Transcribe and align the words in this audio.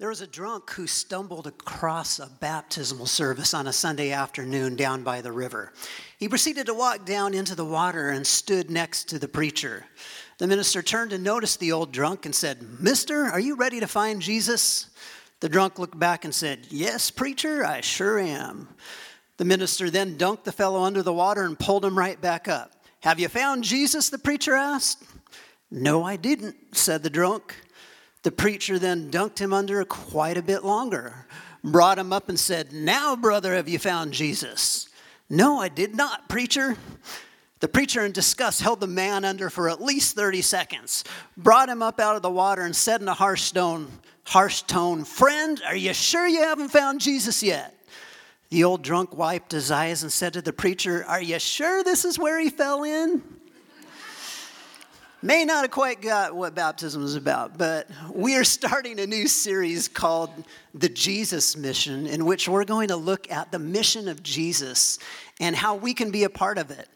There 0.00 0.08
was 0.08 0.22
a 0.22 0.26
drunk 0.26 0.70
who 0.70 0.86
stumbled 0.86 1.46
across 1.46 2.18
a 2.18 2.30
baptismal 2.40 3.04
service 3.04 3.52
on 3.52 3.66
a 3.66 3.72
Sunday 3.72 4.12
afternoon 4.12 4.74
down 4.74 5.02
by 5.02 5.20
the 5.20 5.30
river. 5.30 5.74
He 6.16 6.26
proceeded 6.26 6.64
to 6.66 6.74
walk 6.74 7.04
down 7.04 7.34
into 7.34 7.54
the 7.54 7.66
water 7.66 8.08
and 8.08 8.26
stood 8.26 8.70
next 8.70 9.10
to 9.10 9.18
the 9.18 9.28
preacher. 9.28 9.84
The 10.38 10.46
minister 10.46 10.80
turned 10.80 11.12
and 11.12 11.22
noticed 11.22 11.60
the 11.60 11.72
old 11.72 11.92
drunk 11.92 12.24
and 12.24 12.34
said, 12.34 12.80
Mister, 12.80 13.24
are 13.26 13.38
you 13.38 13.56
ready 13.56 13.78
to 13.78 13.86
find 13.86 14.22
Jesus? 14.22 14.88
The 15.40 15.50
drunk 15.50 15.78
looked 15.78 15.98
back 15.98 16.24
and 16.24 16.34
said, 16.34 16.68
Yes, 16.70 17.10
preacher, 17.10 17.62
I 17.66 17.82
sure 17.82 18.18
am. 18.18 18.68
The 19.36 19.44
minister 19.44 19.90
then 19.90 20.16
dunked 20.16 20.44
the 20.44 20.52
fellow 20.52 20.80
under 20.80 21.02
the 21.02 21.12
water 21.12 21.44
and 21.44 21.58
pulled 21.58 21.84
him 21.84 21.98
right 21.98 22.18
back 22.18 22.48
up. 22.48 22.72
Have 23.00 23.20
you 23.20 23.28
found 23.28 23.64
Jesus? 23.64 24.08
the 24.08 24.16
preacher 24.18 24.54
asked. 24.54 25.04
No, 25.70 26.02
I 26.02 26.16
didn't, 26.16 26.56
said 26.72 27.02
the 27.02 27.10
drunk. 27.10 27.54
The 28.22 28.32
preacher 28.32 28.78
then 28.78 29.10
dunked 29.10 29.38
him 29.38 29.52
under 29.52 29.82
quite 29.84 30.36
a 30.36 30.42
bit 30.42 30.64
longer, 30.64 31.26
brought 31.64 31.98
him 31.98 32.12
up 32.12 32.28
and 32.28 32.38
said, 32.38 32.72
Now, 32.72 33.16
brother, 33.16 33.54
have 33.54 33.68
you 33.68 33.78
found 33.78 34.12
Jesus? 34.12 34.88
No, 35.30 35.58
I 35.58 35.68
did 35.68 35.94
not, 35.94 36.28
preacher. 36.28 36.76
The 37.60 37.68
preacher, 37.68 38.04
in 38.04 38.12
disgust, 38.12 38.62
held 38.62 38.80
the 38.80 38.86
man 38.86 39.24
under 39.24 39.48
for 39.48 39.68
at 39.68 39.82
least 39.82 40.16
30 40.16 40.42
seconds, 40.42 41.04
brought 41.36 41.68
him 41.68 41.82
up 41.82 42.00
out 42.00 42.16
of 42.16 42.22
the 42.22 42.30
water, 42.30 42.62
and 42.62 42.74
said 42.74 43.00
in 43.00 43.08
a 43.08 43.14
harsh 43.14 43.52
tone, 43.52 43.88
harsh 44.24 44.62
tone, 44.62 45.04
Friend, 45.04 45.60
are 45.66 45.76
you 45.76 45.94
sure 45.94 46.26
you 46.26 46.42
haven't 46.42 46.70
found 46.70 47.00
Jesus 47.00 47.42
yet? 47.42 47.74
The 48.50 48.64
old 48.64 48.82
drunk 48.82 49.16
wiped 49.16 49.52
his 49.52 49.70
eyes 49.70 50.02
and 50.02 50.12
said 50.12 50.32
to 50.32 50.42
the 50.42 50.52
preacher, 50.52 51.04
Are 51.06 51.22
you 51.22 51.38
sure 51.38 51.84
this 51.84 52.04
is 52.04 52.18
where 52.18 52.40
he 52.40 52.50
fell 52.50 52.82
in? 52.82 53.22
May 55.22 55.44
not 55.44 55.62
have 55.62 55.70
quite 55.70 56.00
got 56.00 56.34
what 56.34 56.54
baptism 56.54 57.04
is 57.04 57.14
about, 57.14 57.58
but 57.58 57.88
we 58.12 58.36
are 58.36 58.44
starting 58.44 58.98
a 59.00 59.06
new 59.06 59.28
series 59.28 59.86
called 59.86 60.30
The 60.74 60.88
Jesus 60.88 61.56
Mission, 61.56 62.06
in 62.06 62.24
which 62.24 62.48
we're 62.48 62.64
going 62.64 62.88
to 62.88 62.96
look 62.96 63.30
at 63.30 63.52
the 63.52 63.58
mission 63.58 64.08
of 64.08 64.22
Jesus 64.22 64.98
and 65.38 65.54
how 65.54 65.74
we 65.74 65.92
can 65.92 66.10
be 66.10 66.24
a 66.24 66.30
part 66.30 66.56
of 66.56 66.70
it. 66.70 66.88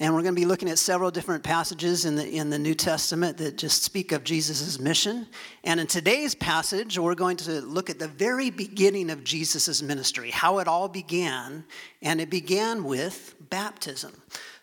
And 0.00 0.14
we're 0.14 0.22
going 0.22 0.34
to 0.34 0.40
be 0.40 0.46
looking 0.46 0.70
at 0.70 0.78
several 0.78 1.10
different 1.10 1.42
passages 1.42 2.04
in 2.04 2.14
the, 2.14 2.26
in 2.26 2.50
the 2.50 2.58
New 2.58 2.74
Testament 2.74 3.36
that 3.38 3.58
just 3.58 3.82
speak 3.82 4.12
of 4.12 4.22
Jesus' 4.22 4.78
mission. 4.78 5.26
And 5.64 5.80
in 5.80 5.88
today's 5.88 6.36
passage, 6.36 6.96
we're 6.96 7.16
going 7.16 7.36
to 7.38 7.60
look 7.62 7.90
at 7.90 7.98
the 7.98 8.06
very 8.06 8.48
beginning 8.48 9.10
of 9.10 9.24
Jesus' 9.24 9.82
ministry, 9.82 10.30
how 10.30 10.58
it 10.60 10.68
all 10.68 10.88
began. 10.88 11.64
And 12.00 12.20
it 12.20 12.30
began 12.30 12.84
with 12.84 13.34
baptism. 13.50 14.12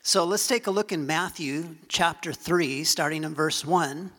So 0.08 0.24
let's 0.24 0.46
take 0.46 0.68
a 0.68 0.72
look 0.72 0.92
in 0.92 1.08
Matthew 1.08 1.78
chapter 1.88 2.32
3, 2.32 2.84
starting 2.84 3.24
in 3.24 3.34
verse 3.34 3.66
1. 3.66 4.12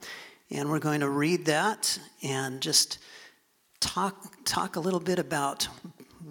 And 0.50 0.68
we're 0.68 0.80
going 0.80 0.98
to 0.98 1.08
read 1.08 1.44
that 1.44 1.96
and 2.24 2.60
just 2.60 2.98
talk, 3.78 4.34
talk 4.44 4.74
a 4.74 4.80
little 4.80 4.98
bit 4.98 5.20
about 5.20 5.68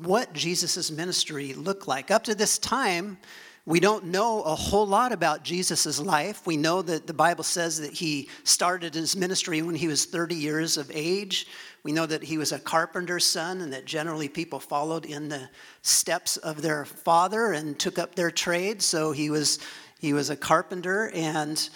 what 0.04 0.34
Jesus' 0.34 0.92
ministry 0.92 1.54
looked 1.54 1.88
like. 1.88 2.12
Up 2.12 2.26
to 2.26 2.36
this 2.36 2.58
time, 2.58 3.18
we 3.66 3.80
don't 3.80 4.08
know 4.08 4.42
a 4.42 4.56
whole 4.56 4.86
lot 4.86 5.14
about 5.14 5.46
Jesus' 5.46 6.02
life. 6.02 6.46
We 6.46 6.58
know 6.58 6.82
that 6.82 7.08
the 7.08 7.14
Bible 7.14 7.46
says 7.46 7.80
that 7.80 7.94
he 7.94 8.28
started 8.44 8.94
his 8.94 9.16
ministry 9.16 9.62
when 9.62 9.76
he 9.76 9.88
was 9.88 10.04
30 10.04 10.36
years 10.36 10.76
of 10.76 10.92
age. 10.94 11.48
We 11.86 11.92
know 11.92 12.08
that 12.08 12.24
he 12.24 12.40
was 12.40 12.52
a 12.52 12.58
carpenter's 12.58 13.26
son 13.26 13.62
and 13.62 13.72
that 13.72 13.86
generally 13.86 14.28
people 14.28 14.60
followed 14.60 15.06
in 15.06 15.30
the 15.30 15.50
steps 15.84 16.36
of 16.36 16.64
their 16.64 16.84
father 16.84 17.52
and 17.52 17.78
took 17.78 18.00
up 18.00 18.16
their 18.16 18.32
trade. 18.32 18.82
So 18.82 19.12
he 19.12 19.30
was, 19.30 19.60
he 20.00 20.12
was 20.12 20.32
a 20.32 20.36
carpenter, 20.36 21.12
and 21.14 21.70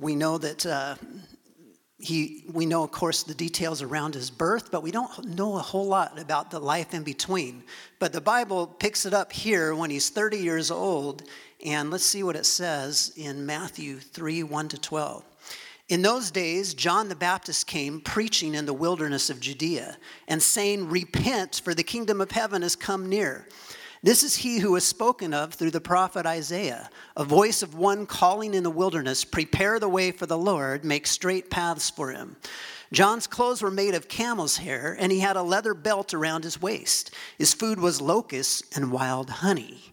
we 0.00 0.16
know 0.16 0.38
that 0.38 0.64
uh, 0.64 0.94
he, 1.98 2.44
we 2.50 2.64
know, 2.64 2.82
of 2.82 2.92
course, 2.92 3.24
the 3.24 3.34
details 3.34 3.82
around 3.82 4.14
his 4.14 4.30
birth, 4.30 4.70
but 4.70 4.82
we 4.82 4.90
don't 4.90 5.36
know 5.36 5.58
a 5.58 5.62
whole 5.62 5.86
lot 5.86 6.18
about 6.18 6.50
the 6.50 6.58
life 6.58 6.94
in 6.94 7.02
between. 7.02 7.62
But 7.98 8.14
the 8.14 8.22
Bible 8.22 8.66
picks 8.66 9.04
it 9.04 9.12
up 9.12 9.34
here 9.34 9.74
when 9.74 9.90
he's 9.90 10.08
30 10.08 10.38
years 10.38 10.70
old, 10.70 11.24
and 11.62 11.90
let's 11.90 12.06
see 12.06 12.22
what 12.22 12.36
it 12.36 12.46
says 12.46 13.12
in 13.16 13.44
Matthew 13.44 13.98
3 13.98 14.44
1 14.44 14.68
to 14.68 14.78
12. 14.78 15.24
In 15.88 16.02
those 16.02 16.30
days, 16.30 16.74
John 16.74 17.08
the 17.08 17.16
Baptist 17.16 17.66
came 17.66 18.00
preaching 18.00 18.54
in 18.54 18.66
the 18.66 18.72
wilderness 18.72 19.28
of 19.30 19.40
Judea 19.40 19.98
and 20.28 20.42
saying, 20.42 20.88
Repent, 20.88 21.60
for 21.62 21.74
the 21.74 21.82
kingdom 21.82 22.20
of 22.20 22.30
heaven 22.30 22.62
has 22.62 22.76
come 22.76 23.08
near. 23.08 23.46
This 24.04 24.24
is 24.24 24.36
he 24.36 24.58
who 24.58 24.72
was 24.72 24.84
spoken 24.84 25.32
of 25.32 25.54
through 25.54 25.70
the 25.70 25.80
prophet 25.80 26.26
Isaiah, 26.26 26.90
a 27.16 27.24
voice 27.24 27.62
of 27.62 27.76
one 27.76 28.06
calling 28.06 28.52
in 28.52 28.64
the 28.64 28.70
wilderness, 28.70 29.24
Prepare 29.24 29.78
the 29.78 29.88
way 29.88 30.10
for 30.10 30.26
the 30.26 30.38
Lord, 30.38 30.84
make 30.84 31.06
straight 31.06 31.50
paths 31.50 31.88
for 31.88 32.10
him. 32.10 32.36
John's 32.92 33.28
clothes 33.28 33.62
were 33.62 33.70
made 33.70 33.94
of 33.94 34.08
camel's 34.08 34.56
hair, 34.56 34.96
and 34.98 35.12
he 35.12 35.20
had 35.20 35.36
a 35.36 35.42
leather 35.42 35.72
belt 35.72 36.12
around 36.12 36.42
his 36.44 36.60
waist. 36.60 37.12
His 37.38 37.54
food 37.54 37.78
was 37.78 38.00
locusts 38.00 38.64
and 38.76 38.92
wild 38.92 39.30
honey. 39.30 39.92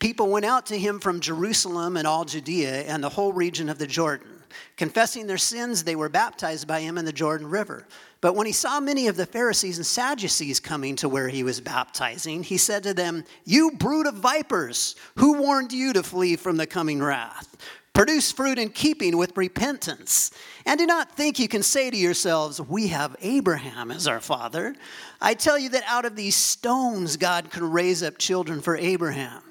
People 0.00 0.28
went 0.28 0.44
out 0.44 0.66
to 0.66 0.78
him 0.78 1.00
from 1.00 1.20
Jerusalem 1.20 1.96
and 1.96 2.06
all 2.06 2.24
Judea 2.24 2.82
and 2.82 3.02
the 3.02 3.08
whole 3.08 3.32
region 3.32 3.68
of 3.68 3.78
the 3.78 3.86
Jordan. 3.86 4.35
Confessing 4.76 5.26
their 5.26 5.38
sins, 5.38 5.84
they 5.84 5.96
were 5.96 6.10
baptized 6.10 6.68
by 6.68 6.80
him 6.80 6.98
in 6.98 7.06
the 7.06 7.12
Jordan 7.12 7.48
River. 7.48 7.86
But 8.20 8.34
when 8.34 8.46
he 8.46 8.52
saw 8.52 8.78
many 8.78 9.08
of 9.08 9.16
the 9.16 9.24
Pharisees 9.24 9.78
and 9.78 9.86
Sadducees 9.86 10.60
coming 10.60 10.96
to 10.96 11.08
where 11.08 11.28
he 11.28 11.42
was 11.42 11.60
baptizing, 11.60 12.42
he 12.42 12.58
said 12.58 12.82
to 12.82 12.92
them, 12.92 13.24
You 13.44 13.70
brood 13.72 14.06
of 14.06 14.16
vipers, 14.16 14.94
who 15.16 15.40
warned 15.40 15.72
you 15.72 15.94
to 15.94 16.02
flee 16.02 16.36
from 16.36 16.58
the 16.58 16.66
coming 16.66 17.02
wrath? 17.02 17.56
Produce 17.94 18.30
fruit 18.30 18.58
in 18.58 18.68
keeping 18.68 19.16
with 19.16 19.34
repentance. 19.38 20.30
And 20.66 20.78
do 20.78 20.84
not 20.84 21.16
think 21.16 21.38
you 21.38 21.48
can 21.48 21.62
say 21.62 21.90
to 21.90 21.96
yourselves, 21.96 22.60
We 22.60 22.88
have 22.88 23.16
Abraham 23.22 23.90
as 23.90 24.06
our 24.06 24.20
father. 24.20 24.74
I 25.22 25.32
tell 25.32 25.58
you 25.58 25.70
that 25.70 25.84
out 25.86 26.04
of 26.04 26.16
these 26.16 26.36
stones 26.36 27.16
God 27.16 27.50
can 27.50 27.70
raise 27.70 28.02
up 28.02 28.18
children 28.18 28.60
for 28.60 28.76
Abraham. 28.76 29.42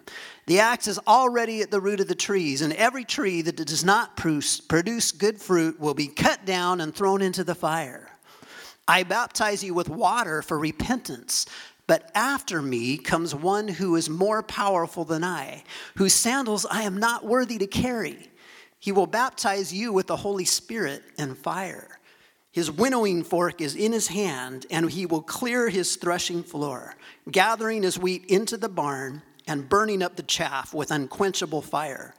The 0.48 0.60
axe 0.60 0.88
is 0.88 1.00
already 1.08 1.62
at 1.62 1.72
the 1.72 1.82
root 1.82 2.00
of 2.00 2.08
the 2.08 2.16
trees, 2.16 2.62
and 2.62 2.72
every 2.74 3.04
tree 3.04 3.42
that 3.42 3.56
does 3.56 3.84
not 3.84 4.16
produce 4.16 5.12
good 5.12 5.42
fruit 5.42 5.80
will 5.80 5.96
be 5.96 6.08
cut 6.08 6.46
down 6.46 6.82
and 6.82 6.94
thrown 6.94 7.22
into 7.24 7.44
the 7.44 7.56
fire. 7.56 8.12
I 8.88 9.04
baptize 9.04 9.64
you 9.64 9.74
with 9.74 9.90
water 9.90 10.44
for 10.44 10.60
repentance. 10.60 11.48
But 11.88 12.12
after 12.16 12.62
me 12.62 12.98
comes 12.98 13.36
one 13.36 13.68
who 13.68 13.96
is 13.96 14.10
more 14.10 14.42
powerful 14.42 15.06
than 15.06 15.24
I, 15.24 15.64
whose 15.98 16.14
sandals 16.14 16.66
I 16.66 16.84
am 16.84 16.98
not 16.98 17.26
worthy 17.26 17.58
to 17.60 17.68
carry. 17.68 18.30
He 18.80 18.92
will 18.92 19.08
baptize 19.08 19.74
you 19.74 19.94
with 19.94 20.08
the 20.08 20.18
Holy 20.18 20.46
Spirit 20.46 21.04
and 21.18 21.38
fire. 21.38 22.00
His 22.52 22.72
winnowing 22.72 23.24
fork 23.24 23.62
is 23.62 23.76
in 23.76 23.92
his 23.92 24.08
hand, 24.08 24.66
and 24.72 24.90
he 24.90 25.06
will 25.06 25.22
clear 25.22 25.70
his 25.70 25.96
threshing 25.96 26.44
floor, 26.44 26.96
gathering 27.30 27.84
his 27.84 28.00
wheat 28.00 28.26
into 28.26 28.58
the 28.58 28.70
barn 28.70 29.22
and 29.48 29.70
burning 29.70 30.02
up 30.02 30.16
the 30.16 30.24
chaff 30.24 30.74
with 30.74 30.92
unquenchable 30.92 31.62
fire. 31.62 32.14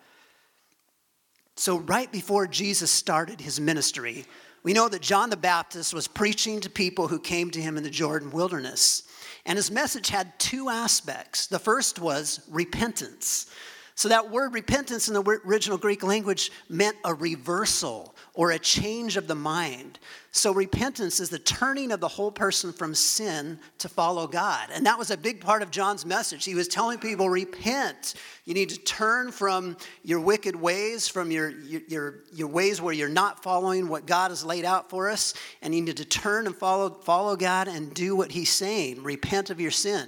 So, 1.56 1.78
right 1.78 2.10
before 2.10 2.47
Jesus 2.47 2.91
started 2.91 3.41
his 3.41 3.60
ministry, 3.60 4.26
we 4.62 4.72
know 4.72 4.88
that 4.88 5.00
John 5.00 5.31
the 5.31 5.36
Baptist 5.36 5.94
was 5.94 6.09
preaching 6.09 6.60
to 6.60 6.69
people 6.69 7.06
who 7.06 7.20
came 7.20 7.53
to 7.53 7.62
him 7.62 7.76
in 7.76 7.84
the 7.84 7.91
Jordan 7.91 8.32
wilderness. 8.32 9.04
And 9.44 9.56
his 9.56 9.70
message 9.70 10.09
had 10.09 10.36
two 10.41 10.69
aspects. 10.69 11.47
The 11.47 11.60
first 11.60 12.00
was 12.00 12.41
repentance. 12.50 13.47
So, 13.94 14.09
that 14.09 14.31
word 14.31 14.54
repentance 14.54 15.06
in 15.06 15.15
the 15.15 15.22
original 15.47 15.78
Greek 15.78 16.03
language 16.03 16.50
meant 16.69 16.97
a 17.04 17.15
reversal 17.15 18.16
or 18.36 18.50
a 18.50 18.58
change 18.58 19.16
of 19.16 19.26
the 19.26 19.34
mind. 19.34 19.98
So, 20.30 20.52
repentance 20.52 21.19
is 21.19 21.30
the 21.30 21.38
turning 21.38 21.91
of 21.91 22.00
the 22.00 22.08
whole 22.08 22.30
person 22.30 22.70
from 22.70 22.94
sin 22.94 23.58
to 23.78 23.88
follow 23.88 24.26
God. 24.26 24.69
And 24.70 24.84
that 24.84 24.98
was 24.98 25.10
a 25.10 25.16
big 25.16 25.41
part 25.41 25.62
of 25.62 25.70
John's 25.70 26.04
message. 26.04 26.44
He 26.44 26.54
was 26.54 26.69
telling 26.69 26.98
people, 26.98 27.30
repent. 27.30 28.14
You 28.44 28.52
need 28.52 28.69
to 28.69 28.78
turn 28.78 29.32
from 29.32 29.78
your 30.04 30.20
wicked 30.20 30.54
ways, 30.54 31.08
from 31.08 31.30
your, 31.30 31.50
your, 31.50 32.24
your 32.34 32.48
ways 32.48 32.82
where 32.82 32.92
you're 32.92 33.08
not 33.08 33.42
following 33.42 33.88
what 33.88 34.06
God 34.06 34.30
has 34.30 34.44
laid 34.44 34.66
out 34.66 34.91
for 34.91 35.08
us. 35.08 35.32
And 35.62 35.74
you 35.74 35.80
need 35.80 35.97
to 35.97 36.04
turn 36.04 36.47
and 36.47 36.54
follow, 36.54 36.91
follow 36.91 37.34
God 37.34 37.66
and 37.66 37.94
do 37.94 38.15
what 38.15 38.30
He's 38.30 38.50
saying. 38.50 39.03
Repent 39.03 39.48
of 39.48 39.59
your 39.59 39.71
sin. 39.71 40.06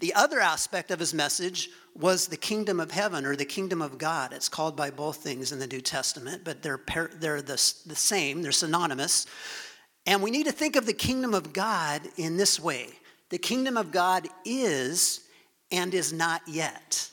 The 0.00 0.14
other 0.14 0.40
aspect 0.40 0.90
of 0.90 0.98
his 0.98 1.14
message 1.14 1.70
was 1.98 2.28
the 2.28 2.36
kingdom 2.36 2.78
of 2.78 2.92
heaven 2.92 3.26
or 3.26 3.34
the 3.34 3.44
kingdom 3.44 3.82
of 3.82 3.98
God. 3.98 4.32
It's 4.32 4.48
called 4.48 4.76
by 4.76 4.90
both 4.90 5.16
things 5.16 5.50
in 5.52 5.58
the 5.58 5.66
New 5.66 5.80
Testament, 5.80 6.42
but 6.44 6.62
they're, 6.62 6.78
par- 6.78 7.10
they're 7.14 7.42
the, 7.42 7.72
the 7.86 7.96
same, 7.96 8.42
they're 8.42 8.52
synonymous. 8.52 9.26
And 10.06 10.22
we 10.22 10.30
need 10.30 10.46
to 10.46 10.52
think 10.52 10.76
of 10.76 10.86
the 10.86 10.92
kingdom 10.92 11.34
of 11.34 11.52
God 11.52 12.02
in 12.16 12.36
this 12.36 12.58
way 12.60 12.88
the 13.30 13.38
kingdom 13.38 13.76
of 13.76 13.92
God 13.92 14.26
is 14.46 15.20
and 15.70 15.92
is 15.92 16.14
not 16.14 16.40
yet. 16.48 17.10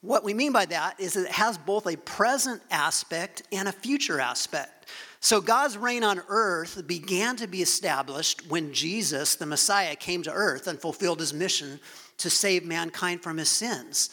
What 0.00 0.22
we 0.22 0.32
mean 0.32 0.52
by 0.52 0.66
that 0.66 1.00
is 1.00 1.14
that 1.14 1.24
it 1.24 1.32
has 1.32 1.58
both 1.58 1.88
a 1.88 1.96
present 1.96 2.62
aspect 2.70 3.42
and 3.50 3.66
a 3.66 3.72
future 3.72 4.20
aspect. 4.20 4.86
So 5.18 5.40
God's 5.40 5.76
reign 5.76 6.04
on 6.04 6.22
earth 6.28 6.86
began 6.86 7.34
to 7.36 7.48
be 7.48 7.62
established 7.62 8.48
when 8.48 8.72
Jesus, 8.72 9.34
the 9.34 9.46
Messiah, 9.46 9.96
came 9.96 10.22
to 10.22 10.32
earth 10.32 10.68
and 10.68 10.80
fulfilled 10.80 11.18
his 11.18 11.34
mission 11.34 11.80
to 12.18 12.30
save 12.30 12.64
mankind 12.64 13.22
from 13.22 13.36
his 13.36 13.48
sins. 13.48 14.10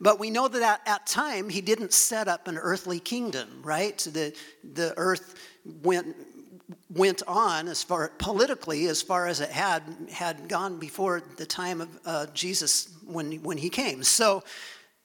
But 0.00 0.18
we 0.18 0.30
know 0.30 0.46
that 0.48 0.82
at, 0.86 1.06
time 1.06 1.48
he 1.48 1.60
didn't 1.60 1.92
set 1.92 2.28
up 2.28 2.48
an 2.48 2.58
earthly 2.58 3.00
kingdom, 3.00 3.62
right? 3.62 3.96
The, 3.98 4.34
the 4.62 4.94
earth 4.96 5.34
went 5.64 6.16
went 6.90 7.22
on 7.28 7.68
as 7.68 7.82
far 7.82 8.08
politically 8.18 8.86
as 8.86 9.00
far 9.00 9.28
as 9.28 9.40
it 9.40 9.50
had 9.50 9.82
had 10.10 10.48
gone 10.48 10.78
before 10.78 11.22
the 11.36 11.46
time 11.46 11.80
of 11.80 11.88
uh, 12.04 12.26
Jesus 12.34 12.88
when 13.04 13.42
when 13.42 13.56
he 13.56 13.68
came. 13.68 14.02
So 14.02 14.42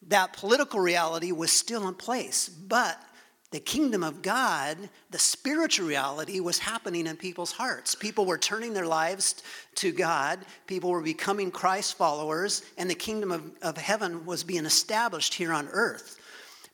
that 0.07 0.33
political 0.33 0.79
reality 0.79 1.31
was 1.31 1.51
still 1.51 1.87
in 1.87 1.93
place, 1.93 2.49
but 2.49 2.99
the 3.51 3.59
kingdom 3.59 4.01
of 4.01 4.21
God, 4.21 4.77
the 5.11 5.19
spiritual 5.19 5.85
reality 5.85 6.39
was 6.39 6.57
happening 6.57 7.05
in 7.05 7.17
people's 7.17 7.51
hearts. 7.51 7.95
People 7.95 8.25
were 8.25 8.37
turning 8.37 8.73
their 8.73 8.87
lives 8.87 9.43
to 9.75 9.91
God, 9.91 10.39
people 10.67 10.89
were 10.89 11.01
becoming 11.01 11.51
Christ 11.51 11.97
followers, 11.97 12.63
and 12.77 12.89
the 12.89 12.95
kingdom 12.95 13.31
of, 13.31 13.51
of 13.61 13.77
heaven 13.77 14.25
was 14.25 14.43
being 14.43 14.65
established 14.65 15.33
here 15.33 15.51
on 15.51 15.67
earth. 15.71 16.20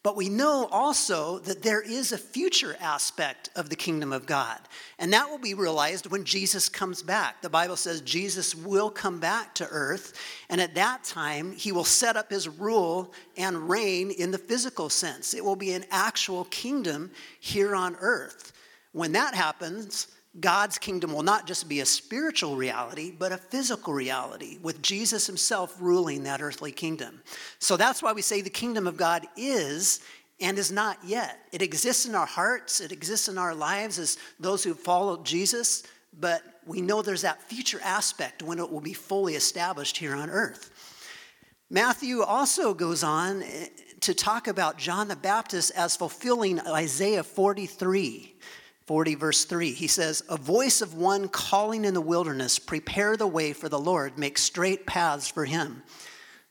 But 0.08 0.16
we 0.16 0.30
know 0.30 0.70
also 0.72 1.40
that 1.40 1.64
there 1.64 1.82
is 1.82 2.14
a 2.14 2.18
future 2.18 2.78
aspect 2.80 3.50
of 3.58 3.70
the 3.70 3.76
kingdom 3.76 4.14
of 4.14 4.26
God. 4.26 4.58
And 5.00 5.12
that 5.12 5.30
will 5.30 5.38
be 5.38 5.54
realized 5.54 6.10
when 6.10 6.24
Jesus 6.24 6.70
comes 6.70 7.04
back. 7.04 7.42
The 7.42 7.50
Bible 7.50 7.76
says 7.76 8.00
Jesus 8.00 8.56
will 8.56 8.90
come 8.90 9.20
back 9.20 9.54
to 9.56 9.68
earth. 9.70 10.14
And 10.50 10.62
at 10.62 10.76
that 10.76 11.04
time, 11.04 11.52
he 11.52 11.74
will 11.74 11.84
set 11.84 12.16
up 12.16 12.30
his 12.30 12.48
rule 12.48 13.14
and 13.36 13.68
reign 13.68 14.12
in 14.12 14.32
the 14.32 14.38
physical 14.38 14.90
sense. 14.90 15.34
It 15.34 15.44
will 15.44 15.58
be 15.58 15.74
an 15.74 15.84
actual 15.92 16.46
kingdom 16.46 17.12
here 17.42 17.76
on 17.76 17.98
earth. 18.00 18.54
When 18.94 19.12
that 19.12 19.36
happens, 19.36 20.08
God's 20.40 20.78
kingdom 20.78 21.14
will 21.14 21.24
not 21.24 21.48
just 21.48 21.68
be 21.68 21.80
a 21.80 21.86
spiritual 21.86 22.56
reality, 22.56 23.12
but 23.18 23.32
a 23.32 23.38
physical 23.38 23.94
reality, 23.94 24.60
with 24.62 24.82
Jesus 24.82 25.26
himself 25.26 25.76
ruling 25.80 26.24
that 26.24 26.42
earthly 26.42 26.72
kingdom. 26.72 27.22
So 27.60 27.78
that's 27.78 28.04
why 28.04 28.14
we 28.14 28.22
say 28.22 28.42
the 28.42 28.50
kingdom 28.50 28.88
of 28.88 28.98
God 28.98 29.26
is 29.36 30.02
and 30.40 30.60
is 30.60 30.72
not 30.72 31.00
yet. 31.04 31.40
It 31.52 31.62
exists 31.62 32.06
in 32.06 32.14
our 32.14 32.26
hearts, 32.26 32.82
it 32.82 32.92
exists 32.92 33.28
in 33.28 33.38
our 33.38 33.56
lives 33.56 33.98
as 33.98 34.18
those 34.40 34.64
who 34.64 34.76
follow 34.76 35.24
Jesus, 35.24 35.84
but 36.20 36.44
we 36.66 36.82
know 36.82 37.02
there's 37.02 37.24
that 37.24 37.42
future 37.42 37.80
aspect 37.84 38.44
when 38.44 38.60
it 38.60 38.72
will 38.72 38.82
be 38.82 38.94
fully 38.94 39.36
established 39.36 39.98
here 39.98 40.14
on 40.14 40.30
earth. 40.30 40.72
Matthew 41.70 42.22
also 42.22 42.74
goes 42.74 43.04
on 43.04 43.44
to 44.02 44.14
talk 44.14 44.48
about 44.48 44.78
John 44.78 45.08
the 45.08 45.16
Baptist 45.16 45.72
as 45.76 45.96
fulfilling 45.96 46.60
Isaiah 46.62 47.24
43. 47.24 48.36
40, 48.88 49.16
verse 49.16 49.44
3, 49.44 49.74
he 49.74 49.88
says, 49.88 50.24
A 50.30 50.38
voice 50.38 50.82
of 50.82 50.94
one 50.94 51.28
calling 51.28 51.84
in 51.84 51.94
the 51.94 52.02
wilderness, 52.02 52.58
prepare 52.58 53.18
the 53.18 53.28
way 53.28 53.52
for 53.52 53.68
the 53.68 53.80
Lord, 53.80 54.18
make 54.18 54.38
straight 54.38 54.86
paths 54.86 55.30
for 55.30 55.44
him. 55.44 55.84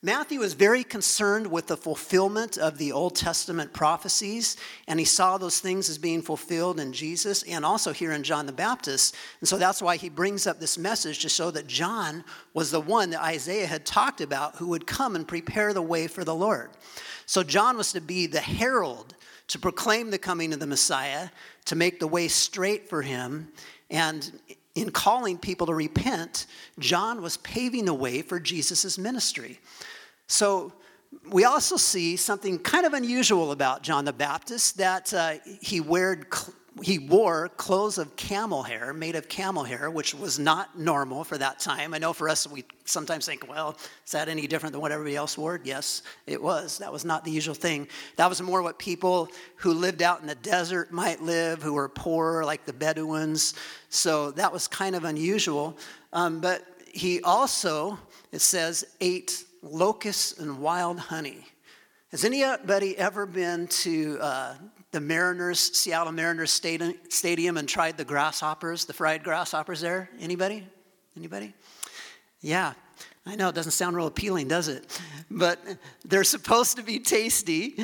Matthew 0.03 0.41
was 0.41 0.53
very 0.53 0.85
concerned 0.85 1.47
with 1.47 1.67
the 1.67 1.77
fulfillment 1.77 2.59
of 2.59 2.77
the 2.77 2.93
Old 2.93 3.17
Testament 3.17 3.73
prophecies, 3.73 4.59
and 4.87 5.01
he 5.01 5.07
saw 5.07 5.39
those 5.39 5.59
things 5.59 5.89
as 5.89 5.97
being 5.97 6.21
fulfilled 6.21 6.79
in 6.79 6.93
Jesus 6.93 7.43
and 7.45 7.65
also 7.65 7.95
here 7.95 8.13
in 8.13 8.23
John 8.23 8.45
the 8.45 8.53
Baptist. 8.53 9.17
And 9.41 9.49
so 9.49 9.57
that's 9.57 9.81
why 9.81 9.97
he 9.97 10.11
brings 10.11 10.47
up 10.47 10.61
this 10.61 10.77
message 10.77 11.21
to 11.23 11.31
show 11.31 11.51
that 11.51 11.67
John 11.67 12.23
was 12.53 12.71
the 12.71 12.81
one 12.81 13.11
that 13.11 13.25
Isaiah 13.25 13.67
had 13.67 13.87
talked 13.87 14.21
about 14.21 14.57
who 14.57 14.69
would 14.69 14.87
come 14.87 15.17
and 15.17 15.27
prepare 15.27 15.73
the 15.73 15.83
way 15.83 16.07
for 16.07 16.23
the 16.23 16.35
Lord. 16.35 16.71
So 17.25 17.43
John 17.43 17.79
was 17.79 17.93
to 17.93 18.01
be 18.01 18.27
the 18.27 18.41
herald 18.41 19.16
to 19.49 19.59
proclaim 19.59 20.11
the 20.11 20.19
coming 20.19 20.53
of 20.53 20.61
the 20.61 20.67
Messiah, 20.67 21.29
to 21.67 21.77
make 21.77 22.01
the 22.01 22.07
way 22.07 22.29
straight 22.29 22.89
for 22.89 23.03
him. 23.03 23.49
And 23.91 24.31
in 24.75 24.91
calling 24.91 25.39
people 25.39 25.67
to 25.69 25.75
repent, 25.75 26.47
John 26.79 27.23
was 27.23 27.37
paving 27.39 27.85
the 27.85 27.95
way 27.95 28.23
for 28.23 28.41
Jesus' 28.41 28.99
ministry. 28.99 29.61
So 30.27 30.73
we 31.31 31.45
also 31.45 31.77
see 31.77 32.17
something 32.17 32.59
kind 32.59 32.85
of 32.85 32.93
unusual 32.93 33.53
about 33.53 33.83
John 33.83 34.05
the 34.05 34.13
Baptist 34.13 34.77
that 34.79 35.15
uh, 35.15 35.35
he 35.61 35.81
wore 35.81 36.21
he 36.83 36.99
wore 36.99 37.49
clothes 37.49 37.97
of 37.97 38.17
camel 38.17 38.63
hair, 38.63 38.93
made 38.93 39.17
of 39.17 39.29
camel 39.29 39.65
hair, 39.65 39.91
which 39.91 40.15
was 40.15 40.39
not 40.39 40.79
normal 40.79 41.25
for 41.25 41.39
that 41.39 41.59
time. 41.59 41.95
I 41.95 41.99
know 41.99 42.13
for 42.13 42.29
us, 42.29 42.47
we 42.47 42.65
sometimes 42.85 43.25
think, 43.25 43.49
well, 43.49 43.77
is 44.05 44.13
that 44.13 44.29
any 44.29 44.47
different 44.47 44.73
than 44.73 44.83
what 44.83 44.93
everybody 44.93 45.17
else 45.17 45.39
wore? 45.39 45.59
Yes, 45.65 46.03
it 46.27 46.43
was. 46.43 46.77
That 46.79 46.93
was 46.93 47.05
not 47.05 47.25
the 47.25 47.31
usual 47.31 47.55
thing. 47.55 47.89
That 48.17 48.29
was 48.29 48.43
more 48.43 48.61
what 48.61 48.79
people 48.79 49.29
who 49.57 49.73
lived 49.73 50.03
out 50.03 50.21
in 50.21 50.27
the 50.27 50.35
desert 50.35 50.93
might 50.93 51.23
live, 51.23 51.63
who 51.63 51.73
were 51.73 51.89
poor, 51.89 52.45
like 52.45 52.67
the 52.67 52.75
Bedouins. 52.75 53.55
So 53.89 54.31
that 54.33 54.53
was 54.53 54.69
kind 54.69 54.95
of 54.95 55.05
unusual. 55.05 55.79
Um, 56.13 56.41
but 56.41 56.63
he 56.93 57.23
also, 57.23 57.99
it 58.33 58.41
says, 58.41 58.85
ate 59.01 59.45
locusts 59.63 60.39
and 60.39 60.59
wild 60.59 60.99
honey. 60.99 61.47
Has 62.11 62.25
anybody 62.25 62.97
ever 62.99 63.25
been 63.25 63.67
to 63.69 64.19
uh, 64.21 64.55
the 64.97 65.01
Mariners, 65.03 65.59
Seattle 65.59 66.11
Mariners 66.11 66.51
stadium 66.51 67.59
and 67.59 67.69
tried 67.69 67.99
the 67.99 68.05
grasshoppers, 68.05 68.87
the 68.87 68.95
fried 68.95 69.23
grasshoppers 69.23 69.83
there? 69.83 70.09
Anybody? 70.19 70.67
Anybody? 71.19 71.53
Yeah, 72.41 72.73
I 73.27 73.37
know 73.37 73.51
it 73.51 73.55
doesn't 73.55 73.73
sound 73.73 73.95
real 73.95 74.07
appealing, 74.07 74.49
does 74.49 74.69
it? 74.69 74.99
But 75.31 75.61
they're 76.07 76.25
supposed 76.25 76.79
to 76.79 76.83
be 76.83 76.99
tasty, 76.99 77.77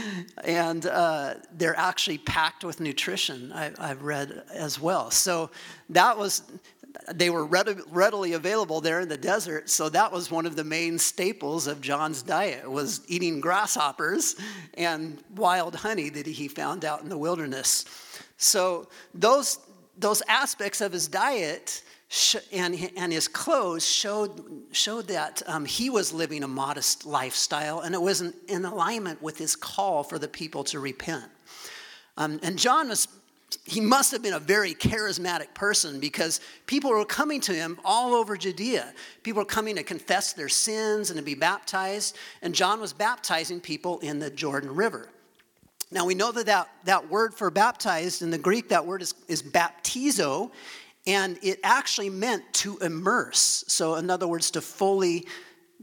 and 0.43 0.87
uh, 0.87 1.35
they're 1.53 1.79
actually 1.79 2.17
packed 2.17 2.65
with 2.65 2.81
nutrition. 2.81 3.53
I, 3.53 3.89
have 3.89 4.03
read 4.03 4.45
as 4.51 4.81
well. 4.81 5.11
So 5.11 5.51
that 5.91 6.17
was 6.17 6.45
they 7.15 7.31
were 7.31 7.45
readily 7.45 8.33
available 8.35 8.81
there 8.81 9.01
in 9.01 9.09
the 9.09 9.17
desert. 9.17 9.71
So 9.71 9.89
that 9.91 10.13
was 10.13 10.31
one 10.31 10.47
of 10.47 10.57
the 10.57 10.65
main 10.65 10.99
staples 10.99 11.67
of 11.67 11.81
john's 11.81 12.23
diet 12.23 12.71
was 12.71 13.01
eating 13.09 13.41
grasshoppers 13.41 14.37
and 14.75 15.23
wild 15.35 15.75
honey 15.75 16.11
that 16.11 16.27
he 16.27 16.49
found 16.49 16.85
out 16.85 17.03
in 17.03 17.09
the 17.09 17.19
wilderness. 17.19 17.85
So 18.37 18.89
those 19.15 19.59
those 19.97 20.23
aspects 20.27 20.81
of 20.81 20.93
his 20.93 21.07
diet 21.07 21.83
and, 22.53 22.91
and 22.97 23.13
his 23.13 23.29
clothes 23.29 23.87
showed, 23.87 24.43
showed 24.73 25.09
that 25.09 25.43
um, 25.47 25.65
he 25.65 25.91
was 25.91 26.13
living 26.13 26.43
a 26.43 26.49
modest 26.49 27.07
lifestyle 27.07 27.81
and 27.81 27.95
it 27.95 28.01
was 28.01 28.21
in, 28.21 28.35
in 28.49 28.65
alignment 28.65 29.23
with 29.23 29.39
his 29.39 29.55
call 29.55 30.03
for 30.03 30.19
the 30.19 30.29
people 30.29 30.65
to 30.65 30.81
repent. 30.81 31.31
Um, 32.17 32.41
and 32.43 32.59
john 32.59 32.89
was 32.89 33.07
he 33.65 33.81
must 33.81 34.13
have 34.13 34.23
been 34.23 34.35
a 34.35 34.39
very 34.39 34.75
charismatic 34.75 35.55
person 35.55 36.01
because 36.01 36.41
people 36.67 36.91
were 36.91 37.05
coming 37.05 37.41
to 37.43 37.53
him 37.53 37.79
all 37.85 38.15
over 38.15 38.37
Judea. 38.37 38.93
People 39.23 39.43
were 39.43 39.47
coming 39.47 39.77
to 39.77 39.83
confess 39.83 40.33
their 40.33 40.49
sins 40.49 41.11
and 41.11 41.19
to 41.19 41.25
be 41.25 41.35
baptized, 41.35 42.17
and 42.43 42.55
John 42.55 42.81
was 42.81 42.93
baptizing 42.93 43.61
people 43.61 43.99
in 44.01 44.19
the 44.19 44.31
Jordan 44.31 44.75
River. 44.75 45.09
Now 45.91 46.07
we 46.07 46.15
know 46.15 46.33
that 46.33 46.47
that, 46.47 46.69
that 46.85 47.11
word 47.11 47.35
for 47.35 47.51
baptized 47.51 48.23
in 48.23 48.31
the 48.31 48.39
Greek, 48.39 48.71
that 48.71 48.87
word 48.87 49.03
is, 49.03 49.15
is 49.29 49.43
baptizo, 49.43 50.51
and 51.07 51.39
it 51.43 51.61
actually 51.63 52.11
meant 52.11 52.45
to 52.55 52.79
immerse. 52.79 53.65
So, 53.67 53.97
in 53.97 54.09
other 54.09 54.29
words, 54.29 54.51
to 54.53 54.61
fully 54.61 55.27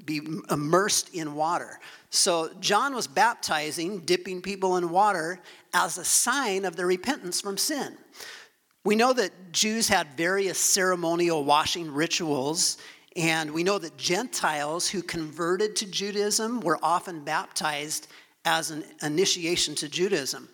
be 0.05 0.21
immersed 0.49 1.13
in 1.13 1.35
water. 1.35 1.79
So 2.09 2.51
John 2.59 2.95
was 2.95 3.07
baptizing, 3.07 3.99
dipping 3.99 4.41
people 4.41 4.77
in 4.77 4.89
water 4.89 5.39
as 5.73 5.97
a 5.97 6.05
sign 6.05 6.65
of 6.65 6.75
their 6.75 6.87
repentance 6.87 7.41
from 7.41 7.57
sin. 7.57 7.97
We 8.83 8.95
know 8.95 9.13
that 9.13 9.51
Jews 9.51 9.87
had 9.87 10.15
various 10.15 10.57
ceremonial 10.57 11.43
washing 11.43 11.93
rituals, 11.93 12.77
and 13.15 13.51
we 13.51 13.63
know 13.63 13.77
that 13.77 13.97
Gentiles 13.97 14.87
who 14.89 15.01
converted 15.01 15.75
to 15.77 15.85
Judaism 15.85 16.61
were 16.61 16.79
often 16.81 17.23
baptized 17.23 18.07
as 18.45 18.71
an 18.71 18.83
initiation 19.01 19.75
to 19.75 19.89
Judaism. 19.89 20.49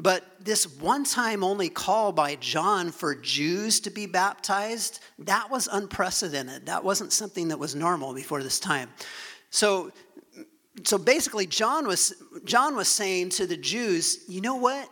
But 0.00 0.24
this 0.40 0.78
one 0.78 1.04
time 1.04 1.42
only 1.42 1.68
call 1.68 2.12
by 2.12 2.36
John 2.36 2.92
for 2.92 3.16
Jews 3.16 3.80
to 3.80 3.90
be 3.90 4.06
baptized, 4.06 5.00
that 5.18 5.50
was 5.50 5.68
unprecedented. 5.70 6.66
That 6.66 6.84
wasn't 6.84 7.12
something 7.12 7.48
that 7.48 7.58
was 7.58 7.74
normal 7.74 8.14
before 8.14 8.42
this 8.42 8.60
time. 8.60 8.90
So 9.50 9.92
so 10.84 10.98
basically 10.98 11.46
john 11.46 11.86
was 11.86 12.14
john 12.44 12.76
was 12.76 12.88
saying 12.88 13.28
to 13.28 13.46
the 13.46 13.56
jews 13.56 14.24
you 14.28 14.40
know 14.40 14.56
what 14.56 14.88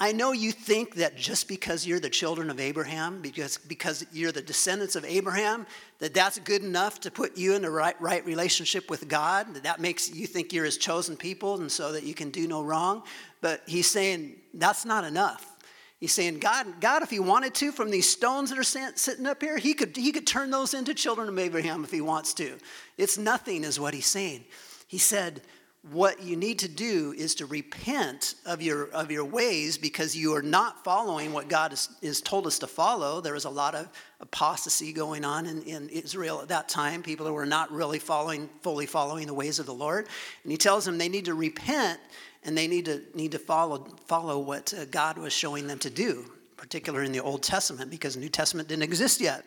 i 0.00 0.12
know 0.12 0.32
you 0.32 0.52
think 0.52 0.94
that 0.94 1.16
just 1.16 1.48
because 1.48 1.86
you're 1.86 2.00
the 2.00 2.10
children 2.10 2.50
of 2.50 2.58
abraham 2.58 3.20
because 3.20 3.58
because 3.58 4.04
you're 4.12 4.32
the 4.32 4.42
descendants 4.42 4.96
of 4.96 5.04
abraham 5.04 5.66
that 5.98 6.14
that's 6.14 6.38
good 6.40 6.62
enough 6.62 7.00
to 7.00 7.10
put 7.10 7.36
you 7.36 7.54
in 7.54 7.62
the 7.62 7.70
right 7.70 8.00
right 8.00 8.24
relationship 8.26 8.90
with 8.90 9.06
god 9.08 9.54
that 9.54 9.62
that 9.62 9.80
makes 9.80 10.12
you 10.12 10.26
think 10.26 10.52
you're 10.52 10.64
his 10.64 10.78
chosen 10.78 11.16
people 11.16 11.60
and 11.60 11.70
so 11.70 11.92
that 11.92 12.04
you 12.04 12.14
can 12.14 12.30
do 12.30 12.48
no 12.48 12.62
wrong 12.62 13.02
but 13.40 13.62
he's 13.66 13.88
saying 13.88 14.34
that's 14.54 14.84
not 14.84 15.04
enough 15.04 15.58
He's 16.00 16.12
saying, 16.12 16.38
God, 16.38 16.80
God, 16.80 17.02
if 17.02 17.10
he 17.10 17.18
wanted 17.18 17.54
to, 17.56 17.72
from 17.72 17.90
these 17.90 18.08
stones 18.08 18.50
that 18.50 18.58
are 18.58 18.92
sitting 18.96 19.26
up 19.26 19.42
here, 19.42 19.58
he 19.58 19.74
could, 19.74 19.96
he 19.96 20.12
could 20.12 20.28
turn 20.28 20.50
those 20.50 20.72
into 20.72 20.94
children 20.94 21.28
of 21.28 21.36
Abraham 21.38 21.82
if 21.82 21.90
he 21.90 22.00
wants 22.00 22.34
to. 22.34 22.56
It's 22.96 23.18
nothing, 23.18 23.64
is 23.64 23.80
what 23.80 23.94
he's 23.94 24.06
saying. 24.06 24.44
He 24.86 24.98
said, 24.98 25.42
what 25.90 26.22
you 26.22 26.36
need 26.36 26.58
to 26.60 26.68
do 26.68 27.14
is 27.16 27.36
to 27.36 27.46
repent 27.46 28.34
of 28.44 28.60
your 28.60 28.90
of 28.90 29.10
your 29.12 29.24
ways 29.24 29.78
because 29.78 30.14
you 30.16 30.34
are 30.34 30.42
not 30.42 30.84
following 30.84 31.32
what 31.32 31.48
God 31.48 31.70
has, 31.70 31.88
has 32.02 32.20
told 32.20 32.46
us 32.48 32.58
to 32.58 32.66
follow. 32.66 33.20
There 33.20 33.34
was 33.34 33.44
a 33.44 33.50
lot 33.50 33.76
of 33.76 33.88
apostasy 34.20 34.92
going 34.92 35.24
on 35.24 35.46
in, 35.46 35.62
in 35.62 35.88
Israel 35.88 36.40
at 36.42 36.48
that 36.48 36.68
time. 36.68 37.02
People 37.02 37.26
who 37.26 37.32
were 37.32 37.46
not 37.46 37.70
really 37.70 38.00
following 38.00 38.50
fully 38.60 38.86
following 38.86 39.28
the 39.28 39.34
ways 39.34 39.60
of 39.60 39.66
the 39.66 39.74
Lord. 39.74 40.08
And 40.42 40.50
he 40.50 40.58
tells 40.58 40.84
them 40.84 40.98
they 40.98 41.08
need 41.08 41.26
to 41.26 41.34
repent 41.34 42.00
and 42.44 42.56
they 42.56 42.66
need 42.66 42.84
to 42.86 43.02
need 43.14 43.32
to 43.32 43.38
follow 43.38 43.86
follow 44.06 44.38
what 44.38 44.72
uh, 44.74 44.84
God 44.86 45.18
was 45.18 45.32
showing 45.32 45.66
them 45.66 45.78
to 45.80 45.90
do. 45.90 46.24
particularly 46.58 47.06
in 47.06 47.12
the 47.12 47.20
Old 47.20 47.42
Testament, 47.42 47.90
because 47.90 48.14
the 48.14 48.20
New 48.20 48.28
Testament 48.28 48.68
didn't 48.68 48.82
exist 48.82 49.20
yet. 49.20 49.46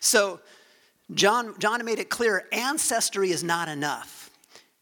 So 0.00 0.40
John, 1.12 1.54
John 1.58 1.84
made 1.84 1.98
it 1.98 2.08
clear 2.08 2.46
ancestry 2.52 3.30
is 3.30 3.44
not 3.44 3.68
enough. 3.68 4.30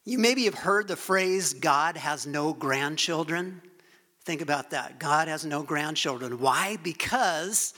You 0.05 0.19
maybe 0.19 0.45
have 0.45 0.55
heard 0.55 0.87
the 0.87 0.97
phrase, 0.97 1.55
God 1.55 1.97
has 1.97 2.27
no 2.27 2.53
grandchildren. 2.53 3.61
Think 4.25 4.41
about 4.41 4.71
that. 4.71 5.01
God 5.01 5.29
has 5.29 5.45
no 5.45 5.63
grandchildren. 5.63 6.39
Why? 6.39 6.79
Because 6.83 7.75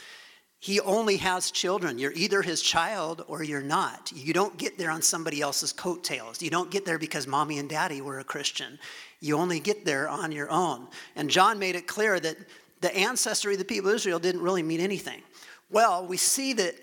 he 0.59 0.81
only 0.81 1.17
has 1.17 1.51
children. 1.51 1.99
You're 1.99 2.12
either 2.12 2.43
his 2.43 2.62
child 2.62 3.25
or 3.27 3.43
you're 3.43 3.62
not. 3.62 4.12
You 4.15 4.33
don't 4.33 4.57
get 4.59 4.79
there 4.79 4.91
on 4.91 5.03
somebody 5.03 5.41
else's 5.41 5.73
coattails. 5.73 6.43
You 6.43 6.51
don't 6.51 6.71
get 6.71 6.85
there 6.85 6.99
because 6.99 7.27
mommy 7.27 7.59
and 7.59 7.69
daddy 7.69 8.01
were 8.01 8.19
a 8.19 8.25
Christian. 8.25 8.79
You 9.23 9.38
only 9.38 9.61
get 9.61 9.85
there 9.85 10.09
on 10.09 10.33
your 10.33 10.50
own. 10.50 10.88
And 11.14 11.31
John 11.31 11.61
made 11.61 11.76
it 11.76 11.87
clear 11.87 12.19
that 12.19 12.37
the 12.81 12.95
ancestry 12.95 13.52
of 13.52 13.61
the 13.61 13.64
people 13.64 13.88
of 13.91 13.95
Israel 13.95 14.19
didn't 14.19 14.43
really 14.43 14.64
mean 14.64 14.81
anything. 14.81 15.23
Well, 15.71 16.05
we 16.05 16.17
see 16.17 16.52
that 16.55 16.75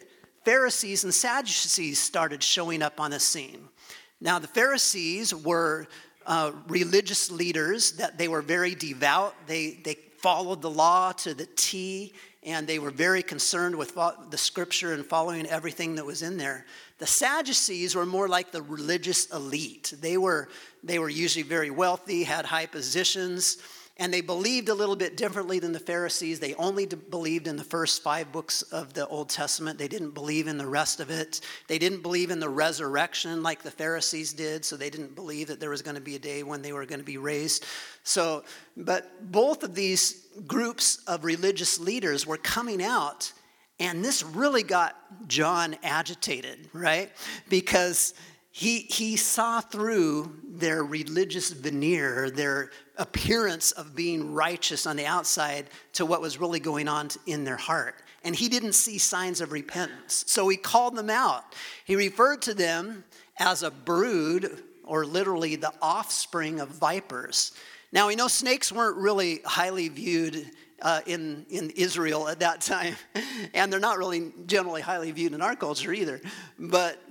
Pharisees 0.46 1.04
and 1.04 1.14
Sadducees 1.14 2.00
started 2.00 2.42
showing 2.42 2.82
up 2.82 3.02
on 3.02 3.12
the 3.12 3.20
scene. 3.20 3.68
Now, 4.22 4.40
the 4.40 4.48
Pharisees 4.48 5.36
were 5.36 5.88
uh, 6.26 6.54
religious 6.70 7.30
leaders 7.30 7.92
that 7.94 8.18
they 8.18 8.30
were 8.30 8.42
very 8.42 8.74
devout. 8.74 9.36
They, 9.46 9.72
they 9.84 9.96
followed 10.20 10.62
the 10.62 10.70
law 10.70 11.12
to 11.12 11.34
the 11.34 11.48
T 11.58 12.14
and 12.44 12.66
they 12.66 12.80
were 12.80 12.92
very 12.92 13.22
concerned 13.22 13.76
with 13.76 13.96
the 14.30 14.38
scripture 14.38 14.94
and 14.94 15.06
following 15.06 15.46
everything 15.48 15.96
that 15.96 16.06
was 16.06 16.22
in 16.22 16.38
there. 16.38 16.66
The 16.98 17.06
Sadducees 17.06 17.96
were 17.96 18.06
more 18.06 18.30
like 18.30 18.52
the 18.52 18.62
religious 18.62 19.26
elite. 19.32 19.94
They 20.00 20.18
were, 20.18 20.48
they 20.84 21.00
were 21.00 21.10
usually 21.10 21.44
very 21.44 21.70
wealthy, 21.70 22.24
had 22.24 22.46
high 22.46 22.66
positions, 22.66 23.58
and 24.00 24.14
they 24.14 24.22
believed 24.22 24.70
a 24.70 24.74
little 24.74 24.96
bit 24.96 25.18
differently 25.18 25.60
than 25.60 25.74
the 25.74 25.80
Pharisees. 25.80 26.40
They 26.40 26.56
only 26.56 26.86
believed 26.86 27.48
in 27.48 27.58
the 27.58 27.66
first 27.66 28.02
five 28.02 28.32
books 28.32 28.62
of 28.62 28.94
the 28.94 29.06
Old 29.08 29.28
Testament. 29.28 29.78
They 29.78 29.90
didn't 29.90 30.12
believe 30.12 30.48
in 30.48 30.58
the 30.58 30.66
rest 30.66 31.02
of 31.02 31.10
it. 31.10 31.42
They 31.68 31.78
didn't 31.78 32.02
believe 32.02 32.32
in 32.32 32.40
the 32.40 32.48
resurrection 32.48 33.44
like 33.44 33.62
the 33.62 33.72
Pharisees 33.72 34.32
did, 34.32 34.64
so 34.64 34.78
they 34.78 34.90
didn't 34.90 35.16
believe 35.16 35.50
that 35.50 35.60
there 35.60 35.70
was 35.70 35.82
going 35.82 35.96
to 35.96 36.02
be 36.02 36.16
a 36.16 36.20
day 36.20 36.44
when 36.44 36.62
they 36.62 36.72
were 36.72 36.86
going 36.86 37.02
to 37.02 37.06
be 37.06 37.18
raised. 37.18 37.66
So, 38.04 38.46
but 38.78 39.32
both 39.34 39.64
of 39.64 39.76
these 39.76 40.28
groups 40.48 41.04
of 41.06 41.26
religious 41.26 41.78
leaders 41.78 42.26
were 42.26 42.38
coming 42.38 42.82
out, 42.82 43.34
and 43.82 44.04
this 44.04 44.24
really 44.24 44.64
got 44.64 44.96
John 45.28 45.76
agitated, 45.84 46.70
right? 46.72 47.12
Because 47.50 48.14
he, 48.52 48.80
he 48.80 49.16
saw 49.16 49.62
through 49.62 50.36
their 50.44 50.84
religious 50.84 51.52
veneer, 51.52 52.30
their 52.30 52.72
appearance 52.98 53.72
of 53.72 53.96
being 53.96 54.34
righteous 54.34 54.86
on 54.86 54.96
the 54.96 55.06
outside, 55.06 55.68
to 55.94 56.06
what 56.06 56.22
was 56.22 56.40
really 56.40 56.60
going 56.60 56.88
on 56.88 57.10
in 57.26 57.44
their 57.44 57.58
heart. 57.58 57.96
And 58.24 58.36
he 58.36 58.50
didn't 58.50 58.74
see 58.74 58.98
signs 58.98 59.40
of 59.40 59.52
repentance. 59.52 60.26
So 60.28 60.50
he 60.50 60.58
called 60.58 60.96
them 60.96 61.10
out. 61.10 61.56
He 61.86 61.96
referred 61.96 62.42
to 62.44 62.54
them 62.54 63.04
as 63.38 63.64
a 63.64 63.72
brood, 63.72 64.64
or 64.84 65.06
literally 65.06 65.56
the 65.56 65.72
offspring 65.82 66.60
of 66.60 66.70
vipers. 66.70 67.54
Now, 67.92 68.08
we 68.08 68.16
know 68.16 68.28
snakes 68.28 68.72
weren't 68.72 68.98
really 68.98 69.40
highly 69.46 69.88
viewed 69.88 70.50
uh, 70.82 71.02
in, 71.06 71.46
in 71.50 71.70
Israel 71.72 72.28
at 72.28 72.40
that 72.40 72.62
time, 72.62 72.96
and 73.54 73.72
they're 73.72 73.80
not 73.80 73.98
really 73.98 74.34
generally 74.48 74.82
highly 74.82 75.12
viewed 75.12 75.34
in 75.34 75.42
our 75.42 75.56
culture 75.56 75.94
either. 75.94 76.20
But 76.58 77.02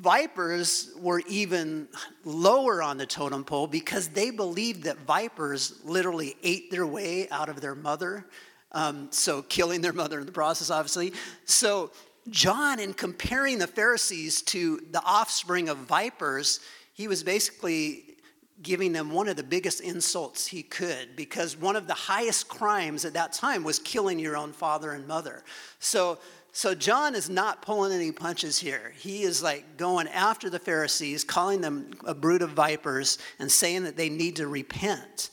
vipers 0.00 0.92
were 0.98 1.22
even 1.26 1.88
lower 2.24 2.82
on 2.82 2.98
the 2.98 3.06
totem 3.06 3.44
pole 3.44 3.66
because 3.66 4.08
they 4.08 4.30
believed 4.30 4.84
that 4.84 4.98
vipers 4.98 5.80
literally 5.84 6.36
ate 6.42 6.70
their 6.70 6.86
way 6.86 7.28
out 7.30 7.48
of 7.48 7.60
their 7.60 7.74
mother. 7.74 8.26
Um, 8.72 9.08
so, 9.10 9.42
killing 9.42 9.80
their 9.80 9.92
mother 9.92 10.20
in 10.20 10.26
the 10.26 10.32
process, 10.32 10.70
obviously. 10.70 11.12
So, 11.44 11.92
John, 12.28 12.80
in 12.80 12.92
comparing 12.92 13.58
the 13.58 13.66
Pharisees 13.66 14.42
to 14.42 14.80
the 14.90 15.02
offspring 15.02 15.68
of 15.68 15.78
vipers, 15.78 16.60
he 16.92 17.08
was 17.08 17.22
basically 17.22 18.16
giving 18.62 18.92
them 18.92 19.10
one 19.10 19.28
of 19.28 19.36
the 19.36 19.42
biggest 19.42 19.80
insults 19.80 20.46
he 20.46 20.62
could 20.62 21.14
because 21.14 21.56
one 21.56 21.76
of 21.76 21.86
the 21.86 21.94
highest 21.94 22.48
crimes 22.48 23.04
at 23.04 23.12
that 23.12 23.32
time 23.32 23.62
was 23.62 23.78
killing 23.78 24.18
your 24.18 24.36
own 24.36 24.52
father 24.52 24.92
and 24.92 25.06
mother. 25.06 25.44
So, 25.78 26.18
so 26.56 26.74
John 26.74 27.14
is 27.14 27.28
not 27.28 27.60
pulling 27.60 27.92
any 27.92 28.10
punches 28.12 28.58
here. 28.58 28.94
He 28.96 29.24
is 29.24 29.42
like 29.42 29.76
going 29.76 30.08
after 30.08 30.48
the 30.48 30.58
Pharisees, 30.58 31.22
calling 31.22 31.60
them 31.60 31.90
a 32.06 32.14
brood 32.14 32.40
of 32.40 32.52
vipers, 32.52 33.18
and 33.38 33.52
saying 33.52 33.84
that 33.84 33.98
they 33.98 34.08
need 34.08 34.36
to 34.36 34.48
repent. 34.48 35.28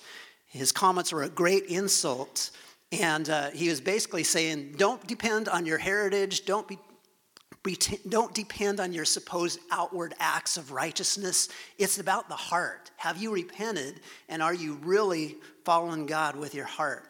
His 0.47 0.73
comments 0.73 1.13
were 1.13 1.23
a 1.23 1.29
great 1.29 1.63
insult. 1.67 2.51
And 2.91 3.29
uh, 3.29 3.51
he 3.51 3.69
was 3.69 3.79
basically 3.79 4.25
saying, 4.25 4.73
don't 4.75 5.07
depend 5.07 5.47
on 5.47 5.65
your 5.65 5.77
heritage, 5.77 6.43
don't 6.43 6.67
be 6.67 6.77
don't 8.09 8.33
depend 8.33 8.81
on 8.81 8.91
your 8.91 9.05
supposed 9.05 9.61
outward 9.71 10.13
acts 10.19 10.57
of 10.57 10.73
righteousness. 10.73 11.47
It's 11.77 11.99
about 11.99 12.27
the 12.27 12.35
heart. 12.35 12.91
Have 12.97 13.15
you 13.15 13.33
repented? 13.33 14.01
And 14.27 14.43
are 14.43 14.53
you 14.53 14.73
really 14.83 15.37
following 15.63 16.05
God 16.05 16.35
with 16.35 16.53
your 16.53 16.65
heart? 16.65 17.05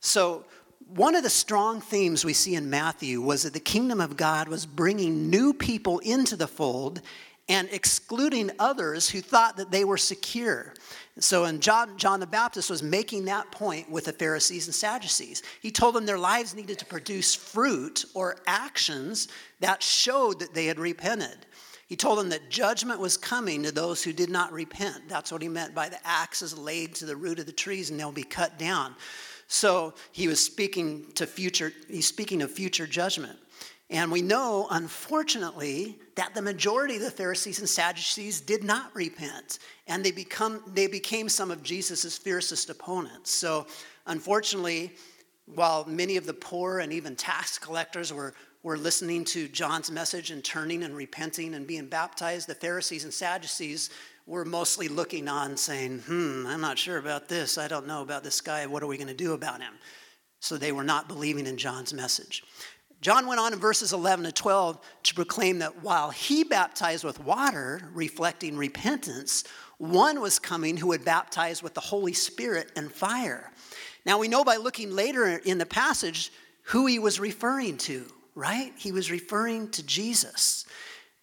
So, 0.00 0.44
one 0.88 1.14
of 1.14 1.22
the 1.22 1.30
strong 1.30 1.80
themes 1.80 2.24
we 2.24 2.32
see 2.32 2.54
in 2.54 2.70
Matthew 2.70 3.20
was 3.20 3.42
that 3.42 3.52
the 3.52 3.60
kingdom 3.60 4.00
of 4.00 4.16
God 4.16 4.48
was 4.48 4.66
bringing 4.66 5.30
new 5.30 5.52
people 5.52 5.98
into 6.00 6.36
the 6.36 6.46
fold 6.46 7.00
and 7.48 7.68
excluding 7.72 8.50
others 8.58 9.08
who 9.08 9.20
thought 9.20 9.56
that 9.56 9.70
they 9.70 9.84
were 9.84 9.98
secure. 9.98 10.72
So, 11.18 11.44
and 11.44 11.60
John, 11.60 11.96
John 11.98 12.20
the 12.20 12.26
Baptist 12.26 12.70
was 12.70 12.82
making 12.82 13.26
that 13.26 13.50
point 13.50 13.90
with 13.90 14.06
the 14.06 14.12
Pharisees 14.12 14.66
and 14.66 14.74
Sadducees. 14.74 15.42
He 15.60 15.70
told 15.70 15.94
them 15.94 16.06
their 16.06 16.18
lives 16.18 16.54
needed 16.54 16.78
to 16.78 16.86
produce 16.86 17.34
fruit 17.34 18.04
or 18.14 18.38
actions 18.46 19.28
that 19.60 19.82
showed 19.82 20.40
that 20.40 20.54
they 20.54 20.66
had 20.66 20.78
repented. 20.78 21.46
He 21.86 21.96
told 21.96 22.18
them 22.18 22.30
that 22.30 22.50
judgment 22.50 22.98
was 22.98 23.16
coming 23.18 23.62
to 23.62 23.72
those 23.72 24.02
who 24.02 24.12
did 24.12 24.30
not 24.30 24.52
repent. 24.52 25.08
That's 25.08 25.30
what 25.30 25.42
he 25.42 25.48
meant 25.48 25.74
by 25.74 25.90
the 25.90 25.98
axes 26.06 26.56
laid 26.56 26.94
to 26.96 27.04
the 27.04 27.16
root 27.16 27.38
of 27.38 27.46
the 27.46 27.52
trees 27.52 27.90
and 27.90 28.00
they'll 28.00 28.10
be 28.10 28.22
cut 28.22 28.58
down. 28.58 28.94
So 29.46 29.94
he 30.12 30.28
was 30.28 30.44
speaking 30.44 31.12
to 31.14 31.26
future, 31.26 31.72
he's 31.88 32.06
speaking 32.06 32.42
of 32.42 32.50
future 32.50 32.86
judgment. 32.86 33.38
And 33.90 34.10
we 34.10 34.22
know, 34.22 34.66
unfortunately, 34.70 35.98
that 36.16 36.34
the 36.34 36.42
majority 36.42 36.96
of 36.96 37.02
the 37.02 37.10
Pharisees 37.10 37.58
and 37.58 37.68
Sadducees 37.68 38.40
did 38.40 38.64
not 38.64 38.94
repent, 38.94 39.58
and 39.86 40.02
they, 40.02 40.10
become, 40.10 40.62
they 40.66 40.86
became 40.86 41.28
some 41.28 41.50
of 41.50 41.62
Jesus' 41.62 42.16
fiercest 42.16 42.70
opponents. 42.70 43.30
So, 43.30 43.66
unfortunately, 44.06 44.92
while 45.46 45.84
many 45.84 46.16
of 46.16 46.24
the 46.24 46.32
poor 46.32 46.78
and 46.78 46.92
even 46.92 47.14
tax 47.14 47.58
collectors 47.58 48.12
were, 48.12 48.32
were 48.62 48.78
listening 48.78 49.24
to 49.26 49.48
John's 49.48 49.90
message 49.90 50.30
and 50.30 50.42
turning 50.42 50.84
and 50.84 50.96
repenting 50.96 51.54
and 51.54 51.66
being 51.66 51.86
baptized, 51.86 52.48
the 52.48 52.54
Pharisees 52.54 53.04
and 53.04 53.12
Sadducees 53.12 53.90
we're 54.26 54.44
mostly 54.44 54.88
looking 54.88 55.28
on 55.28 55.56
saying, 55.56 56.00
hmm, 56.00 56.46
I'm 56.46 56.60
not 56.60 56.78
sure 56.78 56.98
about 56.98 57.28
this. 57.28 57.58
I 57.58 57.68
don't 57.68 57.86
know 57.86 58.02
about 58.02 58.24
this 58.24 58.40
guy. 58.40 58.66
What 58.66 58.82
are 58.82 58.86
we 58.86 58.96
going 58.96 59.08
to 59.08 59.14
do 59.14 59.34
about 59.34 59.60
him? 59.60 59.74
So 60.40 60.56
they 60.56 60.72
were 60.72 60.84
not 60.84 61.08
believing 61.08 61.46
in 61.46 61.56
John's 61.56 61.92
message. 61.92 62.42
John 63.00 63.26
went 63.26 63.38
on 63.38 63.52
in 63.52 63.58
verses 63.58 63.92
11 63.92 64.24
to 64.24 64.32
12 64.32 64.80
to 65.02 65.14
proclaim 65.14 65.58
that 65.58 65.82
while 65.82 66.10
he 66.10 66.42
baptized 66.42 67.04
with 67.04 67.20
water, 67.20 67.90
reflecting 67.92 68.56
repentance, 68.56 69.44
one 69.76 70.22
was 70.22 70.38
coming 70.38 70.78
who 70.78 70.86
would 70.88 71.04
baptize 71.04 71.62
with 71.62 71.74
the 71.74 71.80
Holy 71.80 72.14
Spirit 72.14 72.72
and 72.76 72.90
fire. 72.90 73.52
Now 74.06 74.18
we 74.18 74.28
know 74.28 74.42
by 74.42 74.56
looking 74.56 74.90
later 74.90 75.26
in 75.26 75.58
the 75.58 75.66
passage 75.66 76.32
who 76.62 76.86
he 76.86 76.98
was 76.98 77.20
referring 77.20 77.76
to, 77.78 78.06
right? 78.34 78.72
He 78.78 78.90
was 78.90 79.10
referring 79.10 79.70
to 79.72 79.82
Jesus 79.82 80.64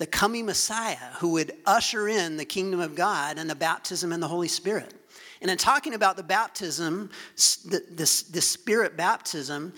the 0.02 0.08
coming 0.08 0.48
Messiah 0.48 1.14
who 1.20 1.34
would 1.34 1.54
usher 1.64 2.08
in 2.08 2.36
the 2.36 2.44
kingdom 2.44 2.80
of 2.80 2.96
God 2.96 3.38
and 3.38 3.48
the 3.48 3.54
baptism 3.54 4.12
in 4.12 4.20
the 4.20 4.28
Holy 4.28 4.48
Spirit. 4.48 4.96
And 5.44 5.52
in 5.52 5.60
talking 5.60 5.94
about 5.94 6.18
the 6.18 6.24
baptism, 6.24 7.12
the, 7.36 7.84
the, 7.88 8.24
the 8.32 8.42
Spirit 8.42 8.98
baptism, 8.98 9.74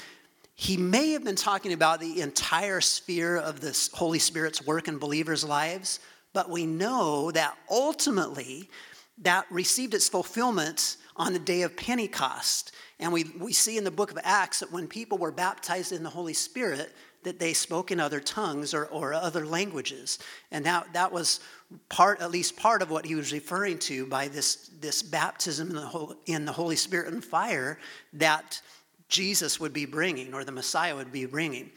he 0.55 0.77
may 0.77 1.11
have 1.11 1.25
been 1.25 1.35
talking 1.35 1.73
about 1.73 1.99
the 1.99 2.21
entire 2.21 2.79
sphere 2.79 3.35
of 3.35 3.59
the 3.59 3.77
Holy 3.91 4.17
Spirit's 4.17 4.65
work 4.65 4.87
in 4.87 4.97
believers' 4.97 5.43
lives, 5.43 5.99
but 6.31 6.49
we 6.49 6.65
know 6.65 7.29
that 7.31 7.57
ultimately 7.69 8.69
that 9.23 9.45
received 9.51 9.93
its 9.93 10.07
fulfillment 10.07 10.95
on 11.17 11.33
the 11.33 11.39
day 11.39 11.63
of 11.63 11.75
Pentecost. 11.75 12.71
And 12.97 13.11
we, 13.11 13.25
we 13.41 13.51
see 13.51 13.77
in 13.77 13.83
the 13.83 13.91
book 13.91 14.09
of 14.09 14.17
Acts 14.23 14.61
that 14.61 14.71
when 14.71 14.87
people 14.87 15.17
were 15.17 15.33
baptized 15.33 15.91
in 15.91 16.01
the 16.01 16.09
Holy 16.09 16.33
Spirit, 16.33 16.93
that 17.23 17.39
they 17.39 17.53
spoke 17.53 17.91
in 17.91 17.99
other 17.99 18.19
tongues 18.19 18.73
or, 18.73 18.85
or 18.85 19.13
other 19.13 19.45
languages. 19.45 20.19
And 20.51 20.65
that, 20.65 20.93
that 20.93 21.11
was 21.11 21.39
part, 21.89 22.21
at 22.21 22.31
least 22.31 22.57
part 22.57 22.81
of 22.81 22.89
what 22.89 23.05
he 23.05 23.15
was 23.15 23.31
referring 23.31 23.79
to 23.79 24.05
by 24.05 24.27
this, 24.27 24.69
this 24.79 25.01
baptism 25.01 25.69
in 25.69 25.75
the, 25.75 25.81
Holy, 25.81 26.15
in 26.25 26.45
the 26.45 26.51
Holy 26.51 26.75
Spirit 26.75 27.13
and 27.13 27.23
fire 27.23 27.79
that 28.13 28.61
Jesus 29.09 29.59
would 29.59 29.73
be 29.73 29.85
bringing 29.85 30.33
or 30.33 30.43
the 30.43 30.51
Messiah 30.51 30.95
would 30.95 31.11
be 31.11 31.25
bringing. 31.25 31.71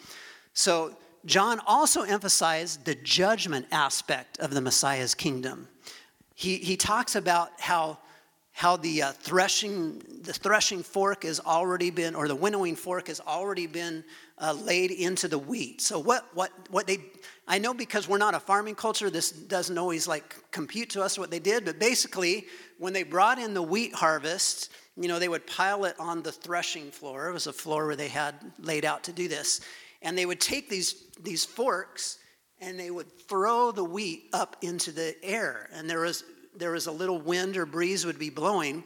So 0.52 0.96
John 1.24 1.60
also 1.66 2.02
emphasized 2.02 2.84
the 2.84 2.94
judgment 2.94 3.66
aspect 3.72 4.38
of 4.38 4.52
the 4.52 4.60
Messiah's 4.60 5.14
kingdom. 5.14 5.68
He, 6.34 6.56
he 6.56 6.76
talks 6.76 7.16
about 7.16 7.60
how 7.60 7.98
how 8.56 8.74
the 8.74 9.02
uh, 9.02 9.12
threshing 9.12 10.02
the 10.22 10.32
threshing 10.32 10.82
fork 10.82 11.24
has 11.24 11.40
already 11.40 11.90
been 11.90 12.14
or 12.14 12.26
the 12.26 12.34
winnowing 12.34 12.74
fork 12.74 13.08
has 13.08 13.20
already 13.20 13.66
been 13.66 14.02
uh, 14.38 14.52
laid 14.52 14.90
into 14.90 15.28
the 15.28 15.38
wheat. 15.38 15.80
So 15.80 15.98
what 15.98 16.26
what 16.34 16.50
what 16.70 16.86
they 16.86 16.98
i 17.48 17.58
know 17.58 17.72
because 17.72 18.08
we're 18.08 18.18
not 18.18 18.34
a 18.34 18.40
farming 18.40 18.74
culture 18.74 19.08
this 19.08 19.30
doesn't 19.30 19.78
always 19.78 20.08
like 20.08 20.34
compute 20.50 20.90
to 20.90 21.00
us 21.00 21.16
what 21.16 21.30
they 21.30 21.38
did 21.38 21.64
but 21.64 21.78
basically 21.78 22.44
when 22.78 22.92
they 22.92 23.04
brought 23.04 23.38
in 23.38 23.54
the 23.54 23.62
wheat 23.62 23.94
harvest 23.94 24.70
you 24.96 25.08
know 25.08 25.18
they 25.18 25.28
would 25.28 25.46
pile 25.46 25.84
it 25.84 25.94
on 25.98 26.22
the 26.22 26.32
threshing 26.32 26.90
floor. 26.90 27.28
It 27.28 27.32
was 27.32 27.46
a 27.46 27.52
floor 27.52 27.86
where 27.86 27.96
they 27.96 28.08
had 28.08 28.34
laid 28.58 28.84
out 28.84 29.04
to 29.04 29.12
do 29.12 29.28
this. 29.28 29.60
And 30.02 30.16
they 30.16 30.26
would 30.26 30.40
take 30.40 30.68
these 30.68 31.04
these 31.22 31.44
forks 31.44 32.18
and 32.60 32.80
they 32.80 32.90
would 32.90 33.10
throw 33.28 33.70
the 33.72 33.84
wheat 33.84 34.30
up 34.32 34.56
into 34.62 34.92
the 34.92 35.14
air. 35.22 35.68
And 35.72 35.88
there 35.88 36.00
was 36.00 36.24
there 36.56 36.72
was 36.72 36.86
a 36.86 36.92
little 36.92 37.20
wind 37.20 37.56
or 37.56 37.66
breeze 37.66 38.06
would 38.06 38.18
be 38.18 38.30
blowing 38.30 38.84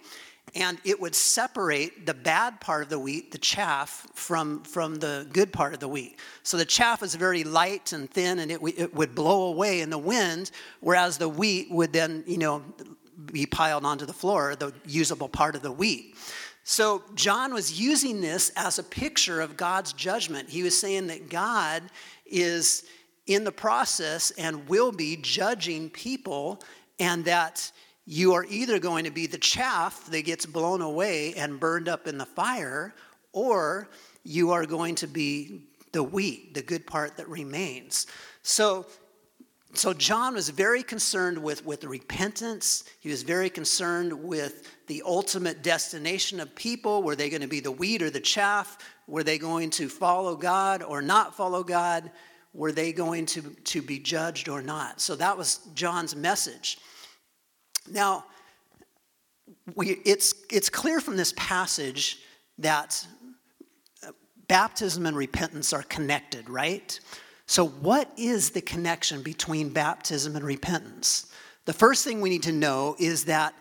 and 0.55 0.79
it 0.85 1.01
would 1.01 1.15
separate 1.15 2.07
the 2.07 2.15
bad 2.15 2.61
part 2.61 2.83
of 2.83 2.89
the 2.89 2.99
wheat 2.99 3.31
the 3.31 3.39
chaff 3.39 4.07
from 4.15 4.63
from 4.65 4.97
the 4.97 5.27
good 5.33 5.53
part 5.53 5.75
of 5.75 5.81
the 5.81 5.89
wheat. 5.89 6.19
So 6.43 6.57
the 6.57 6.65
chaff 6.65 7.03
is 7.03 7.15
very 7.15 7.45
light 7.45 7.93
and 7.93 8.11
thin 8.11 8.39
and 8.41 8.51
it, 8.51 8.61
it 8.77 8.95
would 8.95 9.15
blow 9.15 9.45
away 9.45 9.81
in 9.81 9.91
the 9.91 9.99
wind 9.99 10.51
whereas 10.81 11.19
the 11.19 11.29
wheat 11.29 11.71
would 11.71 11.93
then 11.93 12.25
you 12.27 12.39
know 12.39 12.65
be 13.33 13.47
piled 13.47 13.85
onto 13.85 14.07
the 14.07 14.13
floor 14.13 14.57
the 14.57 14.73
usable 14.87 15.29
part 15.29 15.55
of 15.55 15.63
the 15.63 15.73
wheat. 15.73 16.17
So 16.65 17.03
john 17.15 17.55
was 17.55 17.81
using 17.81 18.21
this 18.21 18.51
as 18.57 18.79
a 18.79 18.85
picture 18.85 19.41
of 19.41 19.57
god's 19.57 19.93
judgment. 19.93 20.49
He 20.49 20.63
was 20.63 20.79
saying 20.79 21.07
that 21.09 21.29
god 21.29 21.85
is 22.27 22.85
in 23.27 23.45
the 23.45 23.53
process 23.53 24.33
and 24.33 24.69
will 24.69 24.91
be 24.91 25.17
judging 25.17 25.91
people 25.91 26.61
and 26.99 27.25
that 27.25 27.71
you 28.11 28.35
are 28.35 28.45
either 28.49 28.81
going 28.81 29.05
to 29.05 29.12
be 29.12 29.29
the 29.29 29.38
chaff 29.38 30.07
that 30.07 30.23
gets 30.23 30.45
blown 30.45 30.83
away 30.83 31.33
and 31.35 31.61
burned 31.61 31.88
up 31.88 32.09
in 32.09 32.19
the 32.19 32.26
fire, 32.26 32.93
or 33.33 33.88
you 34.25 34.50
are 34.50 34.67
going 34.67 34.97
to 34.97 35.07
be 35.07 35.69
the 35.93 36.02
wheat, 36.02 36.52
the 36.55 36.61
good 36.61 36.85
part 36.85 37.17
that 37.19 37.29
remains. 37.29 38.09
So, 38.43 38.85
so 39.75 39.93
John 39.93 40.35
was 40.35 40.49
very 40.49 40.83
concerned 40.83 41.38
with, 41.38 41.64
with 41.64 41.85
repentance. 41.85 42.83
He 42.99 43.11
was 43.11 43.23
very 43.23 43.49
concerned 43.49 44.12
with 44.12 44.69
the 44.88 45.05
ultimate 45.07 45.62
destination 45.62 46.40
of 46.40 46.52
people. 46.57 47.05
Were 47.05 47.14
they 47.14 47.31
going 47.31 47.43
to 47.43 47.47
be 47.47 47.61
the 47.61 47.71
wheat 47.71 48.02
or 48.02 48.11
the 48.11 48.19
chaff? 48.19 48.76
Were 49.07 49.23
they 49.23 49.38
going 49.38 49.71
to 49.71 49.88
follow 49.88 50.35
God 50.35 50.83
or 50.83 51.00
not 51.00 51.37
follow 51.37 51.62
God? 51.62 52.11
Were 52.55 52.73
they 52.73 52.93
going 52.93 53.26
to, 53.26 53.43
to 53.43 53.81
be 53.81 54.00
judged 54.00 54.49
or 54.49 54.62
not? 54.62 55.00
So 55.00 55.14
that 55.14 55.38
was 55.38 55.61
John's 55.75 56.17
message. 56.17 56.79
Now, 57.91 58.25
we, 59.75 60.01
it's, 60.05 60.35
it's 60.51 60.69
clear 60.69 61.01
from 61.01 61.17
this 61.17 61.33
passage 61.37 62.21
that 62.59 63.07
uh, 64.07 64.13
baptism 64.49 65.07
and 65.07 65.17
repentance 65.17 65.73
are 65.73 65.83
connected, 65.85 66.49
right? 66.49 66.99
So, 67.47 67.67
what 67.67 68.11
is 68.17 68.51
the 68.51 68.61
connection 68.61 69.23
between 69.23 69.71
baptism 69.71 70.37
and 70.37 70.45
repentance? 70.45 71.33
The 71.65 71.73
first 71.73 72.05
thing 72.05 72.21
we 72.21 72.31
need 72.31 72.45
to 72.45 72.53
know 72.53 72.97
is 72.99 73.25
that 73.25 73.55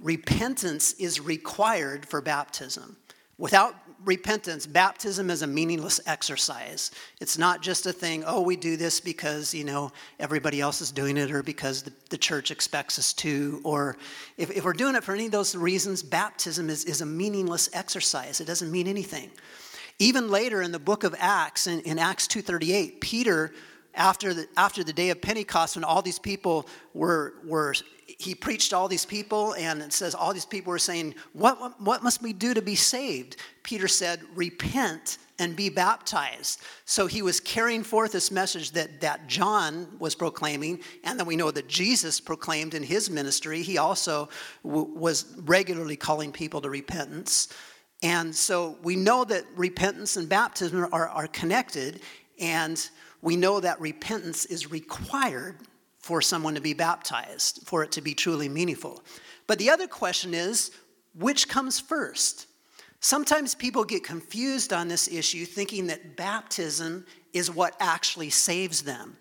repentance 0.00 0.94
is 0.94 1.20
required 1.20 2.06
for 2.06 2.20
baptism. 2.20 2.96
Without 3.36 3.74
repentance, 4.04 4.66
baptism 4.66 5.30
is 5.30 5.42
a 5.42 5.46
meaningless 5.46 6.00
exercise. 6.06 6.90
It's 7.20 7.38
not 7.38 7.62
just 7.62 7.86
a 7.86 7.92
thing, 7.92 8.24
oh, 8.26 8.42
we 8.42 8.56
do 8.56 8.76
this 8.76 9.00
because, 9.00 9.54
you 9.54 9.64
know, 9.64 9.92
everybody 10.18 10.60
else 10.60 10.80
is 10.80 10.90
doing 10.90 11.16
it 11.16 11.30
or 11.30 11.42
because 11.42 11.82
the, 11.82 11.92
the 12.10 12.18
church 12.18 12.50
expects 12.50 12.98
us 12.98 13.12
to. 13.14 13.60
Or 13.64 13.96
if, 14.36 14.50
if 14.50 14.64
we're 14.64 14.72
doing 14.72 14.94
it 14.94 15.04
for 15.04 15.14
any 15.14 15.26
of 15.26 15.32
those 15.32 15.56
reasons, 15.56 16.02
baptism 16.02 16.70
is, 16.70 16.84
is 16.84 17.00
a 17.00 17.06
meaningless 17.06 17.68
exercise. 17.72 18.40
It 18.40 18.46
doesn't 18.46 18.70
mean 18.70 18.86
anything. 18.86 19.30
Even 19.98 20.28
later 20.28 20.60
in 20.60 20.72
the 20.72 20.78
book 20.78 21.04
of 21.04 21.14
Acts, 21.18 21.66
in, 21.66 21.80
in 21.80 21.98
Acts 21.98 22.26
2.38, 22.26 23.00
Peter, 23.00 23.52
after 23.94 24.34
the, 24.34 24.48
after 24.56 24.84
the 24.84 24.92
day 24.92 25.10
of 25.10 25.20
Pentecost, 25.20 25.76
when 25.76 25.84
all 25.84 26.02
these 26.02 26.18
people 26.18 26.66
were, 26.92 27.34
were 27.44 27.74
he 28.06 28.34
preached 28.34 28.70
to 28.70 28.76
all 28.76 28.88
these 28.88 29.06
people, 29.06 29.54
and 29.54 29.80
it 29.80 29.92
says 29.92 30.14
all 30.14 30.32
these 30.32 30.46
people 30.46 30.70
were 30.70 30.78
saying, 30.78 31.14
what, 31.32 31.80
what, 31.80 32.02
must 32.02 32.22
we 32.22 32.32
do 32.32 32.54
to 32.54 32.62
be 32.62 32.74
saved? 32.74 33.36
Peter 33.62 33.88
said, 33.88 34.20
Repent 34.34 35.18
and 35.38 35.56
be 35.56 35.68
baptized. 35.68 36.60
So 36.84 37.06
he 37.06 37.22
was 37.22 37.40
carrying 37.40 37.82
forth 37.82 38.12
this 38.12 38.30
message 38.30 38.70
that, 38.72 39.00
that 39.00 39.26
John 39.26 39.88
was 39.98 40.14
proclaiming, 40.14 40.80
and 41.02 41.18
then 41.18 41.26
we 41.26 41.36
know 41.36 41.50
that 41.50 41.66
Jesus 41.66 42.20
proclaimed 42.20 42.74
in 42.74 42.82
his 42.82 43.10
ministry. 43.10 43.62
He 43.62 43.78
also 43.78 44.28
w- 44.62 44.86
was 44.94 45.34
regularly 45.38 45.96
calling 45.96 46.30
people 46.30 46.60
to 46.60 46.70
repentance. 46.70 47.48
And 48.02 48.34
so 48.34 48.76
we 48.82 48.96
know 48.96 49.24
that 49.24 49.44
repentance 49.56 50.16
and 50.16 50.28
baptism 50.28 50.86
are, 50.92 51.08
are 51.08 51.26
connected, 51.26 52.00
and 52.38 52.88
we 53.24 53.36
know 53.36 53.58
that 53.58 53.80
repentance 53.80 54.44
is 54.44 54.70
required 54.70 55.56
for 55.98 56.20
someone 56.20 56.54
to 56.54 56.60
be 56.60 56.74
baptized, 56.74 57.62
for 57.64 57.82
it 57.82 57.90
to 57.92 58.02
be 58.02 58.12
truly 58.12 58.50
meaningful. 58.50 59.02
But 59.46 59.58
the 59.58 59.70
other 59.70 59.86
question 59.86 60.34
is 60.34 60.70
which 61.14 61.48
comes 61.48 61.80
first? 61.80 62.46
Sometimes 63.00 63.54
people 63.54 63.82
get 63.82 64.04
confused 64.04 64.74
on 64.74 64.88
this 64.88 65.08
issue, 65.08 65.46
thinking 65.46 65.86
that 65.86 66.16
baptism 66.16 67.06
is 67.32 67.50
what 67.50 67.74
actually 67.80 68.28
saves 68.28 68.82
them, 68.82 69.16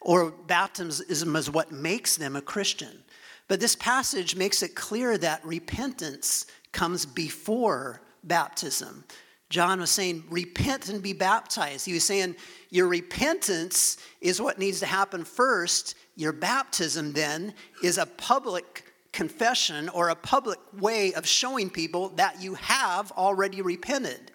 or 0.00 0.30
baptism 0.30 1.34
is 1.34 1.50
what 1.50 1.72
makes 1.72 2.16
them 2.16 2.36
a 2.36 2.40
Christian. 2.40 3.02
But 3.48 3.58
this 3.58 3.74
passage 3.74 4.36
makes 4.36 4.62
it 4.62 4.76
clear 4.76 5.18
that 5.18 5.44
repentance 5.44 6.46
comes 6.70 7.04
before 7.04 8.02
baptism. 8.22 9.04
John 9.50 9.80
was 9.80 9.90
saying, 9.90 10.24
Repent 10.28 10.88
and 10.88 11.02
be 11.02 11.12
baptized. 11.12 11.86
He 11.86 11.94
was 11.94 12.04
saying, 12.04 12.36
Your 12.70 12.88
repentance 12.88 13.96
is 14.20 14.40
what 14.40 14.58
needs 14.58 14.80
to 14.80 14.86
happen 14.86 15.24
first, 15.24 15.94
your 16.16 16.32
baptism 16.32 17.12
then 17.12 17.54
is 17.82 17.96
a 17.96 18.06
public 18.06 18.84
confession 19.12 19.88
or 19.88 20.10
a 20.10 20.14
public 20.14 20.58
way 20.78 21.12
of 21.14 21.26
showing 21.26 21.70
people 21.70 22.10
that 22.10 22.42
you 22.42 22.54
have 22.54 23.10
already 23.12 23.62
repented. 23.62 24.32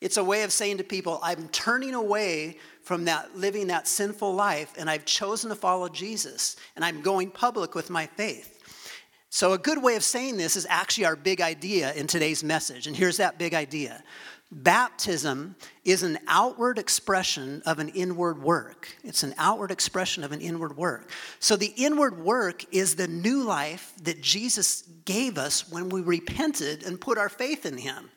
It's 0.00 0.16
a 0.16 0.24
way 0.24 0.42
of 0.42 0.52
saying 0.52 0.78
to 0.78 0.84
people, 0.84 1.18
I'm 1.22 1.48
turning 1.48 1.94
away 1.94 2.58
from 2.82 3.06
that 3.06 3.36
living 3.36 3.68
that 3.68 3.88
sinful 3.88 4.34
life 4.34 4.72
and 4.76 4.90
I've 4.90 5.04
chosen 5.04 5.50
to 5.50 5.56
follow 5.56 5.88
Jesus 5.88 6.56
and 6.76 6.84
I'm 6.84 7.00
going 7.00 7.30
public 7.30 7.74
with 7.74 7.90
my 7.90 8.06
faith. 8.06 8.54
So, 9.30 9.52
a 9.52 9.58
good 9.58 9.82
way 9.82 9.96
of 9.96 10.04
saying 10.04 10.36
this 10.36 10.56
is 10.56 10.66
actually 10.70 11.06
our 11.06 11.16
big 11.16 11.40
idea 11.40 11.92
in 11.94 12.06
today's 12.06 12.44
message. 12.44 12.86
And 12.86 12.94
here's 12.94 13.16
that 13.16 13.36
big 13.36 13.52
idea 13.52 14.04
Baptism 14.52 15.56
is 15.84 16.02
an 16.02 16.18
outward 16.28 16.78
expression 16.78 17.62
of 17.66 17.78
an 17.78 17.88
inward 17.88 18.42
work. 18.42 18.88
It's 19.02 19.22
an 19.22 19.34
outward 19.36 19.70
expression 19.70 20.22
of 20.22 20.32
an 20.32 20.40
inward 20.40 20.76
work. 20.76 21.10
So, 21.40 21.56
the 21.56 21.72
inward 21.76 22.22
work 22.22 22.64
is 22.72 22.94
the 22.94 23.08
new 23.08 23.42
life 23.42 23.92
that 24.02 24.20
Jesus 24.20 24.82
gave 25.04 25.38
us 25.38 25.68
when 25.70 25.88
we 25.88 26.02
repented 26.02 26.84
and 26.84 27.00
put 27.00 27.18
our 27.18 27.28
faith 27.28 27.66
in 27.66 27.78
Him. 27.78 28.10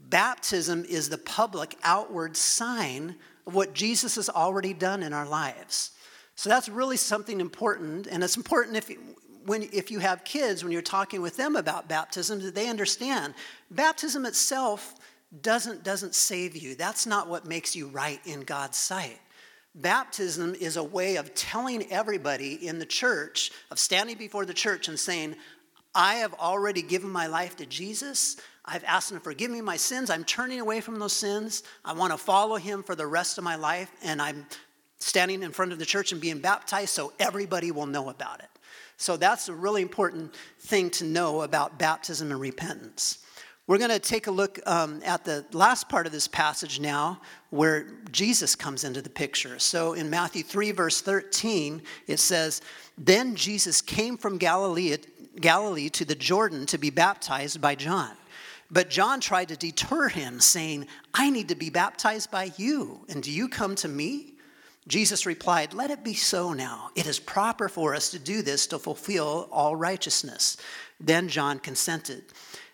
Baptism 0.00 0.84
is 0.88 1.08
the 1.08 1.18
public 1.18 1.76
outward 1.84 2.36
sign 2.36 3.16
of 3.46 3.54
what 3.54 3.72
Jesus 3.72 4.16
has 4.16 4.28
already 4.28 4.74
done 4.74 5.02
in 5.02 5.12
our 5.12 5.26
lives. 5.26 5.92
So, 6.34 6.50
that's 6.50 6.68
really 6.68 6.98
something 6.98 7.40
important. 7.40 8.08
And 8.08 8.22
it's 8.22 8.36
important 8.36 8.76
if, 8.76 8.90
when, 9.46 9.62
if 9.72 9.90
you 9.90 10.00
have 10.00 10.24
kids, 10.24 10.64
when 10.64 10.72
you're 10.72 10.82
talking 10.82 11.22
with 11.22 11.36
them 11.36 11.56
about 11.56 11.88
baptism, 11.88 12.42
that 12.42 12.54
they 12.54 12.68
understand 12.68 13.32
baptism 13.70 14.26
itself 14.26 14.96
doesn't, 15.40 15.82
doesn't 15.82 16.14
save 16.14 16.56
you. 16.56 16.74
That's 16.74 17.06
not 17.06 17.28
what 17.28 17.46
makes 17.46 17.74
you 17.74 17.88
right 17.88 18.20
in 18.26 18.40
God's 18.40 18.76
sight. 18.76 19.18
Baptism 19.74 20.54
is 20.54 20.76
a 20.76 20.84
way 20.84 21.16
of 21.16 21.34
telling 21.34 21.90
everybody 21.90 22.66
in 22.66 22.78
the 22.78 22.84
church, 22.84 23.50
of 23.70 23.78
standing 23.78 24.18
before 24.18 24.44
the 24.44 24.52
church 24.52 24.88
and 24.88 24.98
saying, 24.98 25.34
I 25.94 26.16
have 26.16 26.34
already 26.34 26.82
given 26.82 27.10
my 27.10 27.26
life 27.26 27.56
to 27.56 27.66
Jesus. 27.66 28.36
I've 28.64 28.84
asked 28.84 29.10
him 29.10 29.18
to 29.18 29.24
forgive 29.24 29.50
me 29.50 29.60
my 29.60 29.76
sins. 29.76 30.10
I'm 30.10 30.24
turning 30.24 30.60
away 30.60 30.80
from 30.80 30.98
those 30.98 31.12
sins. 31.12 31.62
I 31.84 31.94
want 31.94 32.12
to 32.12 32.18
follow 32.18 32.56
him 32.56 32.82
for 32.82 32.94
the 32.94 33.06
rest 33.06 33.38
of 33.38 33.44
my 33.44 33.56
life. 33.56 33.90
And 34.02 34.20
I'm 34.20 34.46
standing 34.98 35.42
in 35.42 35.52
front 35.52 35.72
of 35.72 35.78
the 35.78 35.86
church 35.86 36.12
and 36.12 36.20
being 36.20 36.38
baptized 36.38 36.90
so 36.90 37.12
everybody 37.18 37.70
will 37.70 37.86
know 37.86 38.10
about 38.10 38.40
it. 38.40 38.48
So 38.96 39.16
that's 39.16 39.48
a 39.48 39.54
really 39.54 39.82
important 39.82 40.34
thing 40.60 40.90
to 40.90 41.04
know 41.04 41.42
about 41.42 41.78
baptism 41.78 42.30
and 42.30 42.40
repentance. 42.40 43.18
We're 43.72 43.78
going 43.78 43.88
to 43.88 43.98
take 43.98 44.26
a 44.26 44.30
look 44.30 44.60
um, 44.66 45.00
at 45.02 45.24
the 45.24 45.46
last 45.52 45.88
part 45.88 46.04
of 46.04 46.12
this 46.12 46.28
passage 46.28 46.78
now, 46.78 47.22
where 47.48 47.86
Jesus 48.10 48.54
comes 48.54 48.84
into 48.84 49.00
the 49.00 49.08
picture. 49.08 49.58
So 49.58 49.94
in 49.94 50.10
Matthew 50.10 50.42
3, 50.42 50.72
verse 50.72 51.00
13, 51.00 51.80
it 52.06 52.18
says, 52.18 52.60
Then 52.98 53.34
Jesus 53.34 53.80
came 53.80 54.18
from 54.18 54.36
Galilee, 54.36 54.98
Galilee 55.40 55.88
to 55.88 56.04
the 56.04 56.14
Jordan 56.14 56.66
to 56.66 56.76
be 56.76 56.90
baptized 56.90 57.62
by 57.62 57.74
John. 57.74 58.10
But 58.70 58.90
John 58.90 59.20
tried 59.20 59.48
to 59.48 59.56
deter 59.56 60.08
him, 60.08 60.38
saying, 60.38 60.86
I 61.14 61.30
need 61.30 61.48
to 61.48 61.54
be 61.54 61.70
baptized 61.70 62.30
by 62.30 62.52
you, 62.58 63.06
and 63.08 63.22
do 63.22 63.32
you 63.32 63.48
come 63.48 63.74
to 63.76 63.88
me? 63.88 64.34
Jesus 64.86 65.24
replied, 65.24 65.72
Let 65.72 65.90
it 65.90 66.04
be 66.04 66.12
so 66.12 66.52
now. 66.52 66.90
It 66.94 67.06
is 67.06 67.18
proper 67.18 67.70
for 67.70 67.94
us 67.94 68.10
to 68.10 68.18
do 68.18 68.42
this 68.42 68.66
to 68.66 68.78
fulfill 68.78 69.48
all 69.50 69.76
righteousness. 69.76 70.58
Then 71.00 71.28
John 71.28 71.58
consented. 71.58 72.24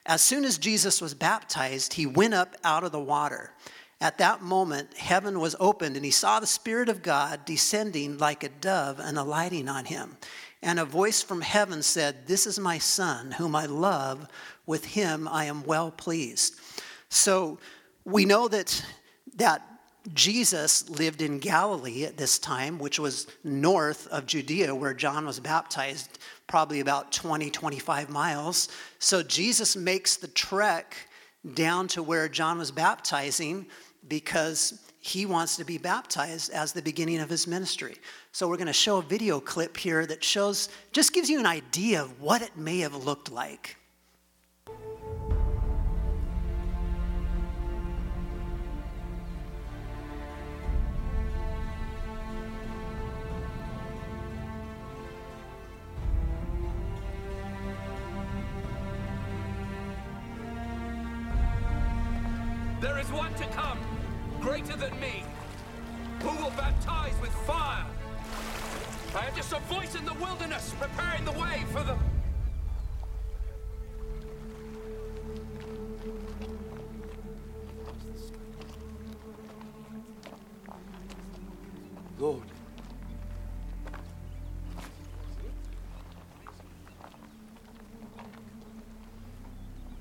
As 0.09 0.23
soon 0.23 0.47
as 0.47 0.57
Jesus 0.57 1.03
was 1.03 1.12
baptized, 1.12 1.92
he 1.92 2.07
went 2.07 2.33
up 2.33 2.57
out 2.64 2.83
of 2.83 2.92
the 2.92 2.99
water. 2.99 3.53
At 4.01 4.18
that 4.18 4.42
moment, 4.42 4.97
heaven 4.97 5.38
was 5.38 5.55
opened, 5.61 5.97
and 5.97 6.05
he 6.05 6.11
saw 6.11 6.40
the 6.40 6.47
Spirit 6.47 6.88
of 6.88 7.03
God 7.03 7.44
descending 7.44 8.16
like 8.16 8.42
a 8.42 8.49
dove 8.49 9.01
and 9.01 9.18
alighting 9.18 9.68
on 9.68 9.85
him. 9.85 10.16
And 10.62 10.81
a 10.81 10.87
voice 10.87 11.23
from 11.23 11.42
heaven 11.42 11.83
said, 11.83 12.27
This 12.27 12.47
is 12.47 12.59
my 12.59 12.79
Son, 12.79 13.33
whom 13.33 13.55
I 13.55 13.66
love. 13.66 14.27
With 14.66 14.87
him 14.87 15.29
I 15.29 15.44
am 15.44 15.64
well 15.64 15.90
pleased. 15.90 16.59
So 17.11 17.59
we 18.05 18.25
know 18.25 18.49
that, 18.49 18.83
that 19.37 19.62
Jesus 20.14 20.88
lived 20.88 21.21
in 21.21 21.38
Galilee 21.38 22.05
at 22.05 22.16
this 22.16 22.38
time, 22.38 22.79
which 22.79 22.99
was 22.99 23.27
north 23.44 24.07
of 24.09 24.27
Judea, 24.27 24.75
where 24.75 24.94
John 24.94 25.27
was 25.27 25.38
baptized, 25.38 26.18
probably 26.49 26.81
about 26.81 27.13
20, 27.13 27.51
25 27.51 28.11
miles. 28.11 28.69
So 28.99 29.23
Jesus 29.23 29.77
makes 29.77 30.17
the 30.17 30.29
trek 30.29 30.97
down 31.55 31.87
to 31.89 32.03
where 32.03 32.29
John 32.29 32.59
was 32.59 32.73
baptizing 32.73 33.67
because 34.09 34.83
he 35.01 35.27
wants 35.27 35.57
to 35.57 35.65
be 35.65 35.79
baptized 35.79 36.51
as 36.51 36.73
the 36.73 36.83
beginning 36.83 37.21
of 37.21 37.31
his 37.31 37.47
ministry. 37.47 37.97
So 38.33 38.49
we're 38.49 38.57
going 38.57 38.67
to 38.67 38.73
show 38.73 38.99
a 38.99 39.03
video 39.03 39.39
clip 39.41 39.77
here 39.77 40.05
that 40.07 40.25
shows, 40.25 40.69
just 40.93 41.13
gives 41.13 41.31
you 41.31 41.39
an 41.39 41.47
idea 41.47 42.03
of 42.03 42.21
what 42.21 42.43
it 42.43 42.57
may 42.57 42.81
have 42.81 42.95
looked 42.95 43.31
like. 43.31 43.77
Is 63.09 63.14
one 63.14 63.33
to 63.35 63.44
come, 63.49 63.79
greater 64.40 64.77
than 64.77 64.99
me, 65.01 65.25
who 66.21 66.29
will 66.42 66.51
baptize 66.51 67.14
with 67.21 67.31
fire. 67.47 67.87
I 69.14 69.27
am 69.27 69.35
just 69.35 69.53
a 69.53 69.61
voice 69.61 69.94
in 69.94 70.05
the 70.05 70.14
wilderness, 70.14 70.75
preparing 70.79 71.25
the 71.25 71.33
way 71.33 71.64
for 71.73 71.83
the... 71.83 71.97
Lord. 82.18 82.42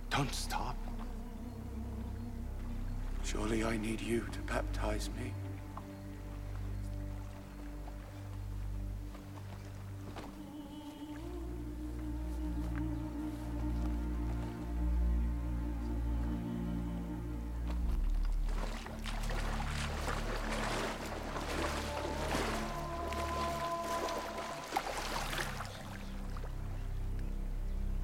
Don't 0.10 0.34
stop. 0.34 0.67
I 3.64 3.76
need 3.76 4.02
you 4.02 4.22
to 4.32 4.40
baptize 4.42 5.10
me. 5.18 5.34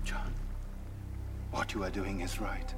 John, 0.04 0.34
what 1.52 1.74
you 1.74 1.84
are 1.84 1.89
doing 1.89 2.22
is 2.22 2.39
right. 2.42 2.73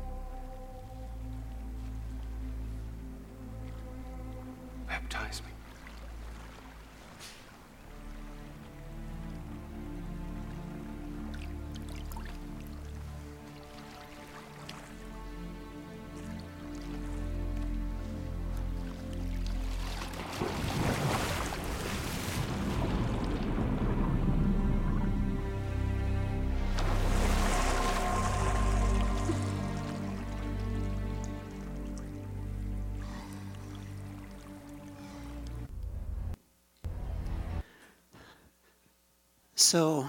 So 39.66 40.06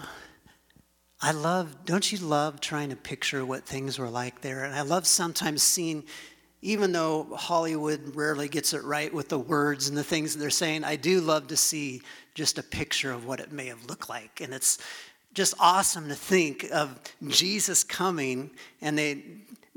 I 1.18 1.32
love, 1.32 1.86
don't 1.86 2.12
you 2.12 2.18
love 2.18 2.60
trying 2.60 2.90
to 2.90 2.96
picture 2.96 3.42
what 3.42 3.64
things 3.64 3.98
were 3.98 4.10
like 4.10 4.42
there? 4.42 4.64
And 4.64 4.74
I 4.74 4.82
love 4.82 5.06
sometimes 5.06 5.62
seeing, 5.62 6.04
even 6.60 6.92
though 6.92 7.26
Hollywood 7.34 8.14
rarely 8.14 8.48
gets 8.48 8.74
it 8.74 8.84
right 8.84 9.10
with 9.14 9.30
the 9.30 9.38
words 9.38 9.88
and 9.88 9.96
the 9.96 10.04
things 10.04 10.34
that 10.34 10.40
they're 10.40 10.50
saying, 10.50 10.84
I 10.84 10.96
do 10.96 11.22
love 11.22 11.46
to 11.46 11.56
see 11.56 12.02
just 12.34 12.58
a 12.58 12.62
picture 12.62 13.10
of 13.10 13.24
what 13.24 13.40
it 13.40 13.50
may 13.50 13.64
have 13.68 13.82
looked 13.86 14.10
like. 14.10 14.42
And 14.42 14.52
it's 14.52 14.76
just 15.32 15.54
awesome 15.58 16.08
to 16.08 16.14
think 16.14 16.66
of 16.70 17.00
Jesus 17.26 17.82
coming 17.82 18.50
and 18.82 18.98
they 18.98 19.24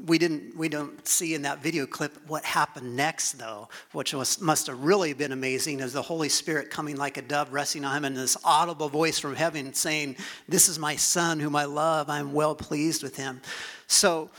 we 0.06 0.18
didn't 0.18 0.56
we 0.56 0.70
don't 0.70 1.08
see 1.08 1.34
in 1.34 1.42
that 1.42 1.62
video 1.62 1.86
clip 1.86 2.16
what 2.28 2.44
happened 2.44 2.96
next 2.96 3.34
though 3.34 3.68
which 3.92 4.14
was 4.14 4.40
must 4.40 4.68
have 4.68 4.82
really 4.84 5.14
been 5.14 5.32
amazing 5.32 5.82
as 5.82 5.94
the 5.94 6.02
holy 6.02 6.30
spirit 6.30 6.70
coming 6.70 6.96
like 6.96 7.18
a 7.18 7.22
dove 7.22 7.52
resting 7.52 7.84
on 7.86 7.98
him 7.98 8.06
and 8.06 8.16
this 8.16 8.38
audible 8.44 8.90
voice 8.90 9.20
from 9.20 9.36
heaven 9.36 9.74
saying 9.74 10.16
this 10.48 10.70
is 10.70 10.80
my 10.80 10.96
son 10.96 11.40
whom 11.40 11.56
i 11.56 11.66
love 11.66 12.10
i'm 12.10 12.34
well 12.34 12.56
pleased 12.56 13.04
with 13.04 13.16
him 13.16 13.42
so 13.88 14.30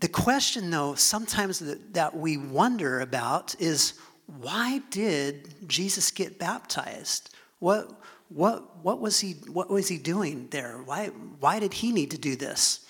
the 0.00 0.08
question 0.08 0.70
though 0.70 0.94
sometimes 0.94 1.58
that, 1.60 1.94
that 1.94 2.16
we 2.16 2.36
wonder 2.36 3.00
about 3.00 3.54
is 3.60 3.94
why 4.40 4.80
did 4.90 5.54
jesus 5.68 6.10
get 6.10 6.38
baptized 6.38 7.30
what 7.60 7.90
what, 8.30 8.78
what, 8.82 9.00
was 9.00 9.20
he, 9.20 9.34
what 9.46 9.70
was 9.70 9.86
he 9.86 9.96
doing 9.96 10.48
there? 10.50 10.80
Why, 10.84 11.06
why 11.38 11.60
did 11.60 11.72
he 11.72 11.92
need 11.92 12.10
to 12.10 12.18
do 12.18 12.34
this? 12.34 12.84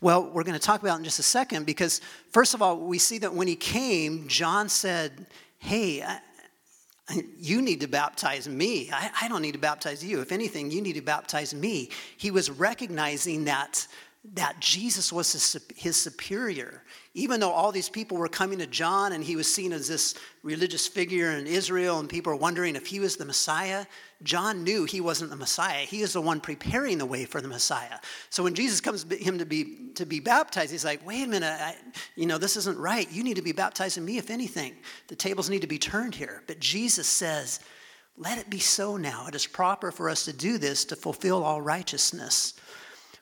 Well, 0.00 0.30
we're 0.30 0.44
going 0.44 0.58
to 0.58 0.64
talk 0.64 0.82
about 0.82 0.98
in 0.98 1.04
just 1.04 1.18
a 1.18 1.24
second 1.24 1.64
because, 1.64 2.00
first 2.30 2.54
of 2.54 2.60
all, 2.60 2.78
we 2.78 2.98
see 2.98 3.18
that 3.18 3.32
when 3.32 3.48
he 3.48 3.56
came, 3.56 4.28
John 4.28 4.68
said, 4.68 5.26
Hey, 5.58 6.02
I, 6.02 6.20
you 7.38 7.62
need 7.62 7.80
to 7.80 7.86
baptize 7.86 8.48
me. 8.48 8.90
I, 8.92 9.10
I, 9.22 9.28
don't 9.28 9.42
need 9.42 9.52
to 9.52 9.58
baptize 9.58 10.04
you. 10.04 10.20
If 10.20 10.32
anything, 10.32 10.70
you 10.70 10.82
need 10.82 10.94
to 10.94 11.00
baptize 11.00 11.54
me. 11.54 11.90
He 12.16 12.30
was 12.30 12.50
recognizing 12.50 13.44
that, 13.44 13.86
that 14.34 14.60
Jesus 14.60 15.12
was 15.12 15.32
his, 15.32 15.56
his 15.76 15.96
superior 15.96 16.82
even 17.16 17.40
though 17.40 17.50
all 17.50 17.72
these 17.72 17.88
people 17.88 18.18
were 18.18 18.28
coming 18.28 18.58
to 18.58 18.66
John 18.66 19.12
and 19.12 19.24
he 19.24 19.36
was 19.36 19.52
seen 19.52 19.72
as 19.72 19.88
this 19.88 20.14
religious 20.42 20.86
figure 20.86 21.30
in 21.30 21.46
Israel 21.46 21.98
and 21.98 22.10
people 22.10 22.30
were 22.30 22.38
wondering 22.38 22.76
if 22.76 22.86
he 22.86 23.00
was 23.00 23.16
the 23.16 23.24
Messiah, 23.24 23.86
John 24.22 24.64
knew 24.64 24.84
he 24.84 25.00
wasn't 25.00 25.30
the 25.30 25.36
Messiah. 25.36 25.86
He 25.86 26.02
is 26.02 26.12
the 26.12 26.20
one 26.20 26.42
preparing 26.42 26.98
the 26.98 27.06
way 27.06 27.24
for 27.24 27.40
the 27.40 27.48
Messiah. 27.48 28.00
So 28.28 28.42
when 28.42 28.54
Jesus 28.54 28.82
comes 28.82 29.04
to 29.04 29.16
him 29.16 29.38
to 29.38 29.46
be 29.46 29.92
to 29.94 30.04
be 30.04 30.20
baptized, 30.20 30.72
he's 30.72 30.84
like, 30.84 31.06
"Wait 31.06 31.24
a 31.24 31.26
minute, 31.26 31.58
I, 31.58 31.74
you 32.16 32.26
know 32.26 32.36
this 32.36 32.58
isn't 32.58 32.76
right. 32.76 33.10
You 33.10 33.24
need 33.24 33.36
to 33.36 33.42
be 33.42 33.52
baptizing 33.52 34.04
me. 34.04 34.18
If 34.18 34.28
anything, 34.28 34.76
the 35.08 35.16
tables 35.16 35.48
need 35.48 35.62
to 35.62 35.66
be 35.66 35.78
turned 35.78 36.14
here." 36.14 36.42
But 36.46 36.60
Jesus 36.60 37.06
says, 37.06 37.60
"Let 38.18 38.36
it 38.36 38.50
be 38.50 38.60
so 38.60 38.98
now. 38.98 39.26
It 39.26 39.34
is 39.34 39.46
proper 39.46 39.90
for 39.90 40.10
us 40.10 40.26
to 40.26 40.34
do 40.34 40.58
this 40.58 40.84
to 40.86 40.96
fulfill 40.96 41.42
all 41.42 41.62
righteousness." 41.62 42.52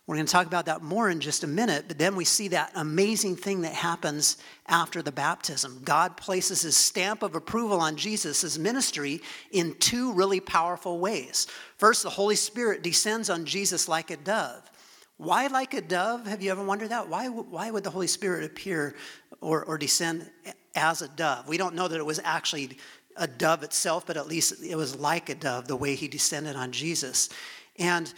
We're 0.07 0.17
going 0.17 0.27
to 0.27 0.33
talk 0.33 0.47
about 0.47 0.67
that 0.67 0.83
more 0.83 1.09
in 1.09 1.21
just 1.21 1.45
a 1.45 1.47
minute, 1.47 1.87
but 1.88 1.99
then 1.99 2.14
we 2.14 2.27
see 2.27 2.49
that 2.49 2.73
amazing 2.75 3.37
thing 3.37 3.62
that 3.62 3.73
happens 3.73 4.37
after 4.67 5.01
the 5.01 5.12
baptism. 5.12 5.81
God 5.83 6.19
places 6.19 6.61
his 6.61 6.77
stamp 6.77 7.23
of 7.23 7.35
approval 7.35 7.81
on 7.81 7.97
Jesus' 7.97 8.59
ministry 8.59 9.23
in 9.51 9.75
two 9.81 10.12
really 10.12 10.40
powerful 10.40 10.99
ways. 10.99 11.47
First, 11.79 12.03
the 12.03 12.11
Holy 12.11 12.37
Spirit 12.37 12.83
descends 12.83 13.31
on 13.31 13.47
Jesus 13.47 13.88
like 13.88 14.11
a 14.11 14.19
dove. 14.19 14.71
Why 15.17 15.47
like 15.47 15.73
a 15.73 15.81
dove? 15.81 16.27
Have 16.27 16.43
you 16.43 16.51
ever 16.51 16.62
wondered 16.62 16.90
that? 16.90 17.09
Why, 17.09 17.29
why 17.29 17.71
would 17.71 17.85
the 17.85 17.90
Holy 17.90 18.09
Spirit 18.09 18.45
appear 18.45 18.97
or, 19.40 19.64
or 19.64 19.79
descend 19.79 20.31
as 20.75 21.01
a 21.01 21.09
dove? 21.09 21.49
We 21.49 21.57
don't 21.57 21.75
know 21.75 21.88
that 21.88 21.99
it 21.99 22.05
was 22.05 22.21
actually 22.25 22.77
a 23.17 23.27
dove 23.27 23.62
itself, 23.62 24.07
but 24.07 24.19
at 24.19 24.27
least 24.27 24.62
it 24.62 24.77
was 24.77 24.97
like 24.97 25.31
a 25.31 25.35
dove 25.35 25.67
the 25.67 25.77
way 25.77 25.95
he 25.95 26.09
descended 26.09 26.57
on 26.57 26.73
Jesus. 26.73 27.31
And 27.79 28.12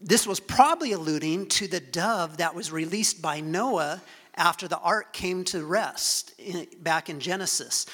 this 0.00 0.26
was 0.26 0.40
probably 0.40 0.92
alluding 0.92 1.46
to 1.48 1.68
the 1.68 1.80
dove 1.80 2.38
that 2.38 2.54
was 2.54 2.72
released 2.72 3.22
by 3.22 3.40
Noah 3.40 4.02
after 4.34 4.66
the 4.66 4.78
ark 4.78 5.12
came 5.12 5.44
to 5.44 5.64
rest 5.64 6.34
in, 6.38 6.66
back 6.80 7.08
in 7.08 7.20
Genesis. 7.20 7.86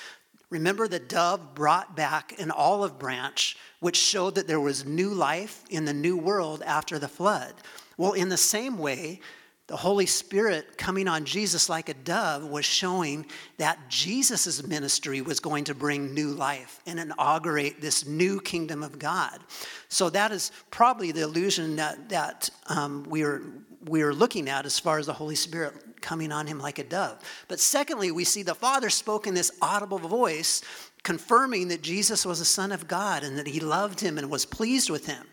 Remember, 0.48 0.88
the 0.88 0.98
dove 0.98 1.54
brought 1.54 1.94
back 1.94 2.38
an 2.40 2.50
olive 2.50 2.98
branch, 2.98 3.56
which 3.78 3.96
showed 3.96 4.34
that 4.34 4.48
there 4.48 4.60
was 4.60 4.84
new 4.84 5.10
life 5.10 5.62
in 5.70 5.84
the 5.84 5.92
new 5.92 6.16
world 6.16 6.62
after 6.66 6.98
the 6.98 7.08
flood. 7.08 7.54
Well, 7.96 8.12
in 8.12 8.28
the 8.28 8.36
same 8.36 8.78
way, 8.78 9.20
the 9.70 9.76
Holy 9.76 10.06
Spirit 10.06 10.76
coming 10.76 11.06
on 11.06 11.24
Jesus 11.24 11.68
like 11.68 11.88
a 11.88 11.94
dove 11.94 12.44
was 12.44 12.64
showing 12.64 13.24
that 13.58 13.78
Jesus' 13.88 14.66
ministry 14.66 15.20
was 15.20 15.38
going 15.38 15.62
to 15.62 15.76
bring 15.76 16.12
new 16.12 16.30
life 16.30 16.80
and 16.86 16.98
inaugurate 16.98 17.80
this 17.80 18.04
new 18.04 18.40
kingdom 18.40 18.82
of 18.82 18.98
God. 18.98 19.38
So 19.88 20.10
that 20.10 20.32
is 20.32 20.50
probably 20.72 21.12
the 21.12 21.22
illusion 21.22 21.76
that, 21.76 22.08
that 22.08 22.50
um, 22.66 23.06
we, 23.08 23.22
are, 23.22 23.42
we 23.86 24.02
are 24.02 24.12
looking 24.12 24.48
at 24.48 24.66
as 24.66 24.76
far 24.76 24.98
as 24.98 25.06
the 25.06 25.12
Holy 25.12 25.36
Spirit 25.36 26.00
coming 26.00 26.32
on 26.32 26.48
him 26.48 26.58
like 26.58 26.80
a 26.80 26.84
dove. 26.84 27.20
But 27.46 27.60
secondly, 27.60 28.10
we 28.10 28.24
see 28.24 28.42
the 28.42 28.56
Father 28.56 28.90
spoke 28.90 29.28
in 29.28 29.34
this 29.34 29.52
audible 29.62 30.00
voice 30.00 30.62
confirming 31.04 31.68
that 31.68 31.80
Jesus 31.80 32.26
was 32.26 32.40
a 32.40 32.44
Son 32.44 32.72
of 32.72 32.88
God 32.88 33.22
and 33.22 33.38
that 33.38 33.46
he 33.46 33.60
loved 33.60 34.00
him 34.00 34.18
and 34.18 34.28
was 34.28 34.44
pleased 34.44 34.90
with 34.90 35.06
him. 35.06 35.24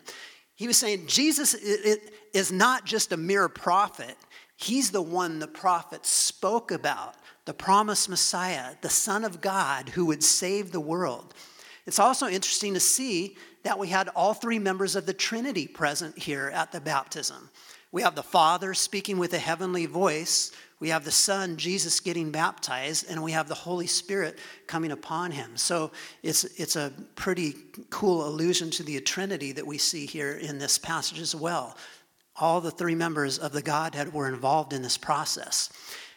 He 0.58 0.66
was 0.66 0.76
saying 0.76 1.06
Jesus 1.06 1.54
is 1.54 2.50
not 2.50 2.84
just 2.84 3.12
a 3.12 3.16
mere 3.16 3.48
prophet, 3.48 4.16
He's 4.60 4.90
the 4.90 5.00
one 5.00 5.38
the 5.38 5.46
prophet 5.46 6.04
spoke 6.04 6.72
about, 6.72 7.14
the 7.44 7.54
promised 7.54 8.08
Messiah, 8.08 8.74
the 8.82 8.90
Son 8.90 9.24
of 9.24 9.40
God 9.40 9.90
who 9.90 10.06
would 10.06 10.24
save 10.24 10.72
the 10.72 10.80
world. 10.80 11.32
It's 11.86 12.00
also 12.00 12.26
interesting 12.26 12.74
to 12.74 12.80
see 12.80 13.36
that 13.62 13.78
we 13.78 13.86
had 13.86 14.08
all 14.08 14.34
three 14.34 14.58
members 14.58 14.96
of 14.96 15.06
the 15.06 15.14
Trinity 15.14 15.68
present 15.68 16.18
here 16.18 16.50
at 16.52 16.72
the 16.72 16.80
baptism. 16.80 17.50
We 17.92 18.02
have 18.02 18.16
the 18.16 18.22
Father 18.24 18.74
speaking 18.74 19.18
with 19.18 19.32
a 19.32 19.38
heavenly 19.38 19.86
voice, 19.86 20.50
we 20.80 20.90
have 20.90 21.04
the 21.04 21.10
Son, 21.10 21.56
Jesus, 21.56 21.98
getting 21.98 22.30
baptized, 22.30 23.06
and 23.08 23.22
we 23.22 23.32
have 23.32 23.48
the 23.48 23.54
Holy 23.54 23.86
Spirit 23.86 24.38
coming 24.66 24.92
upon 24.92 25.32
him. 25.32 25.56
So 25.56 25.90
it's, 26.22 26.44
it's 26.44 26.76
a 26.76 26.92
pretty 27.16 27.54
cool 27.90 28.28
allusion 28.28 28.70
to 28.72 28.84
the 28.84 29.00
Trinity 29.00 29.50
that 29.52 29.66
we 29.66 29.78
see 29.78 30.06
here 30.06 30.32
in 30.32 30.58
this 30.58 30.78
passage 30.78 31.20
as 31.20 31.34
well 31.34 31.76
all 32.40 32.60
the 32.60 32.70
three 32.70 32.94
members 32.94 33.38
of 33.38 33.52
the 33.52 33.62
Godhead 33.62 34.12
were 34.12 34.28
involved 34.28 34.72
in 34.72 34.82
this 34.82 34.98
process. 34.98 35.70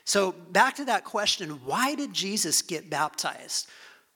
So, 0.05 0.31
back 0.31 0.75
to 0.75 0.85
that 0.85 1.03
question 1.03 1.49
why 1.65 1.95
did 1.95 2.13
Jesus 2.13 2.61
get 2.61 2.89
baptized? 2.89 3.67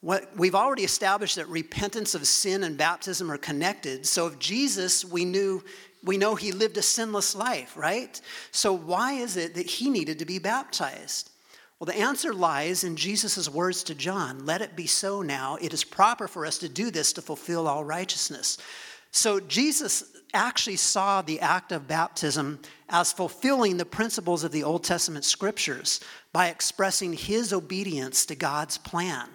What, 0.02 0.36
we've 0.38 0.56
already 0.56 0.84
established 0.84 1.36
that 1.38 1.48
repentance 1.48 2.14
of 2.14 2.28
sin 2.28 2.64
and 2.64 2.78
baptism 2.78 3.32
are 3.32 3.38
connected. 3.38 4.06
So, 4.06 4.28
if 4.28 4.40
Jesus, 4.40 5.06
we 5.06 5.26
knew, 5.26 5.64
we 6.04 6.18
know 6.18 6.36
he 6.36 6.52
lived 6.52 6.78
a 6.78 6.82
sinless 6.82 7.36
life, 7.36 7.76
right? 7.76 8.20
So, 8.52 8.74
why 8.74 9.14
is 9.14 9.38
it 9.38 9.56
that 9.56 9.66
he 9.66 9.90
needed 9.90 10.20
to 10.20 10.26
be 10.26 10.40
baptized? 10.40 11.32
Well, 11.80 11.86
the 11.86 12.00
answer 12.00 12.34
lies 12.34 12.84
in 12.84 12.96
Jesus' 12.96 13.50
words 13.50 13.84
to 13.84 13.96
John 13.96 14.46
Let 14.46 14.62
it 14.62 14.76
be 14.76 14.88
so 14.88 15.22
now. 15.22 15.58
It 15.62 15.74
is 15.74 15.84
proper 15.84 16.28
for 16.28 16.46
us 16.46 16.58
to 16.60 16.70
do 16.70 16.90
this 16.90 17.14
to 17.14 17.22
fulfill 17.22 17.68
all 17.68 17.84
righteousness. 17.84 18.58
So, 19.12 19.40
Jesus 19.40 20.04
actually 20.36 20.76
saw 20.76 21.22
the 21.22 21.40
act 21.40 21.72
of 21.72 21.88
baptism 21.88 22.60
as 22.90 23.12
fulfilling 23.12 23.78
the 23.78 23.86
principles 23.86 24.44
of 24.44 24.52
the 24.52 24.64
Old 24.64 24.84
Testament 24.84 25.26
scriptures 25.26 26.02
by 26.32 26.50
expressing 26.50 27.14
his 27.14 27.52
obedience 27.54 28.26
to 28.28 28.36
God's 28.36 28.78
plan. 28.78 29.28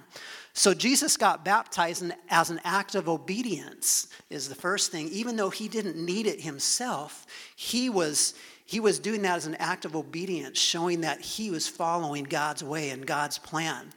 So 0.52 0.74
Jesus 0.74 1.16
got 1.16 1.44
baptized 1.44 2.04
as 2.28 2.50
an 2.50 2.60
act 2.64 2.94
of 2.94 3.08
obedience, 3.08 4.08
is 4.28 4.48
the 4.48 4.54
first 4.54 4.92
thing. 4.92 5.08
Even 5.08 5.36
though 5.36 5.50
he 5.50 5.68
didn't 5.68 5.96
need 5.96 6.26
it 6.26 6.40
himself, 6.40 7.26
he 7.56 7.88
was, 7.88 8.34
he 8.66 8.80
was 8.80 8.98
doing 8.98 9.22
that 9.22 9.36
as 9.36 9.46
an 9.46 9.54
act 9.56 9.84
of 9.84 9.96
obedience, 9.96 10.58
showing 10.58 11.00
that 11.00 11.20
he 11.20 11.50
was 11.50 11.66
following 11.66 12.24
God's 12.24 12.62
way 12.62 12.90
and 12.90 13.06
God's 13.06 13.38
plan. 13.38 13.90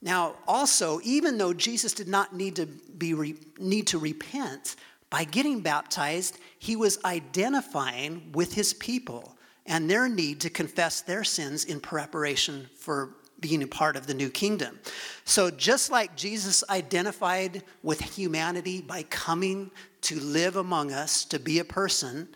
Now, 0.00 0.34
also, 0.46 1.00
even 1.02 1.38
though 1.38 1.54
Jesus 1.54 1.92
did 1.92 2.08
not 2.08 2.34
need 2.34 2.56
to, 2.56 2.66
be, 2.66 3.36
need 3.58 3.86
to 3.88 3.98
repent, 3.98 4.76
by 5.14 5.22
getting 5.22 5.60
baptized, 5.60 6.40
he 6.58 6.74
was 6.74 6.98
identifying 7.04 8.32
with 8.32 8.52
his 8.52 8.74
people 8.74 9.36
and 9.64 9.88
their 9.88 10.08
need 10.08 10.40
to 10.40 10.50
confess 10.50 11.02
their 11.02 11.22
sins 11.22 11.66
in 11.66 11.78
preparation 11.78 12.68
for 12.76 13.14
being 13.38 13.62
a 13.62 13.66
part 13.68 13.94
of 13.94 14.08
the 14.08 14.14
new 14.14 14.28
kingdom. 14.28 14.76
So, 15.24 15.52
just 15.52 15.88
like 15.88 16.16
Jesus 16.16 16.64
identified 16.68 17.62
with 17.84 18.00
humanity 18.00 18.80
by 18.80 19.04
coming 19.04 19.70
to 20.00 20.18
live 20.18 20.56
among 20.56 20.90
us, 20.90 21.24
to 21.26 21.38
be 21.38 21.60
a 21.60 21.64
person, 21.64 22.26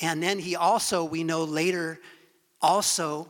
and 0.00 0.22
then 0.22 0.38
he 0.38 0.56
also, 0.56 1.04
we 1.04 1.22
know 1.22 1.44
later, 1.44 2.00
also 2.62 3.28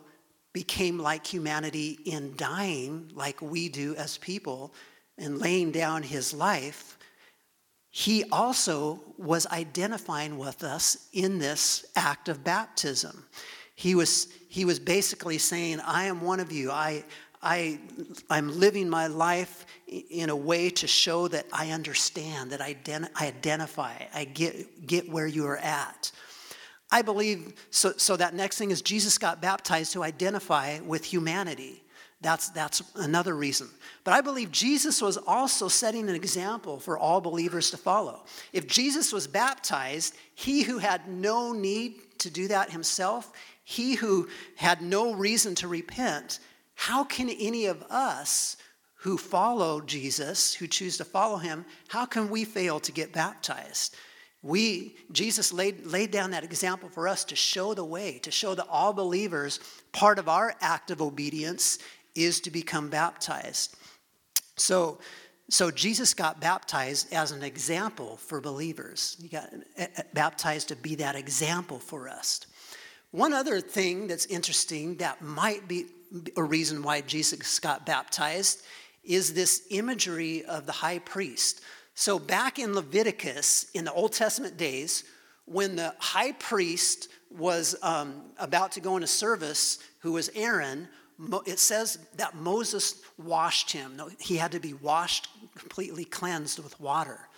became 0.53 0.97
like 0.97 1.27
humanity 1.27 1.99
in 2.05 2.37
dying 2.37 3.11
like 3.17 3.43
we 3.43 3.69
do 3.69 3.97
as 3.97 4.17
people 4.19 4.73
and 5.19 5.39
laying 5.39 5.73
down 5.73 6.05
his 6.05 6.33
life 6.33 6.96
he 7.99 8.25
also 8.25 9.01
was 9.17 9.47
identifying 9.47 10.37
with 10.37 10.63
us 10.63 11.09
in 11.15 11.39
this 11.39 11.87
act 11.97 12.29
of 12.29 12.45
baptism. 12.45 13.25
He 13.75 13.95
was, 13.95 14.29
he 14.51 14.67
was 14.67 14.79
basically 14.79 15.39
saying, 15.39 15.81
I 15.81 16.05
am 16.05 16.21
one 16.21 16.39
of 16.39 16.53
you. 16.53 16.71
I, 16.71 17.05
I, 17.43 17.81
I'm 18.29 18.61
living 18.61 18.91
my 18.91 19.07
life 19.07 19.65
in 19.89 20.29
a 20.29 20.37
way 20.37 20.69
to 20.69 20.87
show 20.87 21.27
that 21.29 21.47
I 21.51 21.71
understand, 21.71 22.51
that 22.51 22.61
I, 22.61 22.77
I 23.19 23.29
identify, 23.29 23.95
I 24.13 24.25
get, 24.27 24.87
get 24.87 25.09
where 25.09 25.27
you 25.27 25.47
are 25.47 25.57
at. 25.57 26.13
I 26.93 27.01
believe, 27.01 27.55
so, 27.71 27.95
so 27.97 28.15
that 28.19 28.35
next 28.35 28.59
thing 28.59 28.73
is 28.73 28.83
Jesus 28.83 29.17
got 29.17 29.41
baptized 29.41 29.95
to 29.95 30.03
identify 30.03 30.81
with 30.81 31.03
humanity. 31.03 31.83
That's, 32.27 32.49
that's 32.49 32.83
another 32.97 33.37
reason. 33.37 33.69
But 34.03 34.15
I 34.15 34.21
believe 34.21 34.51
Jesus 34.51 35.01
was 35.01 35.17
also 35.17 35.69
setting 35.69 36.09
an 36.09 36.17
example 36.17 36.81
for 36.81 36.99
all 36.99 37.21
believers 37.21 37.71
to 37.71 37.77
follow. 37.77 38.25
If 38.53 38.67
Jesus 38.67 39.13
was 39.13 39.29
baptized, 39.29 40.13
he 40.35 40.65
who 40.65 40.79
had 40.79 41.07
no 41.07 41.53
need 41.53 42.19
to 42.19 42.29
do 42.29 42.49
that 42.49 42.73
himself, 42.73 43.31
he 43.63 43.95
who 43.95 44.29
had 44.57 44.83
no 44.83 45.15
reason 45.15 45.55
to 45.55 45.69
repent, 45.69 46.41
how 46.75 47.05
can 47.05 47.31
any 47.31 47.67
of 47.67 47.85
us 47.91 48.57
who 48.97 49.19
follow 49.19 49.81
Jesus, 49.81 50.53
who 50.53 50.67
choose 50.67 50.97
to 50.97 51.05
follow 51.05 51.37
him, 51.37 51.65
how 51.87 52.07
can 52.07 52.29
we 52.29 52.45
fail 52.45 52.81
to 52.81 52.91
get 52.91 53.13
baptized? 53.13 53.95
We, 54.43 54.97
Jesus 55.11 55.53
laid, 55.53 55.87
laid 55.87 56.11
down 56.11 56.31
that 56.31 56.45
example 56.45 56.89
for 56.89 57.09
us 57.09 57.25
to 57.25 57.37
show 57.37 57.75
the 57.75 57.85
way, 57.85 58.19
to 58.19 58.31
show 58.31 58.55
that 58.55 58.67
all 58.69 58.93
believers, 58.93 59.59
part 59.93 60.19
of 60.19 60.29
our 60.29 60.55
act 60.61 60.91
of 60.91 61.03
obedience 61.03 61.79
is 62.17 62.41
to 62.41 62.51
become 62.51 62.89
baptized. 62.89 63.77
So, 64.57 64.99
so 65.49 65.71
Jesus 65.71 66.15
got 66.15 66.41
baptized 66.41 67.13
as 67.13 67.31
an 67.31 67.43
example 67.43 68.17
for 68.17 68.41
believers. 68.41 69.17
He 69.21 69.29
got 69.29 69.53
eh, 69.77 69.87
eh, 69.97 70.03
baptized 70.15 70.69
to 70.69 70.77
be 70.77 70.95
that 70.97 71.15
example 71.15 71.79
for 71.79 72.09
us. 72.09 72.41
One 73.11 73.33
other 73.33 73.61
thing 73.61 74.09
that's 74.09 74.27
interesting 74.27 74.97
that 74.97 75.23
might 75.23 75.69
be 75.69 75.87
a 76.37 76.43
reason 76.43 76.83
why 76.83 77.01
Jesus 77.01 77.59
got 77.59 77.87
baptized 77.87 78.63
is 79.05 79.35
this 79.35 79.63
imagery 79.71 80.45
of 80.45 80.67
the 80.67 80.73
high 80.73 80.99
priest. 80.99 81.61
So, 81.95 82.19
back 82.19 82.59
in 82.59 82.75
Leviticus, 82.75 83.71
in 83.73 83.85
the 83.85 83.93
Old 83.93 84.13
Testament 84.13 84.57
days, 84.57 85.05
when 85.47 85.77
the 85.77 85.95
high 85.99 86.33
priest 86.33 87.09
was 87.31 87.77
um, 87.83 88.23
about 88.39 88.73
to 88.73 88.81
go 88.81 88.97
into 88.97 89.07
service, 89.07 89.79
who 90.01 90.13
was 90.13 90.31
Aaron, 90.35 90.89
it 91.47 91.59
says 91.59 91.99
that 92.17 92.37
Moses 92.37 93.03
washed 93.19 93.73
him. 93.73 94.01
He 94.19 94.37
had 94.37 94.53
to 94.53 94.61
be 94.61 94.75
washed, 94.75 95.29
completely 95.57 96.05
cleansed 96.05 96.59
with 96.59 96.79
water. 96.81 97.29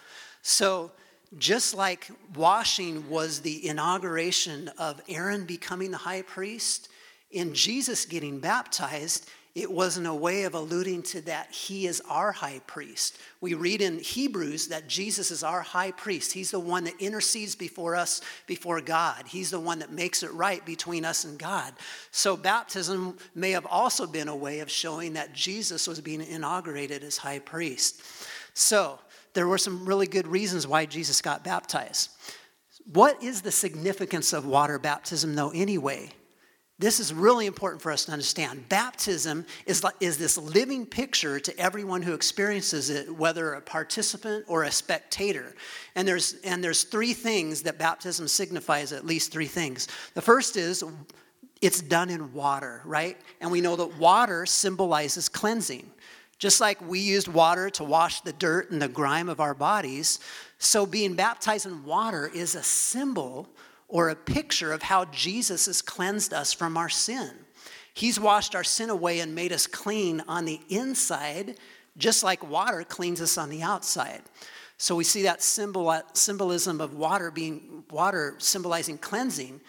So, 0.42 0.90
just 1.36 1.74
like 1.74 2.10
washing 2.34 3.08
was 3.10 3.40
the 3.40 3.68
inauguration 3.68 4.70
of 4.78 5.02
Aaron 5.08 5.44
becoming 5.44 5.90
the 5.90 5.98
high 5.98 6.22
priest, 6.22 6.88
in 7.30 7.52
Jesus 7.52 8.06
getting 8.06 8.40
baptized, 8.40 9.28
it 9.58 9.70
wasn't 9.70 10.06
a 10.06 10.14
way 10.14 10.44
of 10.44 10.54
alluding 10.54 11.02
to 11.02 11.20
that 11.22 11.50
he 11.50 11.86
is 11.86 12.00
our 12.08 12.30
high 12.30 12.60
priest. 12.66 13.18
We 13.40 13.54
read 13.54 13.82
in 13.82 13.98
Hebrews 13.98 14.68
that 14.68 14.88
Jesus 14.88 15.32
is 15.32 15.42
our 15.42 15.62
high 15.62 15.90
priest. 15.90 16.32
He's 16.32 16.52
the 16.52 16.60
one 16.60 16.84
that 16.84 17.00
intercedes 17.00 17.56
before 17.56 17.96
us, 17.96 18.20
before 18.46 18.80
God. 18.80 19.26
He's 19.26 19.50
the 19.50 19.58
one 19.58 19.80
that 19.80 19.90
makes 19.90 20.22
it 20.22 20.32
right 20.32 20.64
between 20.64 21.04
us 21.04 21.24
and 21.24 21.38
God. 21.38 21.72
So 22.12 22.36
baptism 22.36 23.16
may 23.34 23.50
have 23.50 23.66
also 23.66 24.06
been 24.06 24.28
a 24.28 24.36
way 24.36 24.60
of 24.60 24.70
showing 24.70 25.14
that 25.14 25.32
Jesus 25.32 25.88
was 25.88 26.00
being 26.00 26.20
inaugurated 26.20 27.02
as 27.02 27.16
high 27.16 27.40
priest. 27.40 28.02
So 28.54 29.00
there 29.34 29.48
were 29.48 29.58
some 29.58 29.84
really 29.84 30.06
good 30.06 30.28
reasons 30.28 30.66
why 30.66 30.86
Jesus 30.86 31.20
got 31.20 31.42
baptized. 31.42 32.10
What 32.92 33.22
is 33.22 33.42
the 33.42 33.52
significance 33.52 34.32
of 34.32 34.46
water 34.46 34.78
baptism, 34.78 35.34
though, 35.34 35.50
anyway? 35.50 36.10
This 36.80 37.00
is 37.00 37.12
really 37.12 37.46
important 37.46 37.82
for 37.82 37.90
us 37.90 38.04
to 38.04 38.12
understand. 38.12 38.68
Baptism 38.68 39.44
is, 39.66 39.84
is 39.98 40.16
this 40.16 40.38
living 40.38 40.86
picture 40.86 41.40
to 41.40 41.58
everyone 41.58 42.02
who 42.02 42.14
experiences 42.14 42.88
it, 42.88 43.12
whether 43.12 43.54
a 43.54 43.60
participant 43.60 44.44
or 44.46 44.62
a 44.62 44.70
spectator. 44.70 45.56
And 45.96 46.06
there's, 46.06 46.34
and 46.44 46.62
there's 46.62 46.84
three 46.84 47.14
things 47.14 47.62
that 47.62 47.78
baptism 47.78 48.28
signifies, 48.28 48.92
at 48.92 49.04
least 49.04 49.32
three 49.32 49.46
things. 49.46 49.88
The 50.14 50.22
first 50.22 50.56
is 50.56 50.84
it's 51.60 51.82
done 51.82 52.10
in 52.10 52.32
water, 52.32 52.82
right? 52.84 53.16
And 53.40 53.50
we 53.50 53.60
know 53.60 53.74
that 53.74 53.98
water 53.98 54.46
symbolizes 54.46 55.28
cleansing. 55.28 55.90
Just 56.38 56.60
like 56.60 56.80
we 56.88 57.00
used 57.00 57.26
water 57.26 57.68
to 57.70 57.82
wash 57.82 58.20
the 58.20 58.32
dirt 58.32 58.70
and 58.70 58.80
the 58.80 58.86
grime 58.86 59.28
of 59.28 59.40
our 59.40 59.54
bodies, 59.54 60.20
so 60.58 60.86
being 60.86 61.14
baptized 61.14 61.66
in 61.66 61.84
water 61.84 62.30
is 62.32 62.54
a 62.54 62.62
symbol 62.62 63.48
or 63.88 64.10
a 64.10 64.16
picture 64.16 64.72
of 64.72 64.82
how 64.82 65.06
Jesus 65.06 65.66
has 65.66 65.82
cleansed 65.82 66.32
us 66.32 66.52
from 66.52 66.76
our 66.76 66.88
sin. 66.88 67.30
He's 67.94 68.20
washed 68.20 68.54
our 68.54 68.64
sin 68.64 68.90
away 68.90 69.20
and 69.20 69.34
made 69.34 69.52
us 69.52 69.66
clean 69.66 70.22
on 70.28 70.44
the 70.44 70.60
inside, 70.68 71.56
just 71.96 72.22
like 72.22 72.48
water 72.48 72.84
cleans 72.84 73.20
us 73.20 73.38
on 73.38 73.48
the 73.48 73.62
outside. 73.62 74.22
So 74.76 74.94
we 74.94 75.04
see 75.04 75.22
that 75.22 75.42
symbol, 75.42 76.00
symbolism 76.12 76.80
of 76.80 76.94
water 76.94 77.30
being 77.30 77.82
water 77.90 78.36
symbolizing 78.38 78.98
cleansing. 78.98 79.60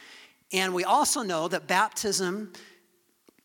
And 0.52 0.74
we 0.74 0.84
also 0.84 1.24
know 1.24 1.48
that 1.48 1.66
baptism 1.66 2.54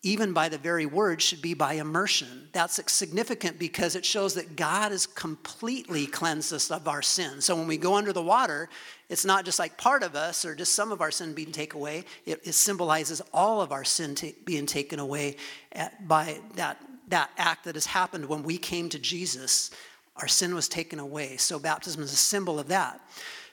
even 0.05 0.33
by 0.33 0.47
the 0.47 0.57
very 0.59 0.85
word, 0.85 1.19
should 1.19 1.41
be 1.41 1.55
by 1.55 1.73
immersion. 1.73 2.47
That's 2.51 2.79
significant 2.93 3.57
because 3.57 3.95
it 3.95 4.05
shows 4.05 4.35
that 4.35 4.55
God 4.55 4.91
has 4.91 5.07
completely 5.07 6.05
cleansed 6.05 6.53
us 6.53 6.69
of 6.69 6.87
our 6.87 7.01
sin. 7.01 7.41
So 7.41 7.55
when 7.55 7.65
we 7.65 7.77
go 7.77 7.95
under 7.95 8.13
the 8.13 8.21
water, 8.21 8.69
it's 9.09 9.25
not 9.25 9.45
just 9.45 9.59
like 9.59 9.77
part 9.77 10.03
of 10.03 10.15
us 10.15 10.45
or 10.45 10.55
just 10.55 10.73
some 10.73 10.91
of 10.91 11.01
our 11.01 11.11
sin 11.11 11.33
being 11.33 11.51
taken 11.51 11.79
away. 11.79 12.05
It, 12.25 12.41
it 12.43 12.53
symbolizes 12.53 13.21
all 13.33 13.61
of 13.61 13.71
our 13.71 13.83
sin 13.83 14.15
t- 14.15 14.35
being 14.45 14.65
taken 14.65 14.99
away 14.99 15.37
at, 15.71 16.07
by 16.07 16.39
that, 16.55 16.81
that 17.09 17.29
act 17.37 17.65
that 17.65 17.75
has 17.75 17.85
happened 17.85 18.25
when 18.25 18.43
we 18.43 18.57
came 18.57 18.89
to 18.89 18.99
Jesus. 18.99 19.69
Our 20.17 20.27
sin 20.27 20.55
was 20.55 20.67
taken 20.67 20.99
away. 20.99 21.37
So 21.37 21.59
baptism 21.59 22.01
is 22.01 22.13
a 22.13 22.17
symbol 22.17 22.59
of 22.59 22.67
that. 22.69 22.99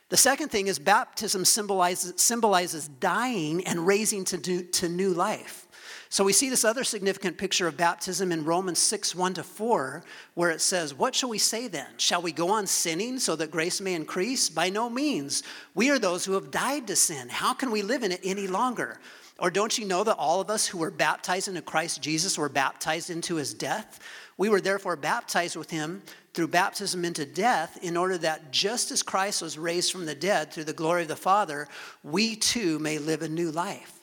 The 0.08 0.16
second 0.16 0.50
thing 0.50 0.68
is 0.68 0.78
baptism 0.78 1.44
symbolizes, 1.44 2.20
symbolizes 2.20 2.88
dying 2.88 3.66
and 3.66 3.86
raising 3.86 4.24
to, 4.26 4.38
do, 4.38 4.62
to 4.62 4.88
new 4.88 5.12
life. 5.12 5.66
So 6.12 6.24
we 6.24 6.34
see 6.34 6.50
this 6.50 6.66
other 6.66 6.84
significant 6.84 7.38
picture 7.38 7.66
of 7.66 7.78
baptism 7.78 8.32
in 8.32 8.44
Romans 8.44 8.78
6 8.80 9.14
1 9.14 9.32
to 9.32 9.42
4, 9.42 10.04
where 10.34 10.50
it 10.50 10.60
says, 10.60 10.92
What 10.92 11.14
shall 11.14 11.30
we 11.30 11.38
say 11.38 11.68
then? 11.68 11.86
Shall 11.96 12.20
we 12.20 12.32
go 12.32 12.50
on 12.50 12.66
sinning 12.66 13.18
so 13.18 13.34
that 13.36 13.50
grace 13.50 13.80
may 13.80 13.94
increase? 13.94 14.50
By 14.50 14.68
no 14.68 14.90
means. 14.90 15.42
We 15.74 15.88
are 15.88 15.98
those 15.98 16.26
who 16.26 16.34
have 16.34 16.50
died 16.50 16.86
to 16.88 16.96
sin. 16.96 17.30
How 17.30 17.54
can 17.54 17.70
we 17.70 17.80
live 17.80 18.02
in 18.02 18.12
it 18.12 18.20
any 18.22 18.46
longer? 18.46 19.00
Or 19.38 19.50
don't 19.50 19.78
you 19.78 19.86
know 19.86 20.04
that 20.04 20.18
all 20.18 20.42
of 20.42 20.50
us 20.50 20.66
who 20.66 20.76
were 20.76 20.90
baptized 20.90 21.48
into 21.48 21.62
Christ 21.62 22.02
Jesus 22.02 22.36
were 22.36 22.50
baptized 22.50 23.08
into 23.08 23.36
his 23.36 23.54
death? 23.54 23.98
We 24.36 24.50
were 24.50 24.60
therefore 24.60 24.96
baptized 24.96 25.56
with 25.56 25.70
him 25.70 26.02
through 26.34 26.48
baptism 26.48 27.06
into 27.06 27.24
death, 27.24 27.78
in 27.80 27.96
order 27.96 28.18
that 28.18 28.52
just 28.52 28.90
as 28.90 29.02
Christ 29.02 29.40
was 29.40 29.56
raised 29.56 29.90
from 29.90 30.04
the 30.04 30.14
dead 30.14 30.52
through 30.52 30.64
the 30.64 30.74
glory 30.74 31.00
of 31.00 31.08
the 31.08 31.16
Father, 31.16 31.68
we 32.04 32.36
too 32.36 32.78
may 32.80 32.98
live 32.98 33.22
a 33.22 33.28
new 33.30 33.50
life. 33.50 34.00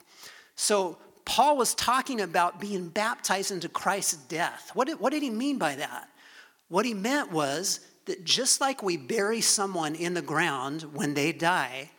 So, 0.55 0.97
Paul 1.29 1.57
was 1.57 1.75
talking 1.75 2.21
about 2.21 2.59
being 2.59 2.89
baptized 2.89 3.51
into 3.51 3.69
Christ's 3.69 4.15
death. 4.15 4.71
What 4.73 4.87
did, 4.87 4.99
what 4.99 5.11
did 5.11 5.21
he 5.21 5.29
mean 5.29 5.59
by 5.59 5.75
that? 5.75 6.09
What 6.69 6.87
he 6.87 6.95
meant 6.95 7.31
was 7.31 7.81
that 8.05 8.23
just 8.23 8.59
like 8.59 8.81
we 8.81 8.97
bury 8.97 9.39
someone 9.39 9.93
in 9.93 10.15
the 10.15 10.23
ground 10.23 10.81
when 10.91 11.13
they 11.13 11.31
die, 11.31 11.91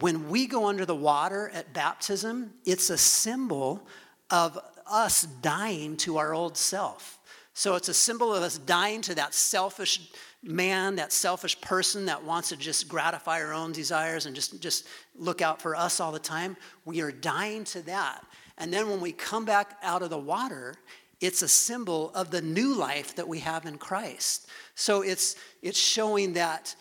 when 0.00 0.28
we 0.28 0.48
go 0.48 0.66
under 0.66 0.84
the 0.84 0.96
water 0.96 1.48
at 1.54 1.74
baptism, 1.74 2.54
it's 2.64 2.90
a 2.90 2.98
symbol 2.98 3.86
of 4.32 4.58
us 4.90 5.22
dying 5.22 5.96
to 5.98 6.16
our 6.16 6.34
old 6.34 6.56
self. 6.56 7.20
So 7.54 7.76
it's 7.76 7.88
a 7.88 7.94
symbol 7.94 8.34
of 8.34 8.42
us 8.42 8.58
dying 8.58 9.00
to 9.02 9.14
that 9.14 9.32
selfish 9.32 10.10
man, 10.42 10.96
that 10.96 11.12
selfish 11.12 11.60
person 11.60 12.06
that 12.06 12.24
wants 12.24 12.48
to 12.48 12.56
just 12.56 12.88
gratify 12.88 13.40
our 13.42 13.52
own 13.52 13.70
desires 13.70 14.26
and 14.26 14.34
just, 14.34 14.60
just 14.60 14.88
look 15.14 15.40
out 15.40 15.62
for 15.62 15.76
us 15.76 16.00
all 16.00 16.10
the 16.10 16.18
time. 16.18 16.56
We 16.84 17.00
are 17.00 17.12
dying 17.12 17.62
to 17.66 17.82
that. 17.82 18.25
And 18.58 18.72
then 18.72 18.88
when 18.88 19.00
we 19.00 19.12
come 19.12 19.44
back 19.44 19.76
out 19.82 20.02
of 20.02 20.10
the 20.10 20.18
water, 20.18 20.74
it's 21.20 21.42
a 21.42 21.48
symbol 21.48 22.10
of 22.14 22.30
the 22.30 22.42
new 22.42 22.74
life 22.74 23.14
that 23.16 23.28
we 23.28 23.40
have 23.40 23.66
in 23.66 23.78
Christ. 23.78 24.48
So 24.74 25.02
it's, 25.02 25.36
it's 25.62 25.78
showing 25.78 26.34
that 26.34 26.74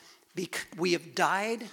we 0.78 0.94
have 0.94 1.16
died 1.16 1.68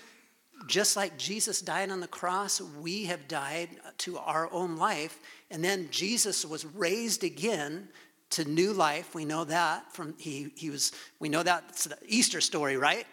just 0.67 0.97
like 0.97 1.17
Jesus 1.19 1.61
died 1.61 1.91
on 1.91 2.01
the 2.01 2.09
cross, 2.09 2.61
we 2.61 3.05
have 3.07 3.29
died 3.29 3.69
to 3.99 4.19
our 4.19 4.51
own 4.53 4.77
life. 4.77 5.19
And 5.51 5.63
then 5.63 5.89
Jesus 5.91 6.45
was 6.45 6.65
raised 6.65 7.25
again 7.25 7.89
to 8.31 8.45
new 8.45 8.73
life. 8.73 9.15
We 9.15 9.25
know 9.25 9.45
that 9.45 9.93
from 9.93 10.15
he, 10.19 10.53
he 10.57 10.71
was, 10.71 10.93
we 11.19 11.29
know 11.29 11.43
that's 11.43 11.85
the 11.85 11.99
Easter 12.07 12.41
story, 12.41 12.77
right? 12.77 13.07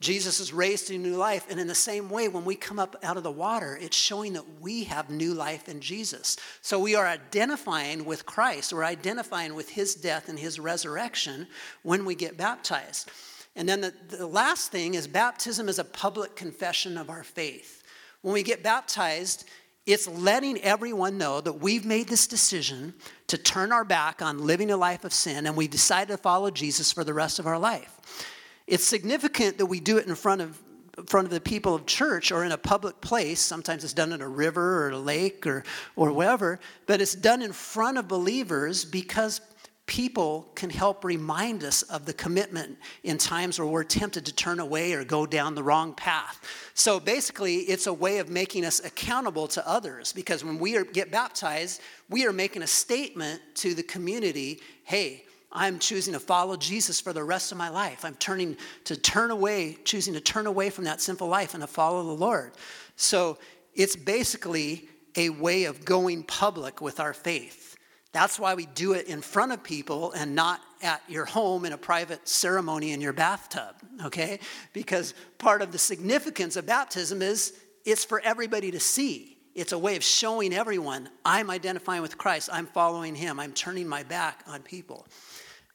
Jesus 0.00 0.40
is 0.40 0.52
raised 0.52 0.88
to 0.88 0.98
new 0.98 1.16
life. 1.16 1.46
And 1.48 1.58
in 1.58 1.68
the 1.68 1.74
same 1.74 2.10
way, 2.10 2.28
when 2.28 2.44
we 2.44 2.54
come 2.54 2.78
up 2.78 2.96
out 3.02 3.16
of 3.16 3.22
the 3.22 3.30
water, 3.30 3.78
it's 3.80 3.96
showing 3.96 4.34
that 4.34 4.60
we 4.60 4.84
have 4.84 5.08
new 5.08 5.32
life 5.32 5.68
in 5.68 5.80
Jesus. 5.80 6.36
So 6.60 6.78
we 6.78 6.94
are 6.94 7.06
identifying 7.06 8.04
with 8.04 8.26
Christ. 8.26 8.74
We're 8.74 8.84
identifying 8.84 9.54
with 9.54 9.70
his 9.70 9.94
death 9.94 10.28
and 10.28 10.38
his 10.38 10.60
resurrection 10.60 11.46
when 11.82 12.04
we 12.04 12.14
get 12.14 12.36
baptized. 12.36 13.10
And 13.56 13.66
then 13.66 13.80
the, 13.80 13.94
the 14.08 14.26
last 14.26 14.70
thing 14.70 14.94
is 14.94 15.08
baptism 15.08 15.68
is 15.68 15.78
a 15.78 15.84
public 15.84 16.36
confession 16.36 16.98
of 16.98 17.08
our 17.08 17.24
faith. 17.24 17.82
When 18.20 18.34
we 18.34 18.42
get 18.42 18.62
baptized, 18.62 19.48
it's 19.86 20.06
letting 20.06 20.60
everyone 20.60 21.16
know 21.16 21.40
that 21.40 21.54
we've 21.54 21.86
made 21.86 22.08
this 22.08 22.26
decision 22.26 22.92
to 23.28 23.38
turn 23.38 23.72
our 23.72 23.84
back 23.84 24.20
on 24.20 24.44
living 24.44 24.70
a 24.70 24.76
life 24.76 25.04
of 25.04 25.14
sin 25.14 25.46
and 25.46 25.56
we've 25.56 25.70
decided 25.70 26.12
to 26.12 26.18
follow 26.18 26.50
Jesus 26.50 26.92
for 26.92 27.02
the 27.02 27.14
rest 27.14 27.38
of 27.38 27.46
our 27.46 27.58
life. 27.58 28.35
It's 28.66 28.84
significant 28.84 29.58
that 29.58 29.66
we 29.66 29.80
do 29.80 29.98
it 29.98 30.06
in 30.06 30.14
front 30.14 30.40
of 30.40 30.60
in 30.98 31.04
front 31.04 31.26
of 31.26 31.30
the 31.30 31.40
people 31.40 31.74
of 31.74 31.84
church 31.84 32.32
or 32.32 32.44
in 32.44 32.52
a 32.52 32.58
public 32.58 33.00
place. 33.00 33.38
Sometimes 33.40 33.84
it's 33.84 33.92
done 33.92 34.12
in 34.12 34.22
a 34.22 34.28
river 34.28 34.86
or 34.86 34.90
a 34.90 34.98
lake 34.98 35.46
or, 35.46 35.62
or 35.94 36.10
wherever, 36.10 36.58
but 36.86 37.02
it's 37.02 37.14
done 37.14 37.42
in 37.42 37.52
front 37.52 37.98
of 37.98 38.08
believers 38.08 38.84
because 38.84 39.42
people 39.86 40.50
can 40.56 40.68
help 40.68 41.04
remind 41.04 41.62
us 41.62 41.82
of 41.82 42.06
the 42.06 42.12
commitment 42.12 42.76
in 43.04 43.18
times 43.18 43.58
where 43.58 43.68
we're 43.68 43.84
tempted 43.84 44.26
to 44.26 44.34
turn 44.34 44.58
away 44.58 44.92
or 44.94 45.04
go 45.04 45.26
down 45.26 45.54
the 45.54 45.62
wrong 45.62 45.94
path. 45.94 46.40
So 46.74 46.98
basically, 46.98 47.56
it's 47.58 47.86
a 47.86 47.92
way 47.92 48.18
of 48.18 48.28
making 48.28 48.64
us 48.64 48.84
accountable 48.84 49.46
to 49.48 49.68
others 49.68 50.12
because 50.12 50.44
when 50.44 50.58
we 50.58 50.76
are, 50.76 50.84
get 50.84 51.12
baptized, 51.12 51.80
we 52.10 52.26
are 52.26 52.32
making 52.32 52.62
a 52.62 52.66
statement 52.66 53.40
to 53.56 53.74
the 53.74 53.82
community 53.82 54.60
hey, 54.82 55.24
I'm 55.52 55.78
choosing 55.78 56.12
to 56.14 56.20
follow 56.20 56.56
Jesus 56.56 57.00
for 57.00 57.12
the 57.12 57.24
rest 57.24 57.52
of 57.52 57.58
my 57.58 57.68
life. 57.68 58.04
I'm 58.04 58.16
turning 58.16 58.56
to 58.84 58.96
turn 58.96 59.30
away, 59.30 59.78
choosing 59.84 60.14
to 60.14 60.20
turn 60.20 60.46
away 60.46 60.70
from 60.70 60.84
that 60.84 61.00
sinful 61.00 61.28
life 61.28 61.54
and 61.54 61.62
to 61.62 61.66
follow 61.66 62.02
the 62.02 62.12
Lord. 62.12 62.52
So 62.96 63.38
it's 63.74 63.96
basically 63.96 64.88
a 65.16 65.30
way 65.30 65.64
of 65.64 65.84
going 65.84 66.24
public 66.24 66.80
with 66.80 67.00
our 67.00 67.14
faith. 67.14 67.76
That's 68.12 68.38
why 68.38 68.54
we 68.54 68.66
do 68.66 68.92
it 68.94 69.08
in 69.08 69.20
front 69.20 69.52
of 69.52 69.62
people 69.62 70.12
and 70.12 70.34
not 70.34 70.60
at 70.82 71.02
your 71.08 71.26
home 71.26 71.64
in 71.64 71.72
a 71.72 71.78
private 71.78 72.26
ceremony 72.26 72.92
in 72.92 73.00
your 73.00 73.12
bathtub, 73.12 73.76
okay? 74.04 74.40
Because 74.72 75.14
part 75.38 75.62
of 75.62 75.72
the 75.72 75.78
significance 75.78 76.56
of 76.56 76.66
baptism 76.66 77.22
is 77.22 77.54
it's 77.84 78.04
for 78.04 78.20
everybody 78.20 78.70
to 78.70 78.80
see. 78.80 79.35
It's 79.56 79.72
a 79.72 79.78
way 79.78 79.96
of 79.96 80.04
showing 80.04 80.52
everyone 80.52 81.08
I'm 81.24 81.50
identifying 81.50 82.02
with 82.02 82.18
Christ, 82.18 82.50
I'm 82.52 82.66
following 82.66 83.14
him, 83.14 83.40
I'm 83.40 83.54
turning 83.54 83.88
my 83.88 84.02
back 84.02 84.44
on 84.46 84.60
people 84.60 85.06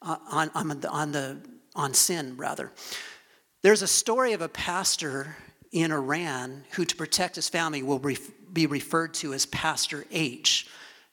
uh, 0.00 0.18
on, 0.30 0.50
on, 0.54 0.80
the, 0.80 0.88
on, 0.88 1.10
the, 1.10 1.38
on 1.74 1.92
sin, 1.92 2.36
rather. 2.36 2.70
There's 3.62 3.82
a 3.82 3.88
story 3.88 4.34
of 4.34 4.40
a 4.40 4.48
pastor 4.48 5.36
in 5.72 5.90
Iran 5.90 6.62
who, 6.72 6.84
to 6.84 6.94
protect 6.94 7.34
his 7.34 7.48
family, 7.48 7.82
will 7.82 7.98
ref, 7.98 8.20
be 8.52 8.66
referred 8.66 9.14
to 9.14 9.34
as 9.34 9.46
Pastor 9.46 10.04
H. 10.12 10.68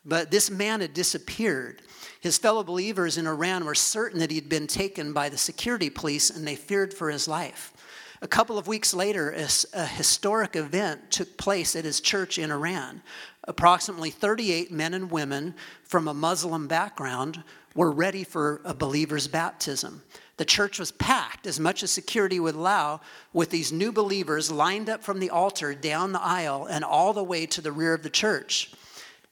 But 0.05 0.29
this 0.29 0.51
man 0.51 0.81
had 0.81 0.93
disappeared. 0.93 1.81
His 2.21 2.37
fellow 2.37 2.63
believers 2.63 3.17
in 3.17 3.25
Iran 3.25 3.65
were 3.65 3.73
certain 3.73 4.19
that 4.19 4.29
he'd 4.29 4.47
been 4.47 4.67
taken 4.67 5.11
by 5.11 5.29
the 5.29 5.39
security 5.39 5.89
police 5.89 6.29
and 6.29 6.45
they 6.45 6.55
feared 6.55 6.93
for 6.93 7.09
his 7.09 7.27
life. 7.27 7.73
A 8.21 8.27
couple 8.27 8.57
of 8.57 8.67
weeks 8.67 8.93
later, 8.93 9.31
a, 9.31 9.47
a, 9.73 9.85
historic 9.85 10.57
event 10.57 11.09
took 11.09 11.37
place 11.37 11.75
at 11.75 11.85
his 11.85 12.01
church 12.01 12.37
in 12.37 12.51
Iran. 12.51 13.01
Approximately 13.45 14.09
38 14.09 14.71
men 14.71 14.93
and 14.93 15.09
women 15.09 15.55
from 15.83 16.07
a 16.07 16.13
Muslim 16.13 16.67
background 16.67 17.43
were 17.75 17.91
ready 17.91 18.25
for 18.25 18.59
a 18.65 18.73
believer's 18.73 19.29
baptism. 19.29 20.03
The 20.35 20.43
church 20.43 20.79
was 20.79 20.91
packed 20.91 21.47
as 21.47 21.61
much 21.61 21.81
as 21.81 21.91
security 21.91 22.41
would 22.41 22.55
allow, 22.55 22.99
with 23.31 23.51
these 23.51 23.71
new 23.71 23.91
believers 23.91 24.51
lined 24.51 24.89
up 24.89 25.01
from 25.01 25.19
the 25.19 25.29
altar 25.29 25.73
down 25.73 26.11
the 26.11 26.21
aisle 26.21 26.65
and 26.65 26.83
all 26.83 27.13
the 27.13 27.23
way 27.23 27.45
to 27.45 27.61
the 27.61 27.71
rear 27.71 27.93
of 27.93 28.03
the 28.03 28.09
church. 28.09 28.73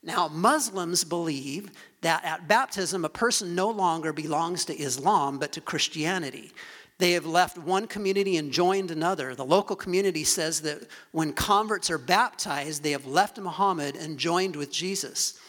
Now, 0.02 0.30
Muslims 0.30 1.04
believe 1.04 1.72
that 2.02 2.24
at 2.24 2.48
baptism, 2.48 3.04
a 3.04 3.10
person 3.10 3.56
no 3.56 3.70
longer 3.70 4.14
belongs 4.14 4.64
to 4.66 4.78
Islam 4.78 5.40
but 5.40 5.52
to 5.54 5.62
Christianity. 5.62 6.52
They 7.00 7.12
have 7.12 7.26
left 7.26 7.58
one 7.58 7.86
community 7.88 8.38
and 8.38 8.52
joined 8.52 8.90
another. 8.90 9.36
The 9.36 9.46
local 9.46 9.76
community 9.76 10.24
says 10.24 10.62
that 10.62 10.88
when 11.12 11.32
converts 11.34 11.92
are 11.92 12.00
baptized, 12.00 12.82
they 12.82 12.92
have 12.92 13.06
left 13.06 13.38
Muhammad 13.38 13.96
and 13.96 14.18
joined 14.18 14.56
with 14.56 14.72
Jesus. 14.72 15.40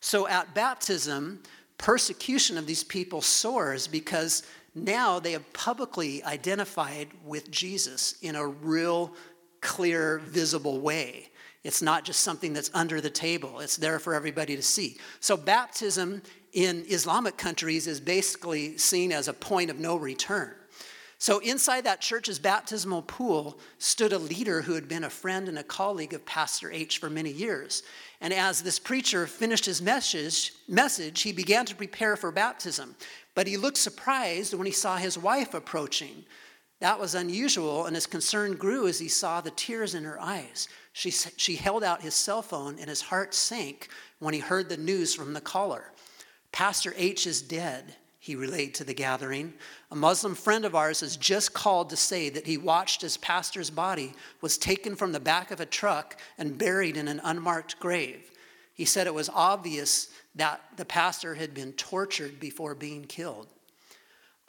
So 0.00 0.28
at 0.28 0.54
baptism, 0.54 1.42
persecution 1.78 2.58
of 2.58 2.66
these 2.66 2.84
people 2.84 3.22
soars 3.22 3.86
because 3.86 4.42
now 4.74 5.18
they 5.18 5.32
have 5.32 5.50
publicly 5.52 6.22
identified 6.24 7.08
with 7.24 7.50
Jesus 7.50 8.16
in 8.20 8.36
a 8.36 8.46
real 8.46 9.14
clear, 9.60 10.18
visible 10.18 10.80
way. 10.80 11.30
It's 11.64 11.82
not 11.82 12.04
just 12.04 12.20
something 12.20 12.52
that's 12.52 12.70
under 12.74 13.00
the 13.00 13.10
table, 13.10 13.60
it's 13.60 13.76
there 13.76 13.98
for 13.98 14.14
everybody 14.14 14.54
to 14.56 14.62
see. 14.62 14.98
So, 15.20 15.36
baptism 15.36 16.22
in 16.52 16.84
Islamic 16.88 17.36
countries 17.36 17.86
is 17.86 18.00
basically 18.00 18.78
seen 18.78 19.10
as 19.10 19.28
a 19.28 19.32
point 19.32 19.70
of 19.70 19.78
no 19.78 19.96
return. 19.96 20.54
So, 21.20 21.40
inside 21.40 21.82
that 21.82 22.00
church's 22.00 22.38
baptismal 22.38 23.02
pool 23.02 23.58
stood 23.78 24.12
a 24.12 24.18
leader 24.18 24.62
who 24.62 24.74
had 24.74 24.86
been 24.86 25.02
a 25.02 25.10
friend 25.10 25.48
and 25.48 25.58
a 25.58 25.64
colleague 25.64 26.14
of 26.14 26.24
Pastor 26.24 26.70
H 26.70 26.98
for 26.98 27.10
many 27.10 27.30
years. 27.30 27.82
And 28.20 28.32
as 28.32 28.62
this 28.62 28.78
preacher 28.78 29.26
finished 29.26 29.66
his 29.66 29.82
message, 29.82 30.52
message, 30.68 31.22
he 31.22 31.32
began 31.32 31.66
to 31.66 31.74
prepare 31.74 32.16
for 32.16 32.30
baptism. 32.30 32.94
But 33.34 33.48
he 33.48 33.56
looked 33.56 33.78
surprised 33.78 34.54
when 34.54 34.66
he 34.66 34.72
saw 34.72 34.96
his 34.96 35.18
wife 35.18 35.54
approaching. 35.54 36.24
That 36.80 37.00
was 37.00 37.16
unusual, 37.16 37.86
and 37.86 37.96
his 37.96 38.06
concern 38.06 38.54
grew 38.54 38.86
as 38.86 39.00
he 39.00 39.08
saw 39.08 39.40
the 39.40 39.50
tears 39.50 39.96
in 39.96 40.04
her 40.04 40.20
eyes. 40.20 40.68
She, 40.92 41.10
she 41.10 41.56
held 41.56 41.82
out 41.82 42.02
his 42.02 42.14
cell 42.14 42.42
phone, 42.42 42.78
and 42.78 42.88
his 42.88 43.02
heart 43.02 43.34
sank 43.34 43.88
when 44.20 44.34
he 44.34 44.40
heard 44.40 44.68
the 44.68 44.76
news 44.76 45.16
from 45.16 45.32
the 45.32 45.40
caller. 45.40 45.90
Pastor 46.52 46.94
H 46.96 47.26
is 47.26 47.42
dead 47.42 47.96
he 48.28 48.36
relayed 48.36 48.74
to 48.74 48.84
the 48.84 48.92
gathering. 48.92 49.54
A 49.90 49.96
Muslim 49.96 50.34
friend 50.34 50.66
of 50.66 50.74
ours 50.74 51.00
has 51.00 51.16
just 51.16 51.54
called 51.54 51.88
to 51.88 51.96
say 51.96 52.28
that 52.28 52.46
he 52.46 52.58
watched 52.58 53.02
as 53.02 53.16
pastor's 53.16 53.70
body 53.70 54.12
was 54.42 54.58
taken 54.58 54.94
from 54.94 55.12
the 55.12 55.18
back 55.18 55.50
of 55.50 55.60
a 55.60 55.66
truck 55.66 56.20
and 56.36 56.58
buried 56.58 56.98
in 56.98 57.08
an 57.08 57.22
unmarked 57.24 57.80
grave. 57.80 58.30
He 58.74 58.84
said 58.84 59.06
it 59.06 59.14
was 59.14 59.30
obvious 59.30 60.10
that 60.34 60.60
the 60.76 60.84
pastor 60.84 61.36
had 61.36 61.54
been 61.54 61.72
tortured 61.72 62.38
before 62.38 62.74
being 62.74 63.04
killed. 63.06 63.48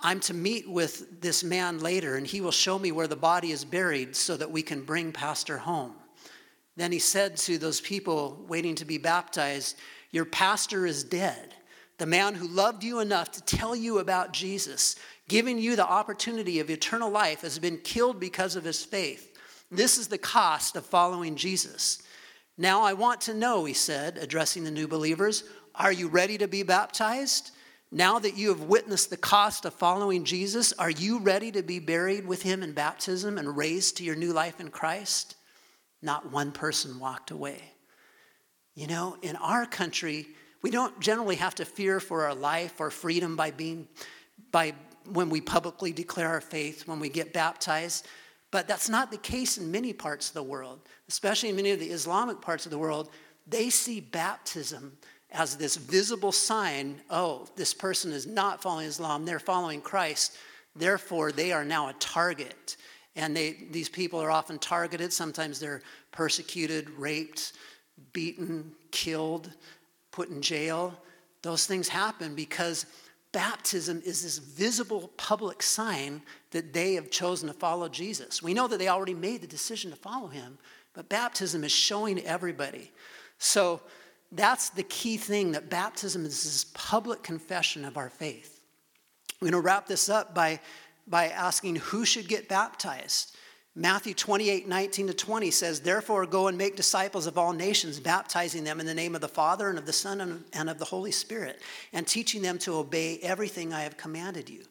I'm 0.01 0.19
to 0.21 0.33
meet 0.33 0.69
with 0.69 1.21
this 1.21 1.41
man 1.41 1.79
later, 1.79 2.17
and 2.17 2.27
he 2.27 2.41
will 2.41 2.51
show 2.51 2.77
me 2.77 2.91
where 2.91 3.07
the 3.07 3.15
body 3.15 3.51
is 3.51 3.63
buried 3.63 4.13
so 4.13 4.35
that 4.35 4.51
we 4.51 4.61
can 4.61 4.83
bring 4.83 5.13
Pastor 5.13 5.57
home. 5.57 5.95
Then 6.75 6.91
he 6.91 6.99
said 6.99 7.37
to 7.37 7.57
those 7.57 7.79
people 7.79 8.43
waiting 8.49 8.75
to 8.75 8.85
be 8.85 8.97
baptized, 8.97 9.77
Your 10.11 10.25
pastor 10.25 10.85
is 10.85 11.05
dead 11.05 11.55
the 11.99 12.05
man 12.05 12.33
who 12.33 12.47
loved 12.47 12.83
you 12.83 12.99
enough 12.99 13.31
to 13.33 13.43
tell 13.43 13.75
you 13.75 13.99
about 13.99 14.33
Jesus, 14.33 14.95
giving 15.27 15.59
you 15.59 15.75
the 15.75 15.87
opportunity 15.87 16.59
of 16.59 16.69
eternal 16.69 17.11
life, 17.11 17.41
has 17.41 17.59
been 17.59 17.77
killed 17.77 18.19
because 18.19 18.55
of 18.55 18.63
his 18.63 18.83
faith. 18.83 19.37
This 19.69 19.97
is 19.97 20.07
the 20.07 20.17
cost 20.17 20.75
of 20.75 20.85
following 20.85 21.35
Jesus. 21.35 22.01
Now 22.57 22.81
I 22.81 22.93
want 22.93 23.21
to 23.21 23.33
know, 23.33 23.65
he 23.65 23.73
said, 23.73 24.17
addressing 24.17 24.63
the 24.63 24.71
new 24.71 24.87
believers, 24.87 25.43
are 25.75 25.91
you 25.91 26.07
ready 26.07 26.37
to 26.39 26.47
be 26.47 26.63
baptized? 26.63 27.51
Now 27.91 28.19
that 28.19 28.37
you 28.37 28.49
have 28.49 28.63
witnessed 28.63 29.09
the 29.09 29.17
cost 29.17 29.65
of 29.65 29.73
following 29.73 30.23
Jesus, 30.23 30.73
are 30.73 30.89
you 30.89 31.19
ready 31.19 31.51
to 31.51 31.63
be 31.63 31.79
buried 31.79 32.25
with 32.25 32.41
him 32.43 32.63
in 32.63 32.73
baptism 32.73 33.37
and 33.37 33.57
raised 33.57 33.97
to 33.97 34.03
your 34.03 34.15
new 34.15 34.33
life 34.33 34.59
in 34.59 34.69
Christ? 34.69 35.35
Not 36.01 36.31
one 36.31 36.51
person 36.51 36.99
walked 36.99 37.31
away. 37.31 37.61
You 38.75 38.87
know, 38.87 39.17
in 39.21 39.35
our 39.35 39.65
country, 39.65 40.27
we 40.61 40.71
don't 40.71 40.99
generally 40.99 41.35
have 41.35 41.55
to 41.55 41.65
fear 41.65 41.99
for 41.99 42.25
our 42.25 42.35
life 42.35 42.79
or 42.79 42.91
freedom 42.91 43.35
by 43.35 43.51
being, 43.51 43.87
by 44.51 44.73
when 45.11 45.29
we 45.29 45.41
publicly 45.41 45.91
declare 45.91 46.29
our 46.29 46.41
faith, 46.41 46.87
when 46.87 46.99
we 46.99 47.09
get 47.09 47.33
baptized. 47.33 48.07
But 48.51 48.67
that's 48.67 48.89
not 48.89 49.11
the 49.11 49.17
case 49.17 49.57
in 49.57 49.71
many 49.71 49.93
parts 49.93 50.29
of 50.29 50.33
the 50.33 50.43
world, 50.43 50.79
especially 51.07 51.49
in 51.49 51.55
many 51.55 51.71
of 51.71 51.79
the 51.79 51.89
Islamic 51.89 52.41
parts 52.41 52.65
of 52.65 52.71
the 52.71 52.77
world. 52.77 53.09
They 53.47 53.69
see 53.69 53.99
baptism 53.99 54.97
as 55.31 55.55
this 55.55 55.75
visible 55.75 56.31
sign 56.31 57.01
oh, 57.09 57.47
this 57.55 57.73
person 57.73 58.11
is 58.11 58.25
not 58.25 58.61
following 58.61 58.87
Islam, 58.87 59.25
they're 59.25 59.39
following 59.39 59.81
Christ. 59.81 60.35
Therefore, 60.75 61.31
they 61.31 61.51
are 61.51 61.65
now 61.65 61.89
a 61.89 61.93
target. 61.93 62.77
And 63.15 63.35
they, 63.35 63.57
these 63.71 63.89
people 63.89 64.19
are 64.21 64.31
often 64.31 64.59
targeted. 64.59 65.11
Sometimes 65.11 65.59
they're 65.59 65.81
persecuted, 66.11 66.89
raped, 66.91 67.53
beaten, 68.13 68.71
killed 68.91 69.51
put 70.19 70.29
in 70.29 70.41
jail. 70.41 70.93
Those 71.43 71.65
things 71.65 71.87
happen 71.87 72.35
because 72.35 72.85
baptism 73.31 74.01
is 74.05 74.21
this 74.21 74.37
visible 74.37 75.11
public 75.15 75.63
sign 75.63 76.21
that 76.51 76.73
they 76.73 76.95
have 76.95 77.09
chosen 77.09 77.47
to 77.47 77.53
follow 77.53 77.87
Jesus. 77.87 78.43
We 78.43 78.53
know 78.53 78.67
that 78.67 78.79
they 78.79 78.89
already 78.89 79.13
made 79.13 79.39
the 79.39 79.47
decision 79.47 79.91
to 79.91 79.95
follow 79.95 80.27
him, 80.27 80.57
but 80.93 81.07
baptism 81.07 81.63
is 81.63 81.71
showing 81.71 82.19
everybody. 82.25 82.91
So 83.37 83.79
that's 84.33 84.71
the 84.71 84.83
key 84.83 85.15
thing 85.15 85.53
that 85.53 85.69
baptism 85.69 86.25
is 86.25 86.43
this 86.43 86.65
public 86.73 87.23
confession 87.23 87.85
of 87.85 87.95
our 87.95 88.09
faith. 88.09 88.59
We're 89.39 89.51
going 89.51 89.63
to 89.63 89.65
wrap 89.65 89.87
this 89.87 90.09
up 90.09 90.35
by, 90.35 90.59
by 91.07 91.29
asking 91.29 91.77
who 91.77 92.03
should 92.03 92.27
get 92.27 92.49
baptized. 92.49 93.37
Matthew 93.79 94.13
28 94.13 94.67
19 94.67 95.07
to 95.07 95.13
20 95.13 95.51
says, 95.51 95.79
Therefore, 95.79 96.25
go 96.25 96.47
and 96.47 96.57
make 96.57 96.75
disciples 96.75 97.27
of 97.27 97.37
all 97.37 97.53
nations, 97.53 97.97
baptizing 97.97 98.65
them 98.65 98.81
in 98.81 98.85
the 98.85 98.93
name 98.93 99.15
of 99.15 99.21
the 99.21 99.29
Father 99.29 99.69
and 99.69 99.79
of 99.79 99.85
the 99.85 99.93
Son 99.93 100.43
and 100.51 100.69
of 100.69 100.79
the 100.79 100.85
Holy 100.85 101.11
Spirit, 101.11 101.61
and 101.93 102.05
teaching 102.05 102.41
them 102.41 102.59
to 102.59 102.75
obey 102.75 103.19
everything 103.19 103.73
I 103.73 103.83
have 103.83 103.95
commanded 103.95 104.49
you. 104.49 104.65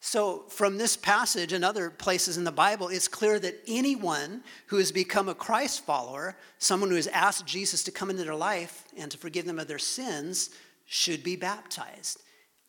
So, 0.00 0.44
from 0.48 0.76
this 0.76 0.94
passage 0.94 1.54
and 1.54 1.64
other 1.64 1.88
places 1.88 2.36
in 2.36 2.44
the 2.44 2.52
Bible, 2.52 2.88
it's 2.88 3.08
clear 3.08 3.38
that 3.38 3.62
anyone 3.66 4.42
who 4.66 4.76
has 4.76 4.92
become 4.92 5.30
a 5.30 5.34
Christ 5.34 5.86
follower, 5.86 6.36
someone 6.58 6.90
who 6.90 6.96
has 6.96 7.06
asked 7.06 7.46
Jesus 7.46 7.82
to 7.84 7.90
come 7.90 8.10
into 8.10 8.24
their 8.24 8.34
life 8.34 8.84
and 8.94 9.10
to 9.10 9.16
forgive 9.16 9.46
them 9.46 9.58
of 9.58 9.68
their 9.68 9.78
sins, 9.78 10.50
should 10.84 11.22
be 11.22 11.34
baptized. 11.34 12.20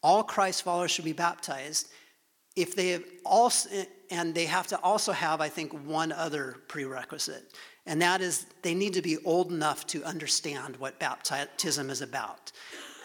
All 0.02 0.24
Christ 0.24 0.64
followers 0.64 0.92
should 0.92 1.06
be 1.06 1.12
baptized 1.12 1.90
if 2.56 2.76
they 2.76 2.90
have 2.90 3.04
also, 3.26 3.70
and 4.10 4.36
they 4.36 4.46
have 4.46 4.68
to 4.68 4.80
also 4.82 5.12
have, 5.12 5.42
I 5.42 5.50
think, 5.50 5.72
one 5.86 6.12
other 6.12 6.58
prerequisite, 6.68 7.54
and 7.86 8.02
that 8.02 8.22
is 8.22 8.46
they 8.62 8.76
need 8.76 8.94
to 8.94 9.02
be 9.02 9.18
old 9.26 9.52
enough 9.52 9.88
to 9.88 10.04
understand 10.04 10.78
what 10.78 11.00
baptism 11.00 11.90
is 11.90 12.02
about. 12.02 12.52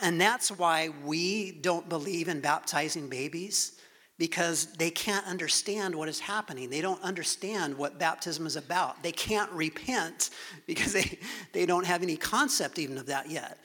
And 0.02 0.20
that's 0.20 0.50
why 0.50 0.90
we 1.04 1.52
don't 1.52 1.88
believe 1.88 2.28
in 2.28 2.40
baptizing 2.40 3.08
babies 3.08 3.72
because 4.18 4.66
they 4.74 4.90
can't 4.90 5.26
understand 5.26 5.94
what 5.94 6.08
is 6.08 6.20
happening. 6.20 6.70
They 6.70 6.80
don't 6.80 7.02
understand 7.02 7.76
what 7.76 7.98
baptism 7.98 8.46
is 8.46 8.56
about. 8.56 9.02
They 9.02 9.12
can't 9.12 9.50
repent 9.52 10.30
because 10.66 10.92
they, 10.92 11.18
they 11.52 11.66
don't 11.66 11.86
have 11.86 12.02
any 12.02 12.16
concept 12.16 12.78
even 12.78 12.98
of 12.98 13.06
that 13.06 13.30
yet. 13.30 13.58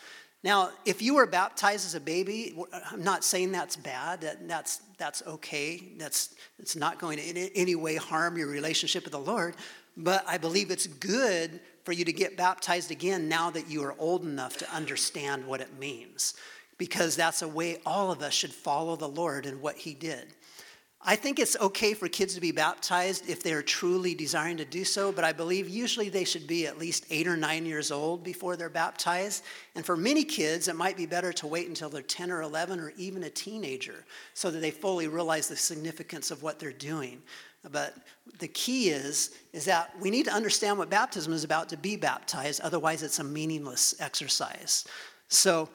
Now, 0.44 0.72
if 0.86 1.02
you 1.02 1.16
were 1.16 1.28
baptized 1.28 1.86
as 1.86 1.94
a 1.94 2.00
baby, 2.00 2.56
I'm 2.92 3.04
not 3.04 3.24
saying 3.24 3.52
that's 3.52 3.76
bad. 3.76 4.22
That, 4.22 4.48
that's, 4.48 4.78
that's 4.98 5.22
okay. 5.28 5.84
That's, 5.98 6.34
it's 6.58 6.76
not 6.76 6.98
going 6.98 7.18
to 7.18 7.24
in 7.24 7.52
any 7.54 7.76
way 7.76 7.96
harm 7.96 8.38
your 8.38 8.48
relationship 8.48 9.04
with 9.04 9.14
the 9.14 9.20
Lord. 9.20 9.56
But 9.96 10.24
I 10.28 10.38
believe 10.38 10.72
it's 10.72 10.88
good 10.88 11.60
for 11.84 11.92
you 11.92 12.06
to 12.06 12.14
get 12.14 12.38
baptized 12.38 12.90
again 12.90 13.30
now 13.30 13.52
that 13.52 13.70
you 13.70 13.84
are 13.84 13.96
old 14.00 14.24
enough 14.24 14.58
to 14.58 14.74
understand 14.74 15.46
what 15.46 15.62
it 15.62 15.78
means. 15.80 16.34
Because 16.80 17.16
that's 17.16 17.44
a 17.44 17.48
way 17.48 17.80
all 17.86 18.12
of 18.12 18.24
us 18.24 18.34
should 18.34 18.54
follow 18.54 18.96
the 18.96 19.08
Lord 19.08 19.46
and 19.46 19.62
what 19.62 19.78
He 19.78 19.94
did. 19.94 20.34
I 21.04 21.16
think 21.16 21.40
it's 21.40 21.58
okay 21.60 21.96
for 21.96 22.08
kids 22.08 22.36
to 22.36 22.42
be 22.42 22.52
baptized 22.52 23.28
if 23.28 23.42
they're 23.42 23.64
truly 23.64 24.14
desiring 24.14 24.58
to 24.58 24.66
do 24.66 24.84
so, 24.84 25.12
but 25.12 25.24
I 25.24 25.34
believe 25.34 25.68
usually 25.68 26.10
they 26.10 26.24
should 26.24 26.46
be 26.46 26.68
at 26.68 26.78
least 26.78 27.08
eight 27.10 27.28
or 27.28 27.36
nine 27.36 27.66
years 27.66 27.90
old 27.90 28.24
before 28.24 28.56
they're 28.56 28.70
baptized. 28.70 29.44
And 29.74 29.84
for 29.84 29.98
many 29.98 30.24
kids, 30.24 30.68
it 30.68 30.76
might 30.76 30.96
be 30.96 31.08
better 31.08 31.34
to 31.34 31.48
wait 31.48 31.68
until 31.68 31.90
they're 31.90 32.04
10 32.04 32.30
or 32.30 32.44
11 32.44 32.80
or 32.80 32.94
even 32.98 33.24
a 33.24 33.32
teenager 33.32 34.06
so 34.36 34.52
that 34.52 34.60
they 34.60 34.70
fully 34.70 35.08
realize 35.08 35.48
the 35.48 35.56
significance 35.56 36.30
of 36.30 36.44
what 36.44 36.60
they're 36.60 36.72
doing. 36.72 37.24
But 37.72 37.96
the 38.38 38.48
key 38.48 38.90
is, 38.90 39.32
is 39.54 39.66
that 39.66 39.94
we 40.00 40.12
need 40.12 40.26
to 40.26 40.34
understand 40.34 40.78
what 40.78 40.92
baptism 40.92 41.34
is 41.34 41.44
about 41.44 41.70
to 41.70 41.78
be 41.78 41.96
baptized, 41.96 42.62
otherwise, 42.62 43.02
it's 43.02 43.20
a 43.20 43.24
meaningless 43.24 43.96
exercise. 44.00 44.86
So, 45.30 45.70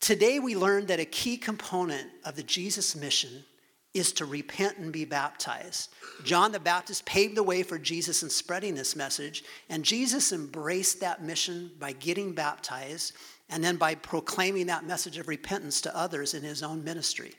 today 0.00 0.38
we 0.38 0.54
learned 0.54 0.88
that 0.88 1.00
a 1.00 1.04
key 1.06 1.38
component 1.38 2.08
of 2.24 2.36
the 2.36 2.42
Jesus 2.42 2.94
mission 2.94 3.44
is 3.92 4.12
to 4.12 4.24
repent 4.24 4.78
and 4.78 4.92
be 4.92 5.04
baptized. 5.04 5.90
John 6.24 6.52
the 6.52 6.60
Baptist 6.60 7.04
paved 7.04 7.36
the 7.36 7.42
way 7.42 7.62
for 7.62 7.78
Jesus 7.78 8.22
in 8.22 8.30
spreading 8.30 8.74
this 8.74 8.94
message, 8.94 9.44
and 9.68 9.84
Jesus 9.84 10.32
embraced 10.32 11.00
that 11.00 11.22
mission 11.22 11.72
by 11.78 11.92
getting 11.92 12.32
baptized 12.32 13.14
and 13.48 13.64
then 13.64 13.76
by 13.76 13.96
proclaiming 13.96 14.66
that 14.66 14.86
message 14.86 15.18
of 15.18 15.26
repentance 15.26 15.80
to 15.80 15.96
others 15.96 16.34
in 16.34 16.42
his 16.42 16.62
own 16.62 16.84
ministry. 16.84 17.32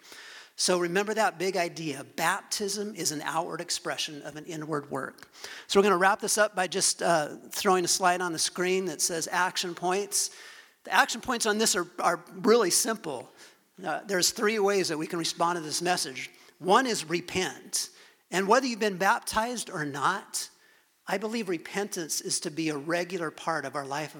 So 0.57 0.77
remember 0.77 1.13
that 1.13 1.39
big 1.39 1.55
idea 1.57 2.05
baptism 2.17 2.93
is 2.95 3.11
an 3.11 3.21
outward 3.23 3.61
expression 3.61 4.21
of 4.23 4.35
an 4.35 4.45
inward 4.45 4.91
work. 4.91 5.29
So 5.67 5.79
we're 5.79 5.83
going 5.83 5.93
to 5.93 5.97
wrap 5.97 6.19
this 6.19 6.37
up 6.37 6.55
by 6.55 6.67
just 6.67 7.01
uh, 7.01 7.29
throwing 7.49 7.85
a 7.85 7.87
slide 7.87 8.21
on 8.21 8.33
the 8.33 8.39
screen 8.39 8.85
that 8.85 9.01
says 9.01 9.27
action 9.31 9.73
points. 9.73 10.31
The 10.83 10.93
action 10.93 11.21
points 11.21 11.45
on 11.45 11.57
this 11.57 11.75
are, 11.75 11.87
are 11.99 12.23
really 12.41 12.69
simple. 12.69 13.29
Uh, 13.83 14.01
there's 14.05 14.31
three 14.31 14.59
ways 14.59 14.89
that 14.89 14.97
we 14.97 15.07
can 15.07 15.17
respond 15.17 15.55
to 15.57 15.61
this 15.61 15.81
message. 15.81 16.29
One 16.61 16.85
is 16.85 17.09
repent. 17.09 17.89
And 18.29 18.47
whether 18.47 18.67
you've 18.67 18.79
been 18.79 18.97
baptized 18.97 19.69
or 19.69 19.83
not, 19.83 20.47
I 21.07 21.17
believe 21.17 21.49
repentance 21.49 22.21
is 22.21 22.39
to 22.41 22.51
be 22.51 22.69
a 22.69 22.77
regular 22.77 23.31
part 23.31 23.65
of 23.65 23.75
our 23.75 23.85
life 23.85 24.15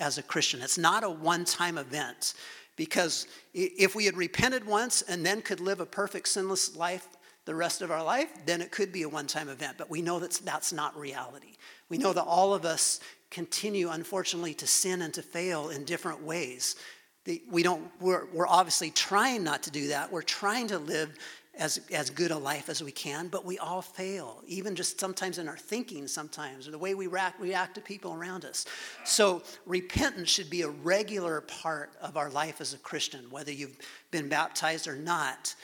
as 0.00 0.18
a 0.18 0.22
Christian. 0.22 0.62
It's 0.62 0.78
not 0.78 1.04
a 1.04 1.10
one 1.10 1.44
time 1.44 1.78
event. 1.78 2.34
Because 2.76 3.26
if 3.52 3.94
we 3.94 4.06
had 4.06 4.16
repented 4.16 4.66
once 4.66 5.02
and 5.02 5.24
then 5.24 5.42
could 5.42 5.60
live 5.60 5.80
a 5.80 5.86
perfect 5.86 6.28
sinless 6.28 6.74
life 6.74 7.06
the 7.44 7.54
rest 7.54 7.82
of 7.82 7.90
our 7.90 8.02
life, 8.02 8.30
then 8.46 8.62
it 8.62 8.70
could 8.70 8.92
be 8.92 9.02
a 9.02 9.08
one 9.08 9.26
time 9.26 9.50
event. 9.50 9.76
But 9.76 9.90
we 9.90 10.00
know 10.00 10.18
that 10.20 10.32
that's 10.44 10.72
not 10.72 10.96
reality. 10.98 11.56
We 11.90 11.98
know 11.98 12.14
that 12.14 12.24
all 12.24 12.54
of 12.54 12.64
us 12.64 13.00
continue, 13.30 13.90
unfortunately, 13.90 14.54
to 14.54 14.66
sin 14.66 15.02
and 15.02 15.12
to 15.14 15.22
fail 15.22 15.68
in 15.68 15.84
different 15.84 16.22
ways. 16.22 16.76
We 17.50 17.62
don't, 17.62 17.88
we're, 18.00 18.26
we're 18.32 18.48
obviously 18.48 18.90
trying 18.90 19.44
not 19.44 19.62
to 19.64 19.70
do 19.70 19.88
that. 19.88 20.10
We're 20.10 20.22
trying 20.22 20.68
to 20.68 20.78
live 20.78 21.14
as, 21.58 21.80
as 21.92 22.08
good 22.08 22.30
a 22.30 22.38
life 22.38 22.68
as 22.68 22.82
we 22.82 22.92
can, 22.92 23.28
but 23.28 23.44
we 23.44 23.58
all 23.58 23.82
fail, 23.82 24.42
even 24.46 24.74
just 24.74 24.98
sometimes 24.98 25.38
in 25.38 25.48
our 25.48 25.56
thinking, 25.56 26.08
sometimes, 26.08 26.66
or 26.66 26.70
the 26.70 26.78
way 26.78 26.94
we 26.94 27.06
react, 27.06 27.40
react 27.40 27.74
to 27.74 27.80
people 27.80 28.14
around 28.14 28.44
us. 28.44 28.64
So, 29.04 29.42
repentance 29.66 30.30
should 30.30 30.48
be 30.48 30.62
a 30.62 30.68
regular 30.68 31.42
part 31.42 31.92
of 32.00 32.16
our 32.16 32.30
life 32.30 32.60
as 32.60 32.72
a 32.72 32.78
Christian, 32.78 33.26
whether 33.30 33.52
you've 33.52 33.76
been 34.10 34.28
baptized 34.28 34.88
or 34.88 34.96
not. 34.96 35.54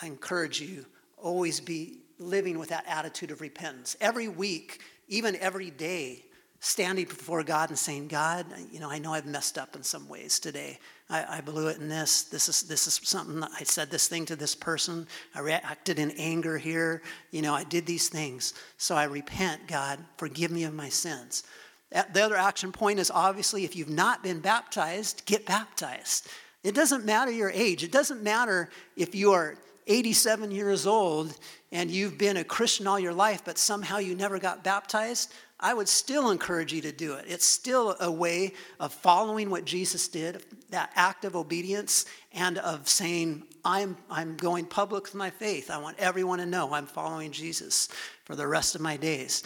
I 0.00 0.06
encourage 0.06 0.60
you, 0.60 0.84
always 1.16 1.58
be 1.60 1.98
living 2.18 2.58
with 2.58 2.68
that 2.68 2.84
attitude 2.86 3.30
of 3.30 3.40
repentance. 3.40 3.96
Every 4.00 4.28
week, 4.28 4.82
even 5.08 5.36
every 5.36 5.70
day, 5.70 6.24
standing 6.60 7.06
before 7.06 7.42
God 7.42 7.70
and 7.70 7.78
saying, 7.78 8.08
God, 8.08 8.46
you 8.70 8.78
know, 8.78 8.90
I 8.90 8.98
know 8.98 9.14
I've 9.14 9.26
messed 9.26 9.56
up 9.56 9.74
in 9.74 9.82
some 9.82 10.08
ways 10.08 10.38
today. 10.38 10.78
I, 11.10 11.38
I, 11.38 11.40
blew 11.40 11.66
it 11.68 11.78
in 11.78 11.88
this. 11.88 12.22
This 12.22 12.48
is 12.48 12.62
this 12.62 12.86
is 12.86 13.00
something. 13.02 13.42
I 13.42 13.64
said 13.64 13.90
this 13.90 14.06
thing 14.06 14.24
to 14.26 14.36
this 14.36 14.54
person. 14.54 15.08
I 15.34 15.40
reacted 15.40 15.98
in 15.98 16.12
anger 16.12 16.56
here. 16.56 17.02
You 17.32 17.42
know, 17.42 17.52
I 17.52 17.64
did 17.64 17.84
these 17.84 18.08
things. 18.08 18.54
So 18.78 18.94
I 18.94 19.04
repent, 19.04 19.66
God. 19.66 19.98
Forgive 20.16 20.50
me 20.50 20.64
of 20.64 20.72
my 20.72 20.88
sins. 20.88 21.42
The 21.90 22.22
other 22.22 22.36
action 22.36 22.70
point 22.70 23.00
is 23.00 23.10
obviously 23.10 23.64
if 23.64 23.74
you've 23.74 23.90
not 23.90 24.22
been 24.22 24.38
baptized, 24.38 25.26
get 25.26 25.44
baptized. 25.44 26.28
It 26.62 26.74
doesn't 26.74 27.04
matter 27.04 27.32
your 27.32 27.50
age. 27.50 27.82
It 27.82 27.90
doesn't 27.90 28.22
matter 28.22 28.70
if 28.96 29.14
you 29.14 29.32
are 29.32 29.56
87 29.88 30.52
years 30.52 30.86
old 30.86 31.36
and 31.72 31.90
you've 31.90 32.16
been 32.16 32.36
a 32.36 32.44
Christian 32.44 32.86
all 32.86 33.00
your 33.00 33.12
life, 33.12 33.42
but 33.44 33.58
somehow 33.58 33.98
you 33.98 34.14
never 34.14 34.38
got 34.38 34.62
baptized. 34.62 35.32
I 35.60 35.74
would 35.74 35.88
still 35.88 36.30
encourage 36.30 36.72
you 36.72 36.80
to 36.82 36.92
do 36.92 37.14
it. 37.14 37.26
It's 37.28 37.44
still 37.44 37.94
a 38.00 38.10
way 38.10 38.54
of 38.80 38.92
following 38.92 39.50
what 39.50 39.66
Jesus 39.66 40.08
did, 40.08 40.42
that 40.70 40.90
act 40.94 41.26
of 41.26 41.36
obedience, 41.36 42.06
and 42.32 42.58
of 42.58 42.88
saying, 42.88 43.44
I'm, 43.64 43.98
I'm 44.10 44.36
going 44.36 44.64
public 44.64 45.04
with 45.04 45.14
my 45.14 45.28
faith. 45.28 45.70
I 45.70 45.76
want 45.78 45.98
everyone 45.98 46.38
to 46.38 46.46
know 46.46 46.72
I'm 46.72 46.86
following 46.86 47.30
Jesus 47.30 47.88
for 48.24 48.34
the 48.34 48.46
rest 48.46 48.74
of 48.74 48.80
my 48.80 48.96
days. 48.96 49.42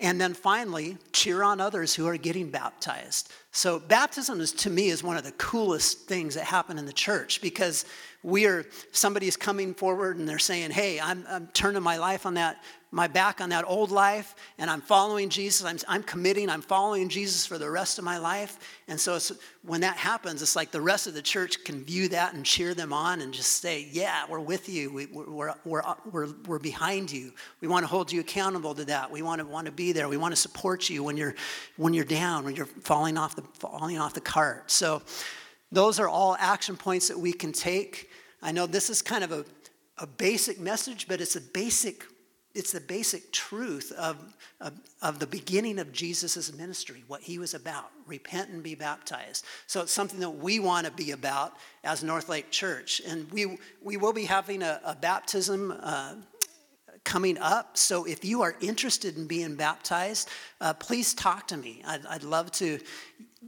And 0.00 0.20
then 0.20 0.34
finally, 0.34 0.98
cheer 1.12 1.44
on 1.44 1.60
others 1.60 1.94
who 1.94 2.06
are 2.08 2.16
getting 2.16 2.50
baptized. 2.50 3.32
So, 3.52 3.78
baptism 3.78 4.40
is 4.40 4.50
to 4.52 4.70
me 4.70 4.88
is 4.88 5.04
one 5.04 5.16
of 5.16 5.22
the 5.22 5.32
coolest 5.32 6.08
things 6.08 6.34
that 6.34 6.44
happen 6.44 6.78
in 6.78 6.84
the 6.84 6.92
church 6.92 7.40
because 7.40 7.84
we 8.24 8.46
are 8.46 8.66
somebody's 8.90 9.36
coming 9.36 9.72
forward 9.72 10.16
and 10.16 10.28
they're 10.28 10.40
saying, 10.40 10.72
Hey, 10.72 10.98
I'm, 10.98 11.24
I'm 11.28 11.46
turning 11.52 11.82
my 11.82 11.96
life 11.96 12.26
on 12.26 12.34
that 12.34 12.62
my 12.94 13.08
back 13.08 13.40
on 13.40 13.48
that 13.48 13.64
old 13.66 13.90
life 13.90 14.36
and 14.56 14.70
I'm 14.70 14.80
following 14.80 15.28
Jesus. 15.28 15.66
I'm, 15.66 15.78
I'm 15.88 16.04
committing, 16.04 16.48
I'm 16.48 16.62
following 16.62 17.08
Jesus 17.08 17.44
for 17.44 17.58
the 17.58 17.68
rest 17.68 17.98
of 17.98 18.04
my 18.04 18.18
life. 18.18 18.56
And 18.86 19.00
so 19.00 19.18
when 19.62 19.80
that 19.80 19.96
happens, 19.96 20.42
it's 20.42 20.54
like 20.54 20.70
the 20.70 20.80
rest 20.80 21.08
of 21.08 21.14
the 21.14 21.20
church 21.20 21.64
can 21.64 21.82
view 21.82 22.06
that 22.10 22.34
and 22.34 22.46
cheer 22.46 22.72
them 22.72 22.92
on 22.92 23.20
and 23.20 23.34
just 23.34 23.60
say, 23.60 23.88
Yeah, 23.90 24.24
we're 24.28 24.38
with 24.38 24.68
you. 24.68 24.92
We, 24.92 25.06
we're, 25.06 25.54
we're, 25.64 25.82
we're, 26.10 26.28
we're 26.46 26.58
behind 26.60 27.10
you. 27.10 27.32
We 27.60 27.66
want 27.66 27.82
to 27.82 27.88
hold 27.88 28.12
you 28.12 28.20
accountable 28.20 28.76
to 28.76 28.84
that. 28.84 29.10
We 29.10 29.22
want 29.22 29.40
to, 29.40 29.44
want 29.44 29.66
to 29.66 29.72
be 29.72 29.90
there. 29.90 30.08
We 30.08 30.16
want 30.16 30.30
to 30.30 30.40
support 30.40 30.88
you 30.88 31.02
when 31.02 31.16
you're, 31.16 31.34
when 31.76 31.94
you're 31.94 32.04
down, 32.04 32.44
when 32.44 32.54
you're 32.54 32.66
falling 32.66 33.18
off, 33.18 33.34
the, 33.34 33.42
falling 33.58 33.98
off 33.98 34.14
the 34.14 34.20
cart. 34.20 34.70
So 34.70 35.02
those 35.72 35.98
are 35.98 36.08
all 36.08 36.36
action 36.38 36.76
points 36.76 37.08
that 37.08 37.18
we 37.18 37.32
can 37.32 37.50
take. 37.50 38.08
I 38.40 38.52
know 38.52 38.66
this 38.66 38.88
is 38.88 39.02
kind 39.02 39.24
of 39.24 39.32
a, 39.32 39.44
a 39.98 40.06
basic 40.06 40.60
message, 40.60 41.08
but 41.08 41.20
it's 41.20 41.34
a 41.34 41.40
basic 41.40 42.04
it's 42.54 42.72
the 42.72 42.80
basic 42.80 43.32
truth 43.32 43.92
of, 43.92 44.16
of, 44.60 44.72
of, 45.02 45.18
the 45.18 45.26
beginning 45.26 45.78
of 45.78 45.92
Jesus' 45.92 46.52
ministry, 46.56 47.02
what 47.08 47.20
he 47.20 47.38
was 47.38 47.52
about 47.54 47.90
repent 48.06 48.50
and 48.50 48.62
be 48.62 48.74
baptized. 48.74 49.44
So 49.66 49.82
it's 49.82 49.92
something 49.92 50.20
that 50.20 50.30
we 50.30 50.60
want 50.60 50.86
to 50.86 50.92
be 50.92 51.10
about 51.10 51.54
as 51.82 52.04
North 52.04 52.28
Lake 52.28 52.50
Church. 52.50 53.02
And 53.06 53.30
we, 53.32 53.58
we 53.82 53.96
will 53.96 54.12
be 54.12 54.24
having 54.24 54.62
a, 54.62 54.80
a 54.84 54.94
baptism 54.94 55.74
uh, 55.82 56.14
coming 57.02 57.38
up. 57.38 57.76
So 57.76 58.04
if 58.04 58.24
you 58.24 58.42
are 58.42 58.56
interested 58.60 59.16
in 59.16 59.26
being 59.26 59.56
baptized, 59.56 60.28
uh, 60.60 60.74
please 60.74 61.12
talk 61.12 61.48
to 61.48 61.56
me. 61.56 61.82
I'd, 61.86 62.06
I'd 62.06 62.24
love 62.24 62.50
to. 62.52 62.78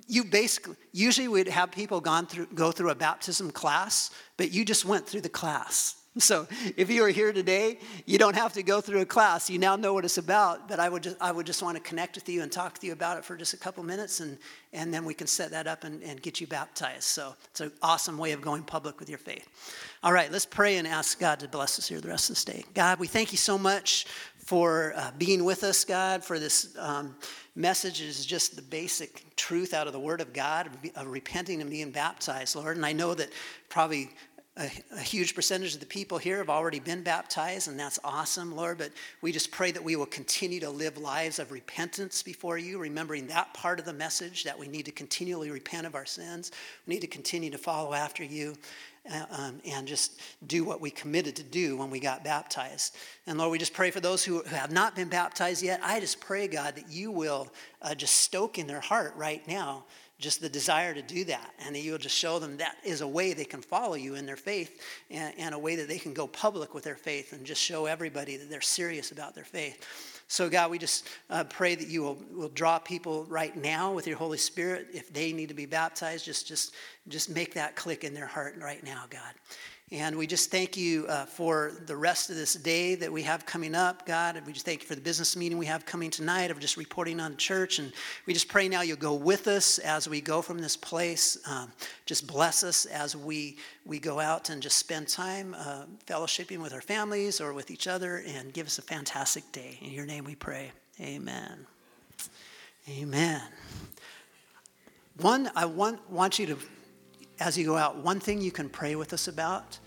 You 0.09 0.25
basically, 0.25 0.77
usually 0.93 1.29
we'd 1.29 1.49
have 1.49 1.71
people 1.71 2.01
gone 2.01 2.27
through, 2.27 2.49
go 2.55 2.71
through 2.71 2.91
a 2.91 2.95
baptism 2.95 3.51
class, 3.51 4.11
but 4.37 4.53
you 4.53 4.65
just 4.65 4.85
went 4.85 5.07
through 5.07 5.23
the 5.23 5.31
class. 5.31 5.97
So 6.19 6.49
if 6.79 6.91
you 6.91 7.05
are 7.05 7.11
here 7.11 7.31
today, 7.31 7.79
you 8.07 8.17
don't 8.17 8.37
have 8.37 8.55
to 8.55 8.63
go 8.63 8.81
through 8.81 9.03
a 9.03 9.07
class. 9.07 9.51
You 9.51 9.59
now 9.59 9.77
know 9.77 9.93
what 9.93 10.07
it's 10.07 10.17
about, 10.17 10.67
but 10.67 10.81
I 10.81 10.89
would 10.89 11.03
just, 11.03 11.17
I 11.21 11.31
would 11.31 11.47
just 11.47 11.63
want 11.63 11.77
to 11.77 11.83
connect 11.83 12.15
with 12.15 12.27
you 12.27 12.43
and 12.43 12.51
talk 12.51 12.73
with 12.73 12.85
you 12.85 12.93
about 12.93 13.19
it 13.19 13.25
for 13.25 13.37
just 13.37 13.53
a 13.53 13.59
couple 13.59 13.83
minutes, 13.83 14.21
and, 14.21 14.39
and 14.73 14.95
then 14.95 15.05
we 15.05 15.13
can 15.13 15.27
set 15.27 15.51
that 15.51 15.67
up 15.67 15.85
and, 15.85 16.03
and 16.03 16.23
get 16.23 16.41
you 16.41 16.47
baptized. 16.47 17.03
So 17.03 17.35
it's 17.51 17.61
an 17.61 17.71
awesome 17.83 18.17
way 18.17 18.33
of 18.33 18.41
going 18.41 18.63
public 18.63 18.99
with 18.99 19.11
your 19.11 19.19
faith. 19.19 19.47
All 20.03 20.13
right, 20.13 20.33
let's 20.33 20.47
pray 20.47 20.79
and 20.79 20.89
ask 20.89 21.21
God 21.21 21.39
to 21.41 21.49
bless 21.49 21.79
us 21.79 21.87
here 21.87 22.01
the 22.01 22.09
rest 22.09 22.31
of 22.31 22.37
this 22.37 22.45
day. 22.45 22.65
God, 22.73 22.99
we 22.99 23.09
thank 23.09 23.31
you 23.31 23.39
so 23.39 23.59
much 23.59 24.07
for 24.39 24.95
uh, 24.97 25.11
being 25.19 25.45
with 25.45 25.65
us, 25.65 25.85
God, 25.85 26.25
for 26.25 26.39
this 26.39 26.75
um, 26.79 27.15
message 27.57 28.01
is 28.01 28.25
just 28.25 28.57
the 28.57 28.63
basic 28.63 29.37
truth 29.37 29.75
out 29.75 29.87
of 29.87 29.93
the 29.93 30.01
Word 30.01 30.23
of 30.23 30.33
God, 30.33 30.69
of, 30.69 30.91
of 30.95 31.07
repenting 31.09 31.61
and 31.61 31.69
being 31.69 31.91
baptized, 31.91 32.57
Lord. 32.57 32.77
And 32.77 32.87
I 32.87 32.93
know 32.93 33.13
that 33.15 33.31
probably 33.69 34.11
a, 34.57 34.71
a, 34.93 35.01
huge 35.01 35.35
percentage 35.35 35.75
of 35.75 35.81
the 35.81 35.87
people 35.87 36.17
here 36.17 36.39
have 36.39 36.49
already 36.49 36.81
been 36.81 37.03
baptized, 37.03 37.69
and 37.69 37.79
that's 37.79 37.99
awesome, 38.03 38.55
Lord. 38.57 38.79
But 38.79 38.93
we 39.21 39.31
just 39.31 39.51
pray 39.51 39.71
that 39.71 39.85
we 39.85 39.97
will 39.97 40.07
continue 40.07 40.61
to 40.61 40.71
live 40.71 40.97
lives 40.97 41.39
of 41.39 41.53
repentance 41.53 42.23
before 42.23 42.57
you, 42.57 42.79
remembering 42.79 43.27
that 43.27 43.53
part 43.53 43.79
of 43.79 43.85
the 43.85 43.93
message 43.93 44.45
that 44.45 44.59
we 44.59 44.67
need 44.67 44.87
to 44.87 44.93
continually 44.93 45.51
repent 45.51 45.87
of 45.87 45.95
our 45.95 46.07
sins. 46.07 46.53
We 46.87 46.95
need 46.95 47.01
to 47.01 47.07
continue 47.07 47.51
to 47.51 47.59
follow 47.59 47.93
after 47.93 48.25
you. 48.25 48.57
Uh, 49.09 49.25
um, 49.31 49.61
and 49.65 49.87
just 49.87 50.21
do 50.49 50.65
what 50.65 50.81
we 50.81 50.91
committed 50.91 51.37
to 51.37 51.45
do 51.45 51.77
when 51.77 51.91
we 51.91 52.01
got 52.01 52.25
baptized. 52.25 52.97
And 53.29 53.39
Lord, 53.39 53.53
we 53.53 53.59
just 53.59 53.73
pray 53.73 53.93
for 53.93 54.01
those 54.01 54.25
who 54.25 54.43
have 54.43 54.73
not 54.73 54.97
been 54.97 55.09
baptized 55.09 55.63
yet. 55.63 55.79
I 55.81 56.01
just 56.01 56.19
pray, 56.19 56.49
God, 56.49 56.75
that 56.75 56.91
you 56.91 57.13
will 57.13 57.47
uh, 57.83 57.95
just 57.95 58.15
stoke 58.15 58.59
in 58.59 58.67
their 58.67 58.81
heart 58.81 59.15
right 59.15 59.47
now 59.47 59.85
just 60.19 60.41
the 60.41 60.49
desire 60.49 60.95
to 60.95 61.03
do 61.03 61.25
that. 61.25 61.53
And 61.59 61.77
you'll 61.77 61.99
just 61.99 62.17
show 62.17 62.39
them 62.39 62.57
that 62.57 62.77
is 62.85 63.03
a 63.03 63.09
way 63.09 63.35
they 63.35 63.45
can 63.45 63.61
follow 63.61 63.95
you 63.95 64.15
in 64.15 64.25
their 64.25 64.37
faith 64.37 64.83
and, 65.11 65.35
and, 65.39 65.55
a 65.55 65.59
way 65.59 65.77
that 65.77 65.89
they 65.89 65.99
can 65.99 66.15
go 66.15 66.27
public 66.27 66.73
with 66.73 66.85
their 66.85 66.97
faith 66.97 67.33
and 67.33 67.45
just 67.45 67.61
show 67.61 67.87
everybody 67.87 68.37
that 68.37 68.49
they're 68.49 68.61
serious 68.61 69.13
about 69.13 69.35
their 69.35 69.45
faith. 69.45 70.23
So, 70.29 70.49
God, 70.49 70.71
we 70.71 70.79
just 70.79 71.09
uh, 71.31 71.45
pray 71.45 71.75
that 71.75 71.89
you 71.89 72.03
will, 72.03 72.19
will 72.33 72.49
draw 72.49 72.79
people 72.79 73.25
right 73.29 73.55
now 73.57 73.93
with 73.93 74.07
your 74.07 74.17
Holy 74.17 74.39
Spirit. 74.39 74.89
If 74.93 75.13
they 75.13 75.33
need 75.33 75.49
to 75.49 75.55
be 75.55 75.67
baptized, 75.67 76.25
just, 76.25 76.49
just, 76.49 76.75
just 77.09 77.31
make 77.31 77.55
that 77.55 77.77
click 77.77 78.03
in 78.03 78.13
their 78.13 78.27
heart 78.27 78.57
right 78.61 78.83
now, 78.83 79.05
God. 79.09 79.35
And 79.93 80.19
we 80.19 80.27
just 80.27 80.51
thank 80.51 80.77
you 80.77 81.07
uh, 81.07 81.27
for 81.27 81.71
the 81.87 81.97
rest 81.97 82.29
of 82.29 82.35
this 82.35 82.55
day 82.55 82.97
that 82.97 83.13
we 83.13 83.23
have 83.23 83.47
coming 83.47 83.77
up, 83.77 84.05
God. 84.05 84.43
We 84.45 84.53
just 84.53 84.67
thank 84.67 84.83
you 84.83 84.89
for 84.89 84.97
the 84.97 85.01
business 85.01 85.37
meeting 85.37 85.59
we 85.59 85.67
have 85.67 85.87
coming 85.87 86.11
tonight 86.11 86.51
of 86.51 86.59
just 86.59 86.77
reporting 86.77 87.21
on 87.21 87.37
church. 87.37 87.79
And 87.79 87.93
we 88.27 88.33
just 88.33 88.49
pray 88.49 88.69
now 88.69 88.81
you'll 88.81 88.97
go 88.97 89.15
with 89.15 89.47
us 89.47 89.79
as 89.79 90.09
we 90.09 90.21
go 90.21 90.43
from 90.43 90.59
this 90.59 90.77
place. 90.77 91.39
Um, 91.49 91.71
just 92.05 92.27
bless 92.27 92.65
us 92.65 92.87
as 92.87 93.17
we, 93.17 93.59
we 93.85 94.01
go 94.01 94.19
out 94.19 94.51
and 94.51 94.61
just 94.61 94.77
spend 94.77 95.07
time 95.07 95.55
uh, 95.57 95.85
fellowshipping 96.05 96.59
with 96.59 96.73
our 96.73 96.81
families 96.81 97.41
or 97.41 97.53
with 97.53 97.71
each 97.71 97.87
other 97.87 98.25
and 98.27 98.53
give 98.53 98.67
us 98.67 98.79
a 98.81 98.83
fantastic 98.83 99.45
day. 99.53 99.79
In 99.83 99.93
your 99.93 100.05
name 100.05 100.25
we 100.25 100.35
pray. 100.35 100.73
Amen. 101.01 101.65
Amen. 102.89 103.41
One, 105.21 105.49
I 105.55 105.67
want, 105.67 106.11
want 106.11 106.41
you 106.41 106.47
to 106.47 106.59
as 107.41 107.57
you 107.57 107.65
go 107.65 107.77
out, 107.77 107.97
one 107.99 108.21
thing 108.21 108.41
you 108.41 108.51
can 108.51 108.69
pray 108.69 108.97
with 108.97 109.13
us 109.13 109.29
about. 109.29 109.79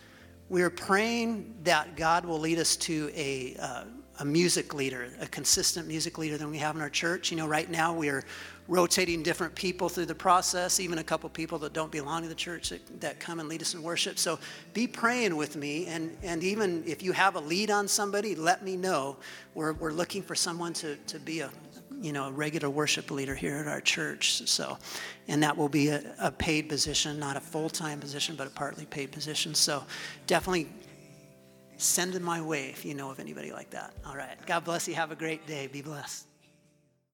We're 0.49 0.69
praying 0.69 1.55
that 1.63 1.95
God 1.95 2.25
will 2.25 2.39
lead 2.39 2.59
us 2.59 2.75
to 2.77 3.11
a, 3.15 3.55
uh, 3.59 3.83
a 4.19 4.25
music 4.25 4.73
leader, 4.73 5.09
a 5.19 5.27
consistent 5.27 5.87
music 5.87 6.17
leader 6.17 6.37
than 6.37 6.49
we 6.49 6.57
have 6.57 6.75
in 6.75 6.81
our 6.81 6.89
church. 6.89 7.31
You 7.31 7.37
know, 7.37 7.47
right 7.47 7.69
now 7.69 7.93
we 7.93 8.09
are 8.09 8.23
rotating 8.67 9.23
different 9.23 9.55
people 9.55 9.89
through 9.89 10.05
the 10.05 10.15
process, 10.15 10.79
even 10.79 10.99
a 10.99 11.03
couple 11.03 11.27
people 11.29 11.57
that 11.59 11.73
don't 11.73 11.91
belong 11.91 12.21
to 12.21 12.27
the 12.27 12.35
church 12.35 12.69
that, 12.69 13.01
that 13.01 13.19
come 13.19 13.39
and 13.39 13.49
lead 13.49 13.61
us 13.61 13.73
in 13.73 13.81
worship. 13.81 14.19
So 14.19 14.37
be 14.73 14.87
praying 14.87 15.35
with 15.35 15.55
me. 15.55 15.87
And, 15.87 16.15
and 16.21 16.43
even 16.43 16.83
if 16.85 17.01
you 17.01 17.11
have 17.13 17.35
a 17.35 17.39
lead 17.39 17.71
on 17.71 17.87
somebody, 17.87 18.35
let 18.35 18.63
me 18.63 18.75
know. 18.75 19.17
We're, 19.55 19.73
we're 19.73 19.91
looking 19.91 20.21
for 20.21 20.35
someone 20.35 20.73
to, 20.73 20.95
to 20.97 21.19
be 21.19 21.39
a, 21.39 21.49
you 22.01 22.13
know, 22.13 22.27
a 22.27 22.31
regular 22.31 22.69
worship 22.69 23.11
leader 23.11 23.35
here 23.35 23.57
at 23.57 23.67
our 23.67 23.81
church. 23.81 24.47
So, 24.47 24.77
and 25.27 25.43
that 25.43 25.55
will 25.55 25.69
be 25.69 25.89
a, 25.89 26.15
a 26.19 26.31
paid 26.31 26.69
position, 26.69 27.19
not 27.19 27.35
a 27.37 27.41
full 27.41 27.69
time 27.69 27.99
position, 27.99 28.35
but 28.35 28.47
a 28.47 28.51
partly 28.51 28.85
paid 28.85 29.11
position. 29.11 29.53
So, 29.53 29.83
definitely 30.27 30.69
send 31.77 32.13
them 32.13 32.23
my 32.23 32.41
way 32.41 32.69
if 32.69 32.85
you 32.85 32.93
know 32.93 33.09
of 33.09 33.19
anybody 33.19 33.51
like 33.51 33.69
that. 33.71 33.93
All 34.05 34.15
right. 34.15 34.37
God 34.45 34.65
bless 34.65 34.87
you. 34.87 34.95
Have 34.95 35.11
a 35.11 35.15
great 35.15 35.47
day. 35.47 35.67
Be 35.67 35.81
blessed. 35.81 36.28